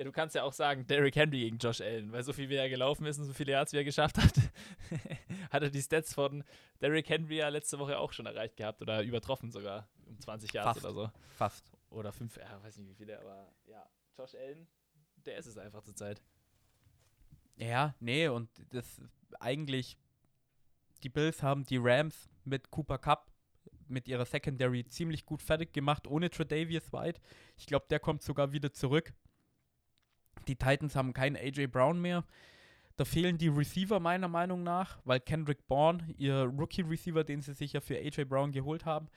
Ja, 0.00 0.04
du 0.04 0.12
kannst 0.12 0.34
ja 0.34 0.44
auch 0.44 0.54
sagen, 0.54 0.86
Derrick 0.86 1.14
Henry 1.14 1.40
gegen 1.40 1.58
Josh 1.58 1.82
Allen, 1.82 2.10
weil 2.10 2.22
so 2.22 2.32
viel 2.32 2.48
wie 2.48 2.54
er 2.54 2.70
gelaufen 2.70 3.04
ist 3.04 3.18
und 3.18 3.26
so 3.26 3.34
viele 3.34 3.52
Yards 3.52 3.74
wie 3.74 3.76
er 3.76 3.84
geschafft 3.84 4.16
hat, 4.16 4.32
hat 5.50 5.62
er 5.62 5.68
die 5.68 5.82
Stats 5.82 6.14
von 6.14 6.42
Derrick 6.80 7.06
Henry 7.10 7.36
ja 7.36 7.50
letzte 7.50 7.78
Woche 7.78 7.98
auch 7.98 8.10
schon 8.10 8.24
erreicht 8.24 8.56
gehabt 8.56 8.80
oder 8.80 9.02
übertroffen 9.02 9.50
sogar 9.50 9.90
um 10.06 10.18
20 10.18 10.54
Yards 10.54 10.80
Fast. 10.80 10.86
oder 10.86 10.94
so. 10.94 11.10
Fast. 11.36 11.70
Oder 11.90 12.12
fünf, 12.12 12.34
ja, 12.38 12.62
weiß 12.62 12.78
nicht 12.78 12.88
wie 12.88 12.94
viele, 12.94 13.20
aber 13.20 13.52
ja, 13.66 13.86
Josh 14.16 14.34
Allen, 14.36 14.66
der 15.16 15.36
ist 15.36 15.44
es 15.44 15.58
einfach 15.58 15.82
zur 15.82 15.94
Zeit. 15.94 16.22
Ja, 17.56 17.94
nee, 18.00 18.26
und 18.26 18.48
das 18.70 19.02
eigentlich, 19.38 19.98
die 21.02 21.10
Bills 21.10 21.42
haben 21.42 21.66
die 21.66 21.78
Rams 21.78 22.30
mit 22.46 22.70
Cooper 22.70 22.96
Cup, 22.96 23.30
mit 23.86 24.08
ihrer 24.08 24.24
Secondary 24.24 24.86
ziemlich 24.86 25.26
gut 25.26 25.42
fertig 25.42 25.74
gemacht, 25.74 26.06
ohne 26.06 26.30
Tredavious 26.30 26.90
White. 26.90 27.20
Ich 27.58 27.66
glaube, 27.66 27.84
der 27.90 28.00
kommt 28.00 28.22
sogar 28.22 28.52
wieder 28.52 28.72
zurück. 28.72 29.12
Die 30.50 30.56
Titans 30.56 30.96
haben 30.96 31.12
keinen 31.12 31.36
AJ 31.36 31.68
Brown 31.68 32.00
mehr. 32.00 32.24
Da 32.96 33.04
fehlen 33.04 33.38
die 33.38 33.46
Receiver 33.46 34.00
meiner 34.00 34.26
Meinung 34.26 34.64
nach, 34.64 34.98
weil 35.04 35.20
Kendrick 35.20 35.68
Bourne, 35.68 36.12
ihr 36.18 36.42
Rookie-Receiver, 36.42 37.22
den 37.22 37.40
sie 37.40 37.54
sich 37.54 37.72
ja 37.72 37.80
für 37.80 37.96
AJ 37.96 38.24
Brown 38.24 38.50
geholt 38.50 38.84
haben, 38.84 39.08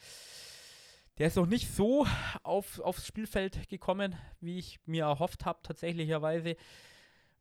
der 1.17 1.27
ist 1.27 1.35
noch 1.35 1.47
nicht 1.47 1.73
so 1.73 2.05
auf, 2.43 2.79
aufs 2.81 3.07
Spielfeld 3.07 3.67
gekommen, 3.67 4.15
wie 4.41 4.59
ich 4.59 4.79
mir 4.85 5.05
erhofft 5.05 5.43
habe, 5.43 5.59
tatsächlicherweise. 5.63 6.55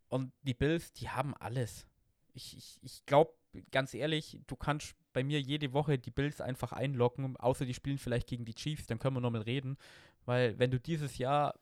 Und 0.09 0.33
die 0.43 0.55
Bills, 0.55 0.95
die 0.95 1.11
haben 1.11 1.35
alles. 1.37 1.87
Ich, 2.33 2.57
ich, 2.57 2.79
ich 2.81 3.05
glaube, 3.05 3.35
ganz 3.73 3.93
ehrlich, 3.93 4.41
du 4.47 4.57
kannst 4.57 4.95
bei 5.13 5.23
mir 5.23 5.39
jede 5.39 5.75
Woche 5.75 5.99
die 5.99 6.11
Bills 6.11 6.41
einfach 6.41 6.73
einloggen, 6.73 7.37
außer 7.37 7.67
die 7.67 7.75
spielen 7.75 7.99
vielleicht 7.99 8.27
gegen 8.27 8.47
die 8.47 8.55
Chiefs, 8.55 8.87
dann 8.87 8.99
können 8.99 9.17
wir 9.17 9.21
nochmal 9.21 9.43
reden. 9.43 9.77
Weil 10.25 10.59
wenn 10.59 10.71
du 10.71 10.81
dieses 10.81 11.19
Jahr 11.19 11.55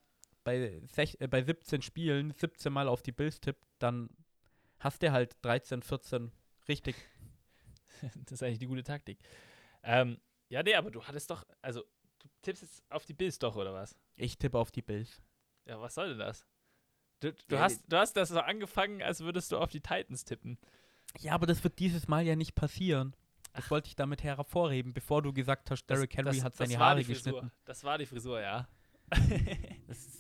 bei, 0.51 0.83
sech, 0.93 1.17
äh, 1.21 1.29
bei 1.29 1.43
17 1.43 1.83
Spielen 1.83 2.33
17 2.33 2.73
Mal 2.73 2.89
auf 2.89 3.03
die 3.03 3.13
Bills 3.13 3.41
tippst, 3.41 3.71
dann 3.79 4.11
hast 4.79 5.03
du 5.03 5.13
halt 5.13 5.37
13, 5.43 5.83
14 5.83 6.33
richtig. 6.69 6.97
das 8.25 8.33
ist 8.33 8.43
eigentlich 8.43 8.59
die 8.59 8.67
gute 8.67 8.83
Taktik. 8.83 9.19
Ähm, 9.83 10.19
ja, 10.49 10.63
nee, 10.63 10.75
aber 10.75 10.91
du 10.91 11.05
hattest 11.05 11.31
doch, 11.31 11.45
also 11.63 11.85
du 12.19 12.29
tippst 12.43 12.63
jetzt 12.63 12.83
auf 12.91 13.05
die 13.05 13.15
Bills 13.15 13.39
doch, 13.39 13.57
oder 13.57 13.73
was? 13.73 13.97
Ich 14.17 14.39
tippe 14.39 14.59
auf 14.59 14.71
die 14.71 14.83
Bills. 14.83 15.23
Ja, 15.67 15.81
was 15.81 15.95
soll 15.95 16.11
denn 16.11 16.19
das? 16.19 16.45
Du, 17.21 17.33
du, 17.33 17.55
Ja, 17.55 17.61
hast, 17.63 17.83
du 17.87 17.97
hast 17.97 18.15
das 18.15 18.31
so 18.31 18.41
angefangen, 18.41 19.03
als 19.03 19.21
würdest 19.21 19.53
du 19.53 19.59
auf 19.59 19.71
die 19.71 19.81
Titans 19.81 20.25
tippen. 20.25 20.59
Ja, 21.19 21.33
aber 21.35 21.47
das 21.47 21.63
wird 21.63 21.79
dieses 21.79 22.09
Mal 22.09 22.27
ja 22.27 22.35
nicht 22.35 22.55
passieren. 22.55 23.15
Das 23.53 23.71
wollte 23.71 23.89
ich 23.89 23.97
damit 23.97 24.23
hervorheben, 24.23 24.95
bevor 24.95 25.23
du 25.23 25.33
gesagt 25.33 25.71
hast, 25.71 25.85
Derrick 25.87 26.17
Henry 26.17 26.39
hat 26.39 26.55
seine 26.55 26.79
Haare 26.79 27.05
geschnitten. 27.05 27.51
Das 27.65 27.83
war 27.85 27.99
die 27.99 28.07
Frisur, 28.07 28.41
ja. 28.41 28.69
Das 29.89 29.99
ist, 29.99 30.20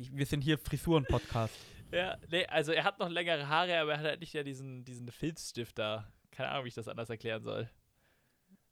ich, 0.00 0.14
wir 0.16 0.26
sind 0.26 0.40
hier 0.42 0.58
Frisuren-Podcast. 0.58 1.54
Ja, 1.92 2.16
nee, 2.30 2.46
also 2.46 2.70
er 2.70 2.84
hat 2.84 3.00
noch 3.00 3.08
längere 3.08 3.48
Haare, 3.48 3.76
aber 3.80 3.90
er 3.94 3.98
hat 3.98 4.04
halt 4.06 4.20
nicht 4.20 4.32
ja 4.32 4.44
diesen, 4.44 4.84
diesen 4.84 5.10
Filzstift 5.10 5.76
da. 5.76 6.06
Keine 6.30 6.50
Ahnung, 6.50 6.62
wie 6.64 6.68
ich 6.68 6.74
das 6.74 6.86
anders 6.86 7.10
erklären 7.10 7.42
soll. 7.42 7.68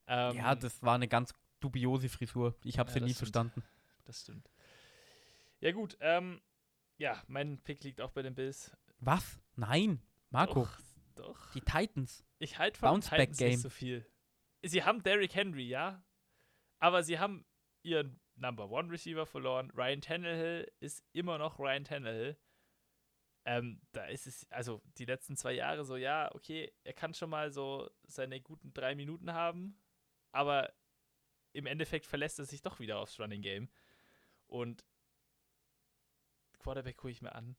Ähm, 0.07 0.37
ja, 0.37 0.55
das 0.55 0.81
war 0.85 0.95
eine 0.95 1.09
ganz 1.09 1.35
dubiose 1.59 2.09
Frisur. 2.09 2.55
Ich 2.63 2.79
habe 2.79 2.89
Ja, 2.91 2.95
sie 2.95 3.01
nie 3.01 3.07
stimmt. 3.07 3.19
verstanden. 3.19 3.65
das 4.05 4.21
stimmt. 4.21 4.49
Ja, 5.59 5.73
gut, 5.73 5.97
ähm, 6.01 6.41
ja, 6.97 7.21
mein 7.27 7.59
Pick 7.59 7.83
liegt 7.83 8.01
auch 8.01 8.13
bei 8.13 8.23
den 8.23 8.37
Bills. 8.37 8.71
Was? 9.01 9.41
Nein, 9.57 10.01
Marco. 10.31 10.69
Doch, 11.17 11.27
doch. 11.27 11.53
Die 11.55 11.61
Titans. 11.61 12.25
Ich 12.39 12.57
halte 12.61 12.79
von 12.79 12.89
Bounce-back 12.91 13.19
Titans 13.33 13.39
Game. 13.39 13.49
nicht 13.51 13.61
so 13.63 13.71
viel. 13.71 14.07
Sie 14.63 14.85
haben 14.85 15.03
Derrick 15.03 15.35
Henry, 15.35 15.67
ja, 15.67 16.05
aber 16.79 17.03
sie 17.03 17.19
haben 17.19 17.45
ihren 17.83 18.21
Number 18.41 18.71
One 18.71 18.91
Receiver 18.91 19.27
verloren. 19.27 19.71
Ryan 19.71 20.01
Tannehill 20.01 20.73
ist 20.81 21.05
immer 21.13 21.39
noch 21.39 21.59
Ryan 21.59 21.85
Tannehill. 21.85 22.37
Ähm, 23.45 23.81
da 23.93 24.05
ist 24.07 24.27
es, 24.27 24.47
also 24.51 24.83
die 24.99 25.07
letzten 25.07 25.37
zwei 25.37 25.53
Jahre 25.53 25.85
so, 25.85 25.97
ja, 25.97 26.35
okay, 26.35 26.73
er 26.85 26.93
kann 26.93 27.15
schon 27.15 27.31
mal 27.31 27.51
so 27.51 27.91
seine 28.07 28.41
guten 28.41 28.75
drei 28.75 28.95
Minuten 28.95 29.33
haben, 29.33 29.81
aber 30.33 30.73
im 31.53 31.67
Endeffekt 31.67 32.07
verlässt 32.07 32.39
er 32.39 32.45
sich 32.45 32.61
doch 32.61 32.79
wieder 32.79 32.99
aufs 32.99 33.19
Running 33.19 33.41
Game. 33.41 33.71
Und 34.47 34.85
Quarterback 36.59 36.97
gucke 36.97 37.11
ich 37.11 37.23
mir 37.23 37.35
an. 37.35 37.57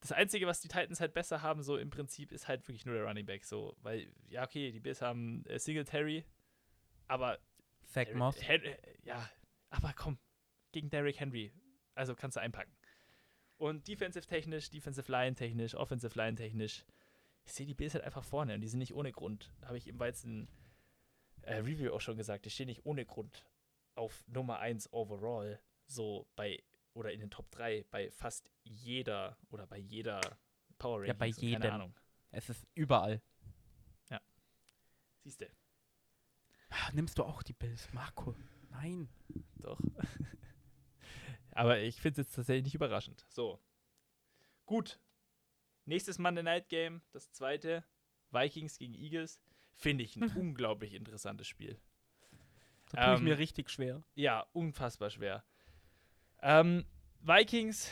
Das 0.00 0.12
Einzige, 0.12 0.46
was 0.46 0.60
die 0.60 0.68
Titans 0.68 1.00
halt 1.00 1.12
besser 1.12 1.42
haben, 1.42 1.62
so 1.62 1.76
im 1.76 1.90
Prinzip, 1.90 2.32
ist 2.32 2.48
halt 2.48 2.66
wirklich 2.66 2.86
nur 2.86 2.94
der 2.94 3.04
Running 3.04 3.26
Back. 3.26 3.44
So, 3.44 3.76
weil, 3.82 4.10
ja, 4.28 4.44
okay, 4.44 4.72
die 4.72 4.80
Bills 4.80 5.02
haben 5.02 5.44
äh, 5.46 5.58
Singletary, 5.58 6.24
aber 7.08 7.38
Moss. 8.14 8.40
Hen 8.40 8.62
äh, 8.62 8.78
ja, 9.02 9.28
aber 9.70 9.92
komm, 9.94 10.18
gegen 10.72 10.90
Derrick 10.90 11.18
Henry. 11.20 11.52
Also 11.94 12.14
kannst 12.14 12.36
du 12.36 12.40
einpacken. 12.40 12.72
Und 13.56 13.88
defensive 13.88 14.26
technisch, 14.26 14.70
defensive 14.70 15.10
line 15.10 15.34
technisch, 15.34 15.74
offensive 15.74 16.16
line 16.16 16.36
technisch. 16.36 16.84
Ich 17.44 17.52
sehe 17.52 17.66
die 17.66 17.74
Bills 17.74 17.94
halt 17.94 18.04
einfach 18.04 18.24
vorne 18.24 18.54
und 18.54 18.60
die 18.60 18.68
sind 18.68 18.78
nicht 18.78 18.94
ohne 18.94 19.12
Grund. 19.12 19.52
Habe 19.64 19.76
ich 19.76 19.86
im 19.86 19.98
Weizen 19.98 20.48
äh, 21.42 21.56
Review 21.56 21.92
auch 21.92 22.00
schon 22.00 22.16
gesagt. 22.16 22.44
Die 22.44 22.50
stehen 22.50 22.66
nicht 22.66 22.84
ohne 22.86 23.04
Grund 23.04 23.44
auf 23.94 24.24
Nummer 24.28 24.60
1 24.60 24.92
overall. 24.92 25.60
So 25.86 26.26
bei, 26.36 26.62
oder 26.94 27.12
in 27.12 27.20
den 27.20 27.30
Top 27.30 27.50
3 27.50 27.84
bei 27.90 28.10
fast 28.10 28.50
jeder 28.62 29.36
oder 29.50 29.66
bei 29.66 29.78
jeder 29.78 30.20
Power 30.78 31.04
Ja, 31.04 31.12
bei 31.12 31.26
Rankings 31.26 31.40
jedem. 31.40 31.60
Keine 31.62 31.74
Ahnung. 31.74 31.94
Es 32.30 32.48
ist 32.48 32.66
überall. 32.74 33.20
Siehst 35.22 35.42
du, 35.42 35.46
Ah, 36.70 36.90
Nimmst 36.92 37.18
du 37.18 37.24
auch 37.24 37.42
die 37.42 37.52
Bills, 37.52 37.92
Marco? 37.92 38.34
Nein. 38.70 39.08
doch. 39.56 39.80
Aber 41.52 41.78
ich 41.80 42.00
finde 42.00 42.20
es 42.20 42.28
jetzt 42.28 42.36
tatsächlich 42.36 42.64
nicht 42.64 42.74
überraschend. 42.74 43.24
So. 43.28 43.60
Gut. 44.66 44.98
Nächstes 45.84 46.18
Monday 46.18 46.42
Night 46.42 46.68
Game, 46.68 47.02
das 47.12 47.32
zweite. 47.32 47.84
Vikings 48.30 48.78
gegen 48.78 48.94
Eagles. 48.94 49.40
Finde 49.74 50.04
ich 50.04 50.16
ein 50.16 50.30
unglaublich 50.36 50.94
interessantes 50.94 51.48
Spiel. 51.48 51.78
Da 52.92 53.04
tue 53.04 53.14
ich 53.14 53.18
Ähm, 53.20 53.24
mir 53.24 53.38
richtig 53.38 53.70
schwer. 53.70 54.02
Ja, 54.14 54.46
unfassbar 54.52 55.10
schwer. 55.10 55.44
Ähm, 56.42 56.86
Vikings 57.20 57.90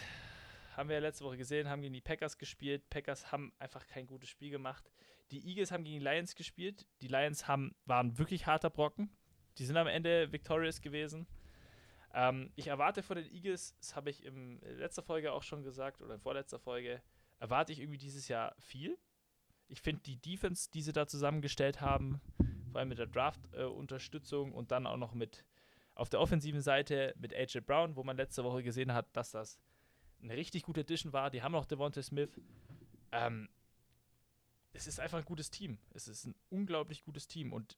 haben 0.76 0.88
wir 0.88 0.96
ja 0.96 1.02
letzte 1.02 1.24
Woche 1.24 1.36
gesehen, 1.36 1.68
haben 1.68 1.82
gegen 1.82 1.94
die 1.94 2.00
Packers 2.00 2.38
gespielt. 2.38 2.88
Packers 2.88 3.32
haben 3.32 3.52
einfach 3.58 3.86
kein 3.88 4.06
gutes 4.06 4.28
Spiel 4.28 4.50
gemacht. 4.50 4.90
Die 5.32 5.46
Eagles 5.46 5.72
haben 5.72 5.84
gegen 5.84 5.98
die 5.98 6.04
Lions 6.04 6.34
gespielt. 6.36 6.86
Die 7.02 7.08
Lions 7.08 7.48
haben, 7.48 7.74
waren 7.84 8.16
wirklich 8.16 8.46
harter 8.46 8.70
Brocken. 8.70 9.10
Die 9.58 9.64
sind 9.64 9.76
am 9.76 9.86
Ende 9.86 10.32
victorious 10.32 10.80
gewesen. 10.80 11.26
Ähm, 12.14 12.50
ich 12.56 12.68
erwarte 12.68 13.02
von 13.02 13.16
den 13.16 13.26
Eagles, 13.26 13.76
das 13.78 13.94
habe 13.94 14.10
ich 14.10 14.24
in 14.24 14.60
letzter 14.60 15.02
Folge 15.02 15.32
auch 15.32 15.42
schon 15.42 15.62
gesagt 15.62 16.00
oder 16.00 16.14
in 16.14 16.20
vorletzter 16.20 16.58
Folge, 16.58 17.02
erwarte 17.38 17.72
ich 17.72 17.80
irgendwie 17.80 17.98
dieses 17.98 18.28
Jahr 18.28 18.54
viel. 18.58 18.98
Ich 19.68 19.82
finde 19.82 20.02
die 20.02 20.16
Defense, 20.16 20.70
die 20.72 20.82
sie 20.82 20.92
da 20.92 21.06
zusammengestellt 21.06 21.80
haben, 21.80 22.20
vor 22.70 22.80
allem 22.80 22.88
mit 22.88 22.98
der 22.98 23.06
Draft-Unterstützung 23.06 24.52
und 24.52 24.70
dann 24.70 24.86
auch 24.86 24.96
noch 24.96 25.12
mit 25.12 25.44
auf 25.94 26.08
der 26.08 26.20
offensiven 26.20 26.62
Seite 26.62 27.12
mit 27.18 27.34
AJ 27.34 27.60
Brown, 27.60 27.96
wo 27.96 28.04
man 28.04 28.16
letzte 28.16 28.44
Woche 28.44 28.62
gesehen 28.62 28.94
hat, 28.94 29.06
dass 29.14 29.32
das 29.32 29.58
eine 30.22 30.36
richtig 30.36 30.62
gute 30.62 30.80
Edition 30.80 31.12
war. 31.12 31.30
Die 31.30 31.42
haben 31.42 31.52
noch 31.52 31.66
Devontae 31.66 32.02
Smith. 32.02 32.40
Ähm, 33.12 33.48
es 34.72 34.86
ist 34.86 35.00
einfach 35.00 35.18
ein 35.18 35.24
gutes 35.24 35.50
Team. 35.50 35.78
Es 35.90 36.08
ist 36.08 36.24
ein 36.24 36.34
unglaublich 36.50 37.02
gutes 37.02 37.26
Team. 37.26 37.52
Und 37.52 37.76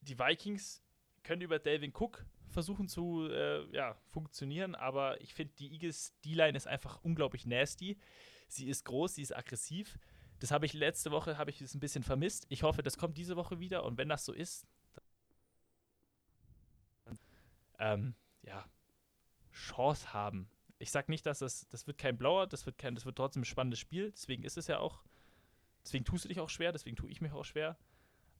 die 0.00 0.18
Vikings 0.18 0.82
können 1.22 1.42
über 1.42 1.58
Delvin 1.58 1.92
Cook 1.94 2.24
versuchen 2.48 2.88
zu 2.88 3.28
äh, 3.30 3.64
ja, 3.74 3.94
funktionieren, 4.06 4.74
aber 4.74 5.20
ich 5.20 5.34
finde, 5.34 5.54
die 5.58 5.72
Eagles 5.72 6.18
D-Line 6.24 6.56
ist 6.56 6.66
einfach 6.66 7.02
unglaublich 7.02 7.46
nasty. 7.46 7.98
Sie 8.48 8.68
ist 8.68 8.84
groß, 8.84 9.14
sie 9.14 9.22
ist 9.22 9.36
aggressiv. 9.36 9.98
Das 10.40 10.50
habe 10.50 10.66
ich 10.66 10.72
letzte 10.72 11.10
Woche 11.10 11.36
habe 11.36 11.50
ich 11.50 11.60
es 11.60 11.74
ein 11.74 11.80
bisschen 11.80 12.02
vermisst. 12.02 12.46
Ich 12.48 12.62
hoffe, 12.62 12.82
das 12.82 12.96
kommt 12.96 13.18
diese 13.18 13.36
Woche 13.36 13.58
wieder 13.58 13.84
und 13.84 13.98
wenn 13.98 14.08
das 14.08 14.24
so 14.24 14.32
ist, 14.32 14.66
dann, 17.04 17.18
ähm, 17.78 18.14
ja, 18.42 18.64
Chance 19.52 20.12
haben. 20.12 20.48
Ich 20.78 20.90
sage 20.90 21.10
nicht, 21.10 21.26
dass 21.26 21.40
das, 21.40 21.68
das 21.68 21.86
wird 21.86 21.98
kein 21.98 22.16
Blauer, 22.16 22.46
das 22.46 22.64
wird 22.64 22.78
kein, 22.78 22.94
das 22.94 23.04
wird 23.04 23.16
trotzdem 23.16 23.42
ein 23.42 23.46
spannendes 23.46 23.80
Spiel. 23.80 24.12
Deswegen 24.12 24.44
ist 24.44 24.56
es 24.56 24.68
ja 24.68 24.78
auch, 24.78 25.02
deswegen 25.84 26.04
tust 26.04 26.24
du 26.24 26.28
dich 26.28 26.40
auch 26.40 26.50
schwer, 26.50 26.72
deswegen 26.72 26.96
tue 26.96 27.10
ich 27.10 27.20
mich 27.20 27.32
auch 27.32 27.44
schwer. 27.44 27.76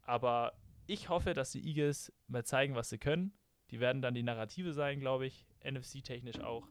Aber 0.03 0.57
ich 0.89 1.11
hoffe, 1.11 1.35
dass 1.35 1.53
die 1.53 1.65
Eagles 1.65 2.13
mal 2.27 2.45
zeigen, 2.45 2.75
was 2.75 2.89
sie 2.89 2.99
können. 2.99 3.33
Die 3.71 3.79
werden 3.79 4.01
dann 4.01 4.15
die 4.15 4.23
Narrative 4.23 4.73
sein, 4.73 5.01
glaube 5.01 5.27
ich, 5.27 5.47
NFC-technisch 5.63 6.41
auch. 6.41 6.67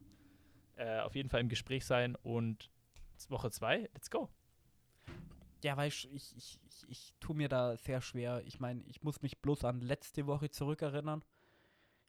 Äh, 0.76 1.00
auf 1.00 1.16
jeden 1.16 1.30
Fall 1.30 1.42
im 1.42 1.50
Gespräch 1.50 1.86
sein 1.86 2.16
und 2.16 2.72
Woche 3.30 3.52
2, 3.52 3.90
let's 3.94 4.10
go. 4.10 4.30
Ja, 5.64 5.76
du, 5.76 5.88
ich, 5.88 6.36
ich, 6.36 6.36
ich, 6.36 6.60
ich 6.88 7.14
tue 7.20 7.36
mir 7.36 7.48
da 7.48 7.78
sehr 7.78 8.02
schwer. 8.02 8.42
Ich 8.46 8.60
meine, 8.60 8.84
ich 8.88 9.04
muss 9.04 9.22
mich 9.22 9.40
bloß 9.40 9.66
an 9.66 9.82
letzte 9.82 10.26
Woche 10.26 10.50
zurückerinnern. 10.50 11.24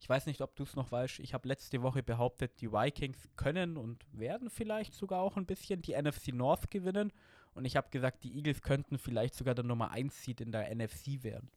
Ich 0.01 0.09
weiß 0.09 0.27
nicht, 0.27 0.41
ob 0.41 0.55
du 0.57 0.63
es 0.63 0.77
noch 0.77 0.91
weißt. 0.91 1.19
Ich 1.21 1.35
habe 1.35 1.49
letzte 1.49 1.83
Woche 1.83 2.03
behauptet, 2.03 2.61
die 2.61 2.71
Vikings 2.73 3.29
können 3.37 3.77
und 3.77 4.07
werden 4.13 4.49
vielleicht 4.49 4.95
sogar 4.95 5.21
auch 5.21 5.37
ein 5.37 5.47
bisschen 5.47 5.83
die 5.83 6.01
NFC 6.01 6.29
North 6.29 6.71
gewinnen. 6.71 7.13
Und 7.53 7.65
ich 7.65 7.77
habe 7.77 7.91
gesagt, 7.91 8.23
die 8.23 8.35
Eagles 8.37 8.63
könnten 8.63 8.99
vielleicht 8.99 9.35
sogar 9.35 9.55
der 9.55 9.65
Nummer 9.65 9.91
1 9.91 10.23
Seed 10.23 10.41
in 10.41 10.53
der 10.53 10.75
NFC 10.75 11.23
werden. 11.23 11.51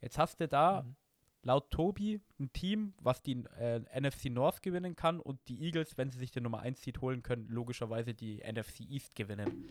Jetzt 0.00 0.18
hast 0.18 0.40
du 0.40 0.48
da 0.48 0.82
Mhm. 0.82 0.96
laut 1.42 1.70
Tobi 1.70 2.20
ein 2.38 2.52
Team, 2.52 2.94
was 3.00 3.22
die 3.22 3.44
äh, 3.58 3.80
NFC 3.98 4.26
North 4.26 4.62
gewinnen 4.62 4.96
kann 4.96 5.20
und 5.20 5.40
die 5.48 5.62
Eagles, 5.62 5.96
wenn 5.96 6.10
sie 6.10 6.18
sich 6.18 6.30
den 6.30 6.42
Nummer 6.42 6.60
1 6.60 6.82
Seed 6.82 7.00
holen 7.00 7.22
können, 7.22 7.48
logischerweise 7.48 8.14
die 8.14 8.42
NFC 8.42 8.80
East 8.80 9.14
gewinnen. 9.14 9.68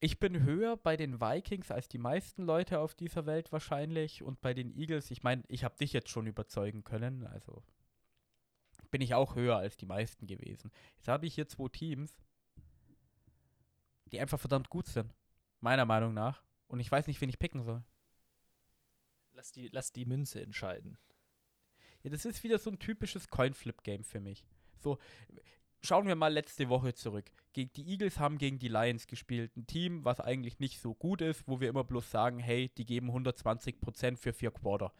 Ich 0.00 0.20
bin 0.20 0.44
höher 0.44 0.76
bei 0.76 0.96
den 0.96 1.20
Vikings 1.20 1.72
als 1.72 1.88
die 1.88 1.98
meisten 1.98 2.44
Leute 2.44 2.78
auf 2.78 2.94
dieser 2.94 3.26
Welt 3.26 3.50
wahrscheinlich 3.50 4.22
und 4.22 4.40
bei 4.40 4.54
den 4.54 4.70
Eagles, 4.76 5.10
ich 5.10 5.24
meine, 5.24 5.42
ich 5.48 5.64
habe 5.64 5.76
dich 5.76 5.92
jetzt 5.92 6.08
schon 6.10 6.28
überzeugen 6.28 6.84
können, 6.84 7.26
also 7.26 7.64
bin 8.92 9.00
ich 9.00 9.14
auch 9.14 9.34
höher 9.34 9.56
als 9.56 9.76
die 9.76 9.86
meisten 9.86 10.26
gewesen. 10.28 10.70
Jetzt 10.96 11.08
habe 11.08 11.26
ich 11.26 11.34
hier 11.34 11.48
zwei 11.48 11.68
Teams, 11.68 12.14
die 14.12 14.20
einfach 14.20 14.38
verdammt 14.38 14.70
gut 14.70 14.86
sind, 14.86 15.12
meiner 15.60 15.84
Meinung 15.84 16.14
nach, 16.14 16.44
und 16.68 16.80
ich 16.80 16.92
weiß 16.92 17.06
nicht, 17.06 17.20
wen 17.20 17.28
ich 17.28 17.38
picken 17.38 17.62
soll. 17.62 17.82
Lass 19.32 19.52
die, 19.52 19.68
lass 19.68 19.92
die 19.92 20.04
Münze 20.04 20.40
entscheiden. 20.42 20.98
Ja, 22.02 22.10
das 22.10 22.24
ist 22.24 22.44
wieder 22.44 22.58
so 22.58 22.70
ein 22.70 22.78
typisches 22.78 23.28
Coinflip-Game 23.28 24.04
für 24.04 24.20
mich. 24.20 24.44
So, 24.78 24.98
schauen 25.80 26.06
wir 26.06 26.14
mal 26.14 26.32
letzte 26.32 26.68
Woche 26.68 26.94
zurück. 26.94 27.30
Gegen 27.52 27.72
die 27.72 27.88
Eagles 27.88 28.18
haben 28.18 28.38
gegen 28.38 28.58
die 28.58 28.68
Lions 28.68 29.06
gespielt. 29.06 29.56
Ein 29.56 29.66
Team, 29.66 30.04
was 30.04 30.20
eigentlich 30.20 30.60
nicht 30.60 30.80
so 30.80 30.94
gut 30.94 31.20
ist, 31.22 31.48
wo 31.48 31.60
wir 31.60 31.68
immer 31.68 31.84
bloß 31.84 32.10
sagen, 32.10 32.38
hey, 32.38 32.70
die 32.76 32.84
geben 32.84 33.10
120% 33.10 34.16
für 34.16 34.32
vier 34.32 34.50
Quarter. 34.50 34.92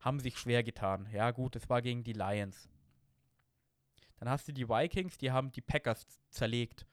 Haben 0.00 0.20
sich 0.20 0.36
schwer 0.36 0.62
getan. 0.62 1.08
Ja, 1.12 1.30
gut, 1.30 1.56
es 1.56 1.70
war 1.70 1.80
gegen 1.80 2.02
die 2.02 2.12
Lions. 2.12 2.68
Dann 4.16 4.28
hast 4.28 4.48
du 4.48 4.52
die 4.52 4.68
Vikings, 4.68 5.16
die 5.18 5.30
haben 5.30 5.52
die 5.52 5.60
Packers 5.60 6.06
zerlegt. 6.28 6.86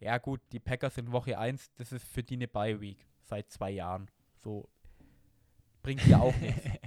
Ja, 0.00 0.18
gut, 0.18 0.40
die 0.52 0.60
Packers 0.60 0.98
in 0.98 1.12
Woche 1.12 1.38
1, 1.38 1.72
das 1.74 1.92
ist 1.92 2.06
für 2.06 2.22
die 2.22 2.34
eine 2.34 2.48
Bye-Week 2.48 3.06
seit 3.24 3.50
zwei 3.50 3.70
Jahren. 3.70 4.10
So, 4.42 4.68
bringt 5.82 6.06
ja 6.06 6.20
auch 6.20 6.36
nichts. 6.36 6.64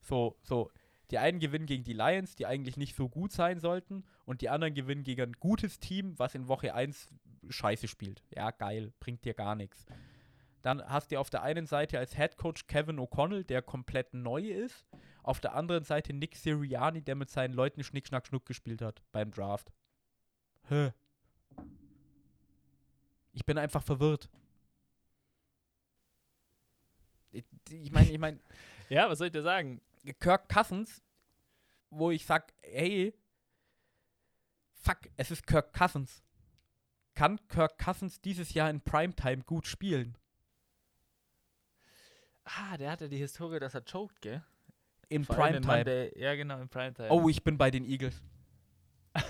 So, 0.00 0.38
so, 0.42 0.70
die 1.10 1.18
einen 1.18 1.38
gewinnen 1.38 1.66
gegen 1.66 1.84
die 1.84 1.92
Lions, 1.92 2.34
die 2.34 2.46
eigentlich 2.46 2.78
nicht 2.78 2.96
so 2.96 3.10
gut 3.10 3.30
sein 3.30 3.60
sollten, 3.60 4.04
und 4.24 4.40
die 4.40 4.48
anderen 4.48 4.72
gewinnen 4.72 5.02
gegen 5.02 5.20
ein 5.20 5.32
gutes 5.32 5.80
Team, 5.80 6.18
was 6.18 6.34
in 6.34 6.48
Woche 6.48 6.74
1 6.74 7.08
scheiße 7.50 7.88
spielt. 7.88 8.22
Ja, 8.34 8.50
geil, 8.50 8.92
bringt 9.00 9.26
dir 9.26 9.34
gar 9.34 9.54
nichts. 9.54 9.84
Dann 10.62 10.82
hast 10.82 11.12
du 11.12 11.18
auf 11.18 11.30
der 11.30 11.42
einen 11.42 11.66
Seite 11.66 11.98
als 11.98 12.16
Head 12.16 12.36
Coach 12.36 12.66
Kevin 12.66 12.98
O'Connell, 12.98 13.44
der 13.44 13.62
komplett 13.62 14.12
neu 14.12 14.42
ist. 14.42 14.86
Auf 15.22 15.40
der 15.40 15.54
anderen 15.54 15.84
Seite 15.84 16.12
Nick 16.12 16.36
Sirianni, 16.36 17.02
der 17.02 17.14
mit 17.14 17.30
seinen 17.30 17.54
Leuten 17.54 17.84
Schnick, 17.84 18.08
Schnack, 18.08 18.26
Schnuck 18.26 18.46
gespielt 18.46 18.82
hat 18.82 19.02
beim 19.12 19.30
Draft. 19.30 19.72
Hä? 20.68 20.92
Ich 23.32 23.44
bin 23.46 23.56
einfach 23.56 23.82
verwirrt. 23.82 24.28
Ich 27.32 27.90
meine, 27.92 28.10
ich 28.10 28.18
meine, 28.18 28.38
Ja, 28.88 29.08
was 29.08 29.18
soll 29.18 29.26
ich 29.26 29.32
dir 29.32 29.42
sagen? 29.42 29.80
Kirk 30.20 30.48
Cousins, 30.48 31.02
wo 31.90 32.10
ich 32.10 32.24
sag, 32.24 32.52
hey, 32.62 33.14
fuck, 34.72 34.98
es 35.16 35.30
ist 35.30 35.46
Kirk 35.46 35.72
Cousins. 35.72 36.22
Kann 37.14 37.38
Kirk 37.48 37.78
Cousins 37.78 38.20
dieses 38.20 38.54
Jahr 38.54 38.70
in 38.70 38.80
Primetime 38.80 39.42
gut 39.42 39.66
spielen? 39.66 40.16
Ah, 42.44 42.76
der 42.78 42.92
hatte 42.92 43.08
die 43.08 43.18
Historie, 43.18 43.58
dass 43.58 43.74
er 43.74 43.84
choked, 43.84 44.22
gell? 44.22 44.42
Im 45.10 45.26
Primetime. 45.26 46.10
Ja, 46.16 46.34
genau, 46.34 46.60
in 46.60 46.68
Primetime. 46.68 47.10
Oh, 47.10 47.28
ich 47.28 47.42
bin 47.42 47.58
bei 47.58 47.70
den 47.70 47.84
Eagles. 47.84 48.22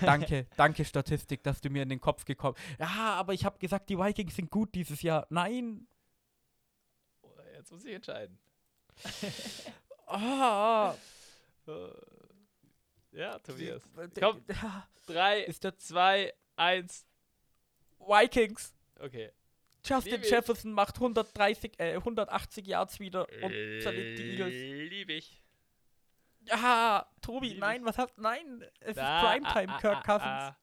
Danke, 0.01 0.47
danke 0.55 0.85
Statistik, 0.85 1.43
dass 1.43 1.59
du 1.59 1.69
mir 1.69 1.83
in 1.83 1.89
den 1.89 1.99
Kopf 1.99 2.23
gekommen. 2.23 2.55
Ja, 2.79 3.15
aber 3.15 3.33
ich 3.33 3.43
habe 3.43 3.59
gesagt, 3.59 3.89
die 3.89 3.97
Vikings 3.97 4.35
sind 4.35 4.51
gut 4.51 4.73
dieses 4.75 5.01
Jahr. 5.01 5.25
Nein. 5.29 5.87
Jetzt 7.69 7.75
muss 7.75 7.85
ich 7.85 7.93
entscheiden. 7.93 8.37
Ah, 10.11 10.95
Äh, 11.67 11.71
Ja, 13.11 13.37
Tobias. 13.37 13.83
Komm. 14.19 14.43
Drei, 15.05 15.41
Ist 15.41 15.63
der 15.63 15.77
2, 15.77 16.33
1. 16.55 17.05
Vikings. 17.99 18.73
Okay. 18.99 19.31
Justin. 19.85 20.23
Jefferson 20.23 20.71
macht 20.71 20.95
130, 20.95 21.79
äh, 21.79 21.93
180 21.97 22.65
Yards 22.65 22.99
wieder 22.99 23.27
und 23.43 23.51
zerlegt 23.83 24.17
die 24.17 24.31
Eagles. 24.31 24.89
Lieb 24.89 25.09
ich. 25.11 25.39
Ja, 26.41 27.05
Tobi, 27.21 27.49
Lieb 27.49 27.59
nein, 27.59 27.85
was 27.85 27.99
hast 27.99 28.17
Nein, 28.17 28.63
es 28.79 28.95
Da, 28.95 29.21
ist 29.35 29.43
Primetime, 29.43 29.71
ah, 29.71 29.75
ah, 29.75 29.79
Kirk 29.79 29.97
ah, 29.97 30.01
Cousins. 30.01 30.23
ah. 30.23 30.57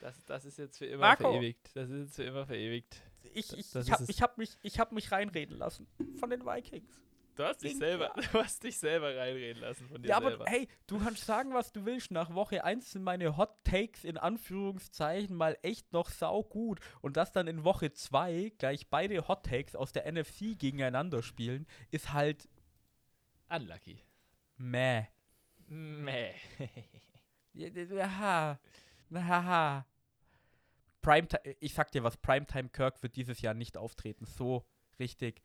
Das, 0.00 0.24
das 0.24 0.44
ist 0.46 0.56
jetzt 0.58 0.78
für 0.78 0.86
immer 0.86 1.02
Marco. 1.08 1.30
verewigt. 1.30 1.70
Das 1.74 1.90
ist 1.90 2.00
jetzt 2.06 2.16
für 2.16 2.24
immer 2.24 2.46
verewigt. 2.46 2.96
Ich, 3.34 3.52
ich, 3.56 3.70
das 3.70 3.86
ich, 3.86 3.92
hab, 3.92 4.00
ist 4.00 4.08
es. 4.08 4.16
ich, 4.16 4.22
hab 4.22 4.38
mich, 4.38 4.58
ich 4.62 4.78
hab 4.78 4.92
mich 4.92 5.12
reinreden 5.12 5.56
lassen 5.58 5.86
von 6.18 6.30
den 6.30 6.44
Vikings. 6.44 7.00
Du 7.34 7.44
hast 7.44 7.62
dich 7.62 7.78
selber, 7.78 8.12
du 8.32 8.38
hast 8.42 8.62
dich 8.62 8.78
selber 8.78 9.16
reinreden 9.16 9.62
lassen 9.62 9.88
von 9.88 10.02
dir 10.02 10.08
Ja, 10.10 10.16
aber 10.18 10.30
selber. 10.30 10.44
hey, 10.48 10.68
du 10.86 10.98
kannst 10.98 11.24
sagen, 11.24 11.54
was 11.54 11.72
du 11.72 11.86
willst. 11.86 12.10
Nach 12.10 12.34
Woche 12.34 12.62
1 12.62 12.92
sind 12.92 13.02
meine 13.04 13.38
Hot 13.38 13.64
Takes 13.64 14.04
in 14.04 14.18
Anführungszeichen 14.18 15.34
mal 15.34 15.56
echt 15.62 15.92
noch 15.94 16.10
sau 16.10 16.42
gut. 16.42 16.80
Und 17.00 17.16
dass 17.16 17.32
dann 17.32 17.46
in 17.46 17.64
Woche 17.64 17.92
2 17.92 18.52
gleich 18.58 18.88
beide 18.90 19.28
Hot 19.28 19.46
Takes 19.46 19.74
aus 19.74 19.92
der 19.92 20.10
NFC 20.12 20.58
gegeneinander 20.58 21.22
spielen, 21.22 21.66
ist 21.90 22.12
halt 22.12 22.48
Unlucky. 23.48 24.02
meh. 24.58 25.04
Meh. 25.68 26.34
Ja, 27.54 27.68
Haha. 28.18 28.60
Haha. 29.14 29.86
Primetime, 31.02 31.56
ich 31.60 31.74
sag 31.74 31.90
dir 31.92 32.02
was, 32.02 32.16
Primetime 32.16 32.68
Kirk 32.68 33.02
wird 33.02 33.16
dieses 33.16 33.40
Jahr 33.40 33.54
nicht 33.54 33.76
auftreten. 33.76 34.24
So 34.24 34.64
richtig. 34.98 35.42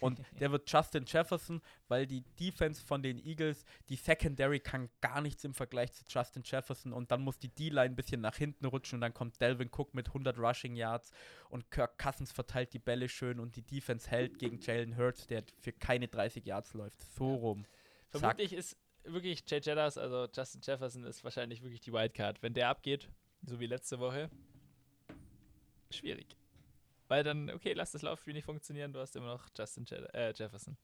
Und 0.00 0.20
der 0.40 0.52
wird 0.52 0.70
Justin 0.70 1.04
Jefferson, 1.06 1.60
weil 1.88 2.06
die 2.06 2.22
Defense 2.38 2.84
von 2.84 3.02
den 3.02 3.18
Eagles, 3.18 3.64
die 3.88 3.96
Secondary 3.96 4.60
kann 4.60 4.88
gar 5.00 5.20
nichts 5.20 5.44
im 5.44 5.54
Vergleich 5.54 5.92
zu 5.92 6.04
Justin 6.08 6.42
Jefferson 6.44 6.92
und 6.92 7.10
dann 7.10 7.22
muss 7.22 7.38
die 7.38 7.48
D-Line 7.48 7.80
ein 7.92 7.96
bisschen 7.96 8.20
nach 8.20 8.36
hinten 8.36 8.66
rutschen 8.66 8.96
und 8.98 9.00
dann 9.00 9.14
kommt 9.14 9.40
Delvin 9.40 9.70
Cook 9.70 9.94
mit 9.94 10.08
100 10.08 10.38
Rushing 10.38 10.76
Yards 10.76 11.10
und 11.48 11.70
Kirk 11.70 11.98
Cousins 11.98 12.32
verteilt 12.32 12.72
die 12.72 12.78
Bälle 12.78 13.08
schön 13.08 13.40
und 13.40 13.56
die 13.56 13.62
Defense 13.62 14.10
hält 14.10 14.38
gegen 14.38 14.60
Jalen 14.60 14.96
Hurts, 14.96 15.26
der 15.26 15.44
für 15.60 15.72
keine 15.72 16.08
30 16.08 16.44
Yards 16.44 16.74
läuft. 16.74 17.00
So 17.00 17.34
rum. 17.34 17.64
Zack. 18.10 18.20
Vermutlich 18.20 18.52
ist 18.52 18.76
wirklich 19.04 19.44
Jay 19.46 19.60
Jettas, 19.62 19.96
also 19.96 20.28
Justin 20.34 20.60
Jefferson, 20.62 21.04
ist 21.04 21.24
wahrscheinlich 21.24 21.62
wirklich 21.62 21.80
die 21.80 21.92
Wildcard. 21.92 22.42
Wenn 22.42 22.54
der 22.54 22.68
abgeht, 22.68 23.08
so 23.42 23.60
wie 23.60 23.66
letzte 23.66 23.98
Woche, 23.98 24.30
schwierig. 25.92 26.36
Weil 27.08 27.24
dann, 27.24 27.50
okay, 27.50 27.72
lass 27.72 27.92
das 27.92 28.02
Laufspiel 28.02 28.34
nicht 28.34 28.44
funktionieren, 28.44 28.92
du 28.92 29.00
hast 29.00 29.16
immer 29.16 29.26
noch 29.26 29.48
Justin 29.56 29.84
Je 29.84 29.96
äh, 30.12 30.32
Jefferson. 30.34 30.76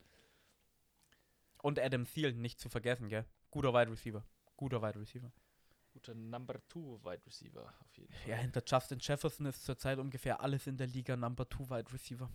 Und 1.62 1.78
Adam 1.78 2.04
Thielen 2.04 2.40
nicht 2.40 2.60
zu 2.60 2.68
vergessen, 2.68 3.08
gell? 3.08 3.24
Guter 3.50 3.72
Wide 3.72 3.90
Receiver. 3.90 4.24
Guter 4.56 4.82
Wide 4.82 4.98
Receiver. 4.98 5.32
Guter 5.96 6.14
Number 6.14 6.60
2 6.68 6.78
Wide 7.04 7.24
Receiver 7.24 7.72
auf 7.80 7.96
jeden 7.96 8.12
Fall. 8.12 8.30
Ja, 8.30 8.36
hinter 8.36 8.62
Justin 8.66 8.98
Jefferson 9.00 9.46
ist 9.46 9.64
zurzeit 9.64 9.98
ungefähr 9.98 10.40
alles 10.42 10.66
in 10.66 10.76
der 10.76 10.86
Liga 10.88 11.16
Number 11.16 11.48
2 11.48 11.70
Wide 11.70 11.92
Receiver. 11.92 12.30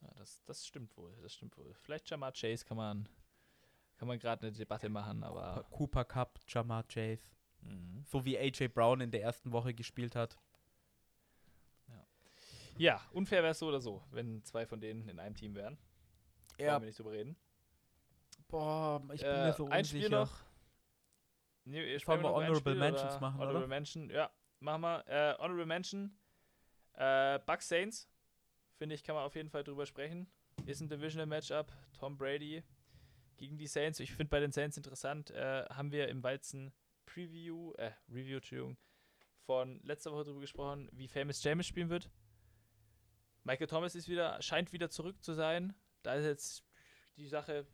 Ja, 0.00 0.14
das, 0.14 0.42
das 0.44 0.66
stimmt 0.66 0.96
wohl, 0.96 1.14
das 1.22 1.34
stimmt 1.34 1.56
wohl. 1.58 1.74
Vielleicht 1.74 2.08
Jamar 2.08 2.32
Chase 2.32 2.64
kann 2.64 2.78
man, 2.78 3.08
kann 3.96 4.08
man 4.08 4.18
gerade 4.18 4.46
eine 4.46 4.56
Debatte 4.56 4.88
machen, 4.88 5.22
aber 5.22 5.66
Cooper 5.70 6.04
Cup, 6.04 6.40
Jamar 6.48 6.84
Chase. 6.84 7.28
mhm. 7.60 8.04
So 8.06 8.24
wie 8.24 8.38
AJ 8.38 8.68
Brown 8.68 9.00
in 9.02 9.10
der 9.10 9.22
ersten 9.22 9.52
Woche 9.52 9.74
gespielt 9.74 10.16
hat. 10.16 10.38
Ja, 12.78 13.00
unfair 13.12 13.42
wäre 13.42 13.52
es 13.52 13.58
so 13.58 13.68
oder 13.68 13.80
so, 13.80 14.02
wenn 14.10 14.42
zwei 14.44 14.66
von 14.66 14.80
denen 14.80 15.08
in 15.08 15.18
einem 15.18 15.34
Team 15.34 15.54
wären. 15.54 15.78
Ja, 16.58 16.72
Wollen 16.72 16.82
wir 16.82 16.86
nicht 16.86 16.98
drüber 16.98 17.12
reden. 17.12 17.36
boah, 18.48 19.02
ich 19.12 19.20
bin 19.20 19.30
Äh, 19.30 19.46
mir 19.46 19.52
so 19.52 19.66
ein 19.68 19.78
unsicher. 19.78 19.98
Spiel 20.06 20.10
noch. 20.10 20.44
Nee, 21.64 21.98
Wollen 22.06 22.22
wir 22.22 22.28
ein 22.28 22.34
Honorable 22.46 22.74
Mentions 22.76 23.12
oder? 23.12 23.20
machen, 23.20 23.38
Honorable 23.38 23.58
oder? 23.58 23.66
Mention, 23.66 24.10
ja, 24.10 24.30
machen 24.60 24.80
wir. 24.82 25.04
Äh, 25.08 25.34
Honorable 25.38 25.66
Mention. 25.66 26.16
Äh, 26.94 27.38
Bucks 27.40 27.68
Saints. 27.68 28.08
Finde 28.78 28.94
ich, 28.94 29.02
kann 29.02 29.14
man 29.14 29.24
auf 29.24 29.34
jeden 29.34 29.50
Fall 29.50 29.64
drüber 29.64 29.84
sprechen. 29.86 30.30
Ist 30.66 30.80
ein 30.80 30.88
Divisional 30.88 31.26
Matchup. 31.26 31.72
Tom 31.98 32.16
Brady 32.16 32.62
gegen 33.36 33.58
die 33.58 33.66
Saints. 33.66 34.00
Ich 34.00 34.12
finde 34.12 34.30
bei 34.30 34.40
den 34.40 34.52
Saints 34.52 34.76
interessant, 34.76 35.30
äh, 35.30 35.64
haben 35.70 35.92
wir 35.92 36.08
im 36.08 36.22
Weizen 36.22 36.72
Preview, 37.04 37.72
äh, 37.74 37.92
Review, 38.08 38.36
Entschuldigung, 38.36 38.76
von 39.44 39.80
letzter 39.82 40.12
Woche 40.12 40.24
drüber 40.24 40.40
gesprochen, 40.40 40.88
wie 40.92 41.08
Famous 41.08 41.42
James 41.42 41.66
spielen 41.66 41.88
wird. 41.90 42.10
Michael 43.46 43.68
Thomas 43.68 43.94
ist 43.94 44.08
wieder, 44.08 44.42
scheint 44.42 44.72
wieder 44.72 44.90
zurück 44.90 45.22
zu 45.22 45.32
sein. 45.32 45.72
Da 46.02 46.14
ist 46.14 46.24
jetzt 46.24 46.64
die 47.16 47.28
Sache, 47.28 47.64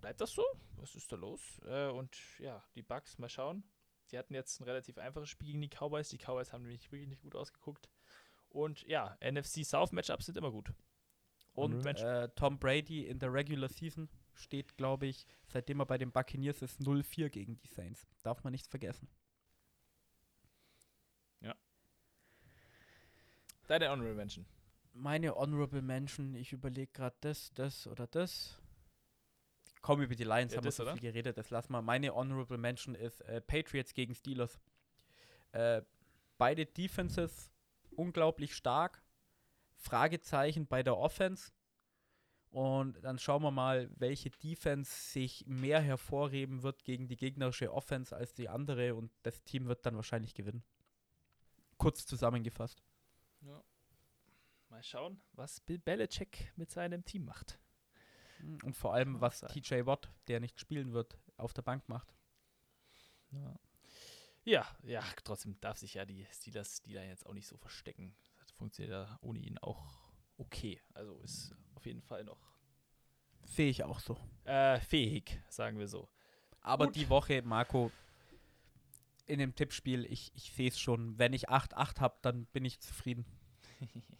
bleibt 0.00 0.20
das 0.22 0.32
so? 0.32 0.42
Was 0.76 0.94
ist 0.94 1.12
da 1.12 1.16
los? 1.16 1.60
Äh, 1.66 1.88
und 1.88 2.16
ja, 2.38 2.64
die 2.74 2.82
Bucks, 2.82 3.18
mal 3.18 3.28
schauen. 3.28 3.62
Die 4.10 4.18
hatten 4.18 4.32
jetzt 4.32 4.60
ein 4.60 4.64
relativ 4.64 4.96
einfaches 4.96 5.28
Spiel 5.28 5.48
gegen 5.48 5.60
die 5.60 5.68
Cowboys. 5.68 6.08
Die 6.08 6.16
Cowboys 6.16 6.54
haben 6.54 6.62
nämlich 6.62 6.90
wirklich 6.90 7.08
nicht 7.08 7.20
gut 7.20 7.36
ausgeguckt. 7.36 7.90
Und 8.48 8.82
ja, 8.84 9.18
NFC 9.20 9.64
South 9.64 9.92
Matchups 9.92 10.24
sind 10.24 10.38
immer 10.38 10.50
gut. 10.50 10.72
Und 11.52 11.84
Mention. 11.84 12.08
äh, 12.08 12.28
Tom 12.30 12.58
Brady 12.58 13.06
in 13.06 13.18
der 13.18 13.32
Regular 13.32 13.68
Season 13.68 14.08
steht, 14.32 14.78
glaube 14.78 15.06
ich, 15.06 15.26
seitdem 15.46 15.80
er 15.80 15.86
bei 15.86 15.98
den 15.98 16.12
Buccaneers 16.12 16.62
ist, 16.62 16.80
0-4 16.80 17.28
gegen 17.28 17.58
die 17.58 17.68
Saints. 17.68 18.06
Darf 18.22 18.42
man 18.42 18.52
nicht 18.52 18.68
vergessen. 18.68 19.08
Deine 23.70 23.88
Honorable 23.88 24.16
Mention. 24.16 24.46
Meine 24.92 25.34
Honorable 25.34 25.82
Mention, 25.82 26.34
ich 26.34 26.52
überlege 26.52 26.92
gerade 26.92 27.16
das, 27.20 27.52
das 27.54 27.86
oder 27.86 28.06
das. 28.06 28.58
Kaum 29.82 30.02
über 30.02 30.14
die 30.14 30.24
Lions 30.24 30.52
Ja, 30.52 30.58
haben 30.58 30.64
wir 30.64 30.72
so 30.72 30.82
oder? 30.82 30.92
viel 30.92 31.02
geredet, 31.02 31.38
das 31.38 31.50
lassen 31.50 31.72
wir. 31.72 31.80
Meine 31.80 32.14
Honorable 32.14 32.58
Mention 32.58 32.94
ist 32.94 33.22
äh, 33.22 33.40
Patriots 33.40 33.94
gegen 33.94 34.14
Steelers. 34.14 34.60
Äh, 35.52 35.82
beide 36.38 36.66
Defenses 36.66 37.50
unglaublich 37.90 38.54
stark. 38.54 39.02
Fragezeichen 39.76 40.66
bei 40.66 40.82
der 40.82 40.96
Offense. 40.96 41.52
Und 42.50 43.02
dann 43.04 43.18
schauen 43.18 43.42
wir 43.42 43.52
mal, 43.52 43.88
welche 43.96 44.30
Defense 44.30 44.90
sich 45.12 45.46
mehr 45.46 45.80
hervorheben 45.80 46.62
wird 46.62 46.84
gegen 46.84 47.06
die 47.06 47.16
gegnerische 47.16 47.72
Offense 47.72 48.14
als 48.14 48.34
die 48.34 48.48
andere. 48.48 48.94
Und 48.96 49.12
das 49.22 49.42
Team 49.44 49.66
wird 49.66 49.86
dann 49.86 49.96
wahrscheinlich 49.96 50.34
gewinnen. 50.34 50.64
Kurz 51.78 52.04
zusammengefasst. 52.04 52.82
Mal 54.70 54.82
schauen, 54.82 55.20
was 55.32 55.60
Bill 55.60 55.78
Belichick 55.78 56.52
mit 56.56 56.70
seinem 56.70 57.04
Team 57.04 57.24
macht. 57.24 57.58
Und 58.62 58.76
vor 58.76 58.94
allem, 58.94 59.20
was 59.20 59.40
sein. 59.40 59.50
TJ 59.50 59.84
Watt, 59.84 60.10
der 60.28 60.40
nicht 60.40 60.58
spielen 60.60 60.92
wird, 60.92 61.18
auf 61.36 61.52
der 61.52 61.62
Bank 61.62 61.88
macht. 61.88 62.14
Ja. 63.32 63.54
ja, 64.44 64.66
ja, 64.82 65.04
trotzdem 65.24 65.60
darf 65.60 65.78
sich 65.78 65.94
ja 65.94 66.04
die 66.04 66.26
Steelers 66.32 66.82
die 66.82 66.94
da 66.94 67.02
jetzt 67.02 67.26
auch 67.26 67.34
nicht 67.34 67.46
so 67.46 67.56
verstecken. 67.56 68.16
Das 68.38 68.50
funktioniert 68.52 68.92
ja 68.92 69.18
ohne 69.20 69.38
ihn 69.40 69.58
auch 69.58 70.12
okay. 70.36 70.80
Also 70.94 71.18
ist 71.20 71.54
auf 71.74 71.84
jeden 71.86 72.02
Fall 72.02 72.24
noch 72.24 72.50
ich 73.56 73.84
auch 73.84 74.00
so. 74.00 74.16
äh, 74.44 74.80
fähig, 74.80 75.40
sagen 75.48 75.78
wir 75.78 75.88
so. 75.88 76.08
Aber 76.60 76.86
Gut. 76.86 76.96
die 76.96 77.08
Woche, 77.08 77.42
Marco, 77.42 77.90
in 79.26 79.38
dem 79.38 79.54
Tippspiel, 79.54 80.04
ich, 80.06 80.32
ich 80.34 80.52
sehe 80.52 80.68
es 80.68 80.78
schon. 80.78 81.18
Wenn 81.18 81.32
ich 81.32 81.48
8-8 81.48 82.00
habe, 82.00 82.18
dann 82.22 82.46
bin 82.46 82.64
ich 82.64 82.80
zufrieden. 82.80 83.24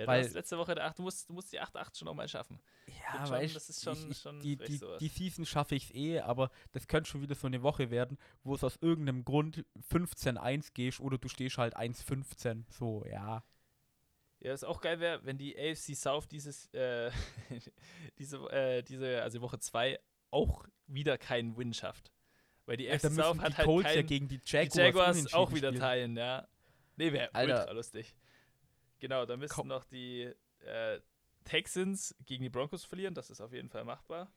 Ja, 0.00 0.06
Weil- 0.06 0.22
du 0.22 0.28
hast 0.28 0.34
letzte 0.34 0.56
Woche, 0.56 0.82
8, 0.82 0.98
du, 0.98 1.02
musst, 1.02 1.28
du 1.28 1.34
musst 1.34 1.52
die 1.52 1.60
8-8 1.60 1.98
schon 1.98 2.06
nochmal 2.06 2.26
schaffen. 2.26 2.58
Ja, 2.86 3.26
schon- 3.26 3.36
weißt, 3.36 3.54
das 3.54 3.68
ist 3.68 3.84
schon- 3.84 3.98
ich, 3.98 4.10
ich, 4.10 4.18
schon 4.18 4.40
die, 4.40 4.56
die, 4.56 4.80
die 4.98 5.08
Season 5.08 5.44
schaffe 5.44 5.74
ich 5.74 5.90
es 5.90 5.94
eh, 5.94 6.20
aber 6.20 6.50
das 6.72 6.88
könnte 6.88 7.10
schon 7.10 7.20
wieder 7.20 7.34
so 7.34 7.46
eine 7.46 7.62
Woche 7.62 7.90
werden, 7.90 8.16
wo 8.42 8.54
es 8.54 8.64
aus 8.64 8.78
irgendeinem 8.80 9.26
Grund 9.26 9.62
15-1 9.92 10.72
gehst 10.72 11.00
oder 11.00 11.18
du 11.18 11.28
stehst 11.28 11.58
halt 11.58 11.76
1-15. 11.76 12.64
So, 12.70 13.04
ja. 13.04 13.44
Ja, 14.38 14.52
was 14.54 14.64
auch 14.64 14.80
geil 14.80 15.00
wäre, 15.00 15.22
wenn 15.26 15.36
die 15.36 15.54
AFC 15.54 15.94
South 15.94 16.26
dieses, 16.28 16.72
äh, 16.72 17.10
diese, 18.18 18.38
äh, 18.50 18.82
diese, 18.82 19.22
also 19.22 19.42
Woche 19.42 19.58
2 19.58 20.00
auch 20.30 20.64
wieder 20.86 21.18
keinen 21.18 21.58
Win 21.58 21.74
schafft. 21.74 22.10
Weil 22.64 22.78
die 22.78 22.88
AFC 22.88 23.04
müssen 23.04 23.16
South 23.22 23.36
die 23.36 23.42
hat 23.42 23.58
halt 23.58 23.66
Colts 23.66 23.88
ja 23.90 23.94
keinen, 23.96 24.06
gegen 24.06 24.28
die 24.28 24.38
die 24.38 24.50
Jaguars, 24.50 24.76
Jaguars 24.76 25.10
unentschieden 25.16 25.36
auch 25.38 25.52
wieder 25.52 25.68
spielen. 25.68 25.80
teilen, 25.80 26.16
ja. 26.16 26.48
Nee, 26.96 27.12
wäre 27.12 27.30
ultra 27.34 27.70
lustig. 27.72 28.14
Genau, 29.00 29.26
da 29.26 29.36
müssten 29.36 29.66
noch 29.66 29.84
die 29.84 30.32
äh, 30.60 31.00
Texans 31.44 32.14
gegen 32.26 32.42
die 32.42 32.50
Broncos 32.50 32.84
verlieren, 32.84 33.14
das 33.14 33.30
ist 33.30 33.40
auf 33.40 33.52
jeden 33.52 33.70
Fall 33.70 33.84
machbar. 33.84 34.32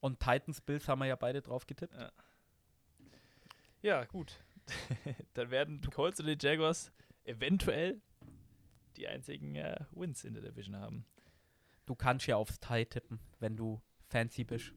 Und 0.00 0.20
Titans 0.20 0.60
Bills 0.60 0.88
haben 0.88 1.00
wir 1.00 1.06
ja 1.06 1.16
beide 1.16 1.40
drauf 1.40 1.66
getippt. 1.66 1.94
Ja. 1.94 2.12
Ja, 3.80 4.04
gut. 4.04 4.32
Dann 5.34 5.50
werden 5.50 5.80
die 5.80 5.88
Colts 5.88 6.20
und 6.20 6.26
die 6.26 6.36
Jaguars 6.38 6.92
eventuell 7.24 8.00
die 8.96 9.06
einzigen 9.06 9.54
äh, 9.54 9.84
Wins 9.92 10.24
in 10.24 10.34
der 10.34 10.42
Division 10.42 10.76
haben. 10.76 11.06
Du 11.86 11.94
kannst 11.94 12.26
ja 12.26 12.36
aufs 12.36 12.58
Tie 12.58 12.84
tippen, 12.84 13.20
wenn 13.38 13.56
du 13.56 13.80
fancy 14.08 14.44
bist. 14.44 14.72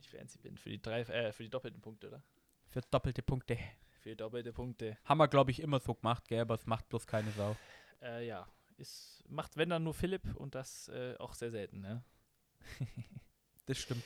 Ich 0.00 0.10
fancy 0.10 0.38
bin 0.38 0.56
für 0.56 0.68
die 0.68 0.80
drei, 0.80 1.00
äh, 1.00 1.32
für 1.32 1.42
die 1.42 1.50
doppelten 1.50 1.80
Punkte, 1.80 2.08
oder? 2.08 2.22
Für 2.66 2.82
doppelte 2.82 3.22
Punkte. 3.22 3.58
Für 4.00 4.14
doppelte 4.14 4.52
Punkte. 4.52 4.98
Haben 5.04 5.18
wir, 5.18 5.28
glaube 5.28 5.50
ich, 5.50 5.60
immer 5.60 5.80
so 5.80 5.94
gemacht, 5.94 6.28
gell? 6.28 6.40
Aber 6.40 6.54
es 6.54 6.66
macht 6.66 6.88
bloß 6.88 7.06
keine 7.06 7.30
Sau. 7.32 7.56
Äh, 8.00 8.26
ja, 8.26 8.46
ist, 8.78 9.24
macht 9.28 9.56
wenn 9.56 9.70
dann 9.70 9.84
nur 9.84 9.94
Philipp 9.94 10.36
und 10.36 10.54
das 10.54 10.88
äh, 10.88 11.16
auch 11.18 11.34
sehr 11.34 11.50
selten, 11.50 11.80
ne? 11.80 12.04
Das 13.66 13.78
stimmt. 13.78 14.04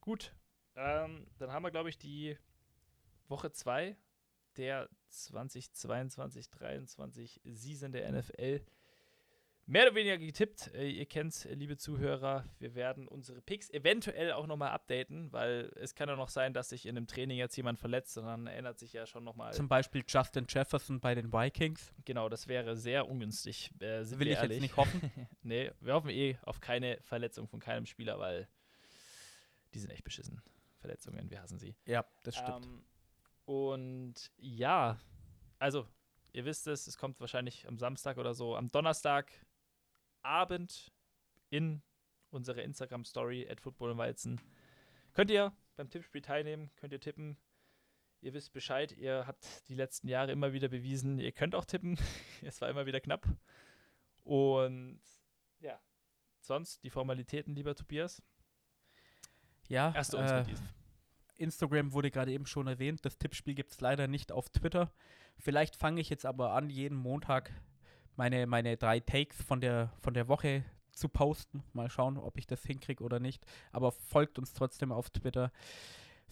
Gut, 0.00 0.32
ähm, 0.76 1.26
dann 1.38 1.52
haben 1.52 1.62
wir, 1.62 1.70
glaube 1.70 1.90
ich, 1.90 1.98
die 1.98 2.38
Woche 3.28 3.52
2 3.52 3.96
der 4.56 4.88
2022-23 5.12 7.40
Season 7.44 7.92
der 7.92 8.10
NFL 8.10 8.64
mehr 9.66 9.86
oder 9.86 9.94
weniger 9.94 10.18
getippt. 10.18 10.72
Äh, 10.74 10.88
ihr 10.90 11.06
kennt, 11.06 11.46
äh, 11.46 11.54
liebe 11.54 11.76
Zuhörer, 11.76 12.44
wir 12.58 12.74
werden 12.74 13.08
unsere 13.08 13.40
Picks 13.40 13.70
eventuell 13.70 14.32
auch 14.32 14.46
nochmal 14.46 14.70
updaten, 14.70 15.32
weil 15.32 15.72
es 15.76 15.94
kann 15.94 16.08
ja 16.08 16.16
noch 16.16 16.28
sein, 16.28 16.52
dass 16.52 16.68
sich 16.68 16.86
in 16.86 16.96
einem 16.96 17.06
Training 17.06 17.38
jetzt 17.38 17.56
jemand 17.56 17.78
verletzt 17.78 18.16
und 18.18 18.26
dann 18.26 18.46
ändert 18.46 18.78
sich 18.78 18.92
ja 18.92 19.06
schon 19.06 19.24
nochmal. 19.24 19.52
Zum 19.52 19.68
Beispiel 19.68 20.04
Justin 20.06 20.46
Jefferson 20.48 21.00
bei 21.00 21.14
den 21.14 21.32
Vikings. 21.32 21.92
Genau, 22.04 22.28
das 22.28 22.48
wäre 22.48 22.76
sehr 22.76 23.08
ungünstig. 23.08 23.70
Äh, 23.80 24.08
Will 24.10 24.20
wir 24.20 24.26
ich 24.26 24.38
ehrlich. 24.38 24.50
jetzt 24.52 24.62
nicht 24.62 24.76
hoffen. 24.76 25.10
Nee, 25.42 25.70
wir 25.80 25.94
hoffen 25.94 26.10
eh 26.10 26.38
auf 26.42 26.60
keine 26.60 26.98
Verletzung 27.02 27.48
von 27.48 27.60
keinem 27.60 27.86
Spieler, 27.86 28.18
weil 28.18 28.48
die 29.74 29.78
sind 29.78 29.90
echt 29.90 30.04
beschissen. 30.04 30.40
Verletzungen, 30.78 31.30
wir 31.30 31.42
hassen 31.42 31.58
sie. 31.58 31.74
ja, 31.86 32.04
das 32.22 32.36
stimmt. 32.36 32.66
Ähm, 32.66 32.84
und 33.46 34.30
ja, 34.38 34.98
also, 35.58 35.86
ihr 36.32 36.44
wisst 36.44 36.66
es, 36.66 36.86
es 36.86 36.98
kommt 36.98 37.20
wahrscheinlich 37.20 37.66
am 37.68 37.78
Samstag 37.78 38.16
oder 38.18 38.34
so, 38.34 38.56
am 38.56 38.70
Donnerstagabend 40.24 40.90
in 41.50 41.82
unsere 42.30 42.62
Instagram-Story 42.62 43.48
at 43.48 43.60
Football 43.60 43.92
und 43.92 43.98
Weizen. 43.98 44.40
Könnt 45.12 45.30
ihr 45.30 45.52
beim 45.76 45.88
Tippspiel 45.88 46.22
teilnehmen, 46.22 46.70
könnt 46.76 46.92
ihr 46.92 47.00
tippen. 47.00 47.36
Ihr 48.20 48.32
wisst 48.32 48.52
Bescheid, 48.52 48.90
ihr 48.92 49.26
habt 49.26 49.68
die 49.68 49.74
letzten 49.74 50.08
Jahre 50.08 50.32
immer 50.32 50.52
wieder 50.52 50.68
bewiesen, 50.68 51.18
ihr 51.18 51.32
könnt 51.32 51.54
auch 51.54 51.66
tippen. 51.66 51.98
es 52.42 52.60
war 52.60 52.70
immer 52.70 52.86
wieder 52.86 53.00
knapp. 53.00 53.28
Und 54.24 55.00
ja, 55.60 55.78
sonst 56.40 56.82
die 56.82 56.90
Formalitäten, 56.90 57.54
lieber 57.54 57.74
Tobias. 57.74 58.22
ja, 59.68 59.92
Erst 59.94 60.14
uns 60.14 60.30
äh. 60.30 60.44
Instagram 61.36 61.92
wurde 61.92 62.10
gerade 62.10 62.32
eben 62.32 62.46
schon 62.46 62.66
erwähnt. 62.66 63.04
Das 63.04 63.18
Tippspiel 63.18 63.54
gibt 63.54 63.72
es 63.72 63.80
leider 63.80 64.08
nicht 64.08 64.32
auf 64.32 64.48
Twitter. 64.48 64.92
Vielleicht 65.38 65.76
fange 65.76 66.00
ich 66.00 66.08
jetzt 66.08 66.24
aber 66.24 66.52
an, 66.52 66.70
jeden 66.70 66.96
Montag 66.96 67.52
meine, 68.16 68.46
meine 68.46 68.76
drei 68.76 69.00
Takes 69.00 69.42
von 69.42 69.60
der, 69.60 69.90
von 70.00 70.14
der 70.14 70.28
Woche 70.28 70.64
zu 70.92 71.08
posten. 71.08 71.62
Mal 71.72 71.90
schauen, 71.90 72.16
ob 72.18 72.38
ich 72.38 72.46
das 72.46 72.62
hinkriege 72.62 73.02
oder 73.02 73.20
nicht. 73.20 73.44
Aber 73.72 73.92
folgt 73.92 74.38
uns 74.38 74.52
trotzdem 74.52 74.92
auf 74.92 75.10
Twitter. 75.10 75.50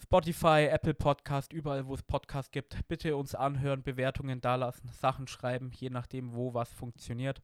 Spotify, 0.01 0.67
Apple 0.69 0.93
Podcast, 0.93 1.53
überall, 1.53 1.87
wo 1.87 1.93
es 1.93 2.03
Podcast 2.03 2.51
gibt. 2.51 2.87
Bitte 2.87 3.15
uns 3.15 3.35
anhören, 3.35 3.83
Bewertungen 3.83 4.41
dalassen, 4.41 4.89
Sachen 4.91 5.27
schreiben, 5.27 5.71
je 5.75 5.89
nachdem, 5.89 6.33
wo 6.33 6.53
was 6.53 6.71
funktioniert. 6.73 7.41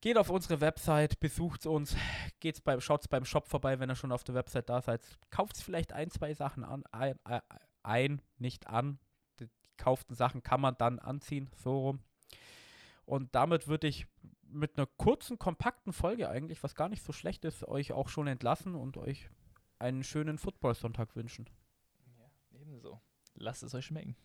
Geht 0.00 0.18
auf 0.18 0.30
unsere 0.30 0.60
Website, 0.60 1.18
besucht 1.18 1.66
uns, 1.66 1.96
geht's 2.40 2.60
bei, 2.60 2.78
schaut's 2.80 3.08
beim 3.08 3.24
Shop 3.24 3.48
vorbei, 3.48 3.80
wenn 3.80 3.90
ihr 3.90 3.96
schon 3.96 4.12
auf 4.12 4.22
der 4.22 4.34
Website 4.34 4.68
da 4.68 4.80
seid. 4.80 5.00
Kauft 5.30 5.56
vielleicht 5.56 5.92
ein, 5.92 6.10
zwei 6.10 6.34
Sachen 6.34 6.62
an, 6.62 6.84
ein, 6.92 7.18
ein, 7.24 7.40
ein 7.82 8.22
nicht 8.38 8.68
an. 8.68 8.98
Die 9.40 9.48
gekauften 9.76 10.14
Sachen 10.14 10.42
kann 10.42 10.60
man 10.60 10.76
dann 10.76 10.98
anziehen, 10.98 11.50
so 11.56 11.80
rum. 11.80 12.00
Und 13.06 13.34
damit 13.34 13.68
würde 13.68 13.86
ich 13.86 14.06
mit 14.42 14.76
einer 14.76 14.86
kurzen, 14.86 15.38
kompakten 15.38 15.92
Folge 15.92 16.28
eigentlich, 16.28 16.62
was 16.62 16.74
gar 16.74 16.88
nicht 16.88 17.02
so 17.02 17.12
schlecht 17.12 17.44
ist, 17.44 17.66
euch 17.66 17.92
auch 17.92 18.08
schon 18.08 18.26
entlassen 18.26 18.74
und 18.74 18.96
euch 18.96 19.30
einen 19.78 20.04
schönen 20.04 20.38
Football-Sonntag 20.38 21.14
wünschen. 21.16 21.48
Ja, 22.18 22.60
ebenso. 22.60 23.00
Lasst 23.34 23.62
es 23.62 23.74
euch 23.74 23.86
schmecken. 23.86 24.16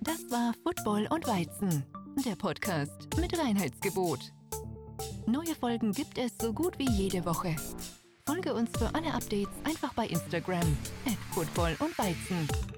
Das 0.00 0.30
war 0.30 0.52
Football 0.62 1.06
und 1.10 1.26
Weizen, 1.26 1.84
der 2.24 2.36
Podcast 2.36 3.08
mit 3.16 3.38
Reinheitsgebot. 3.38 4.32
Neue 5.26 5.54
Folgen 5.54 5.92
gibt 5.92 6.18
es 6.18 6.36
so 6.38 6.52
gut 6.52 6.78
wie 6.78 6.90
jede 6.90 7.24
Woche. 7.24 7.54
Folge 8.26 8.52
uns 8.54 8.70
für 8.76 8.92
alle 8.94 9.12
Updates 9.12 9.54
einfach 9.64 9.92
bei 9.94 10.06
Instagram, 10.06 10.76
at 11.06 11.18
Football 11.32 11.76
und 11.80 11.96
Weizen. 11.98 12.77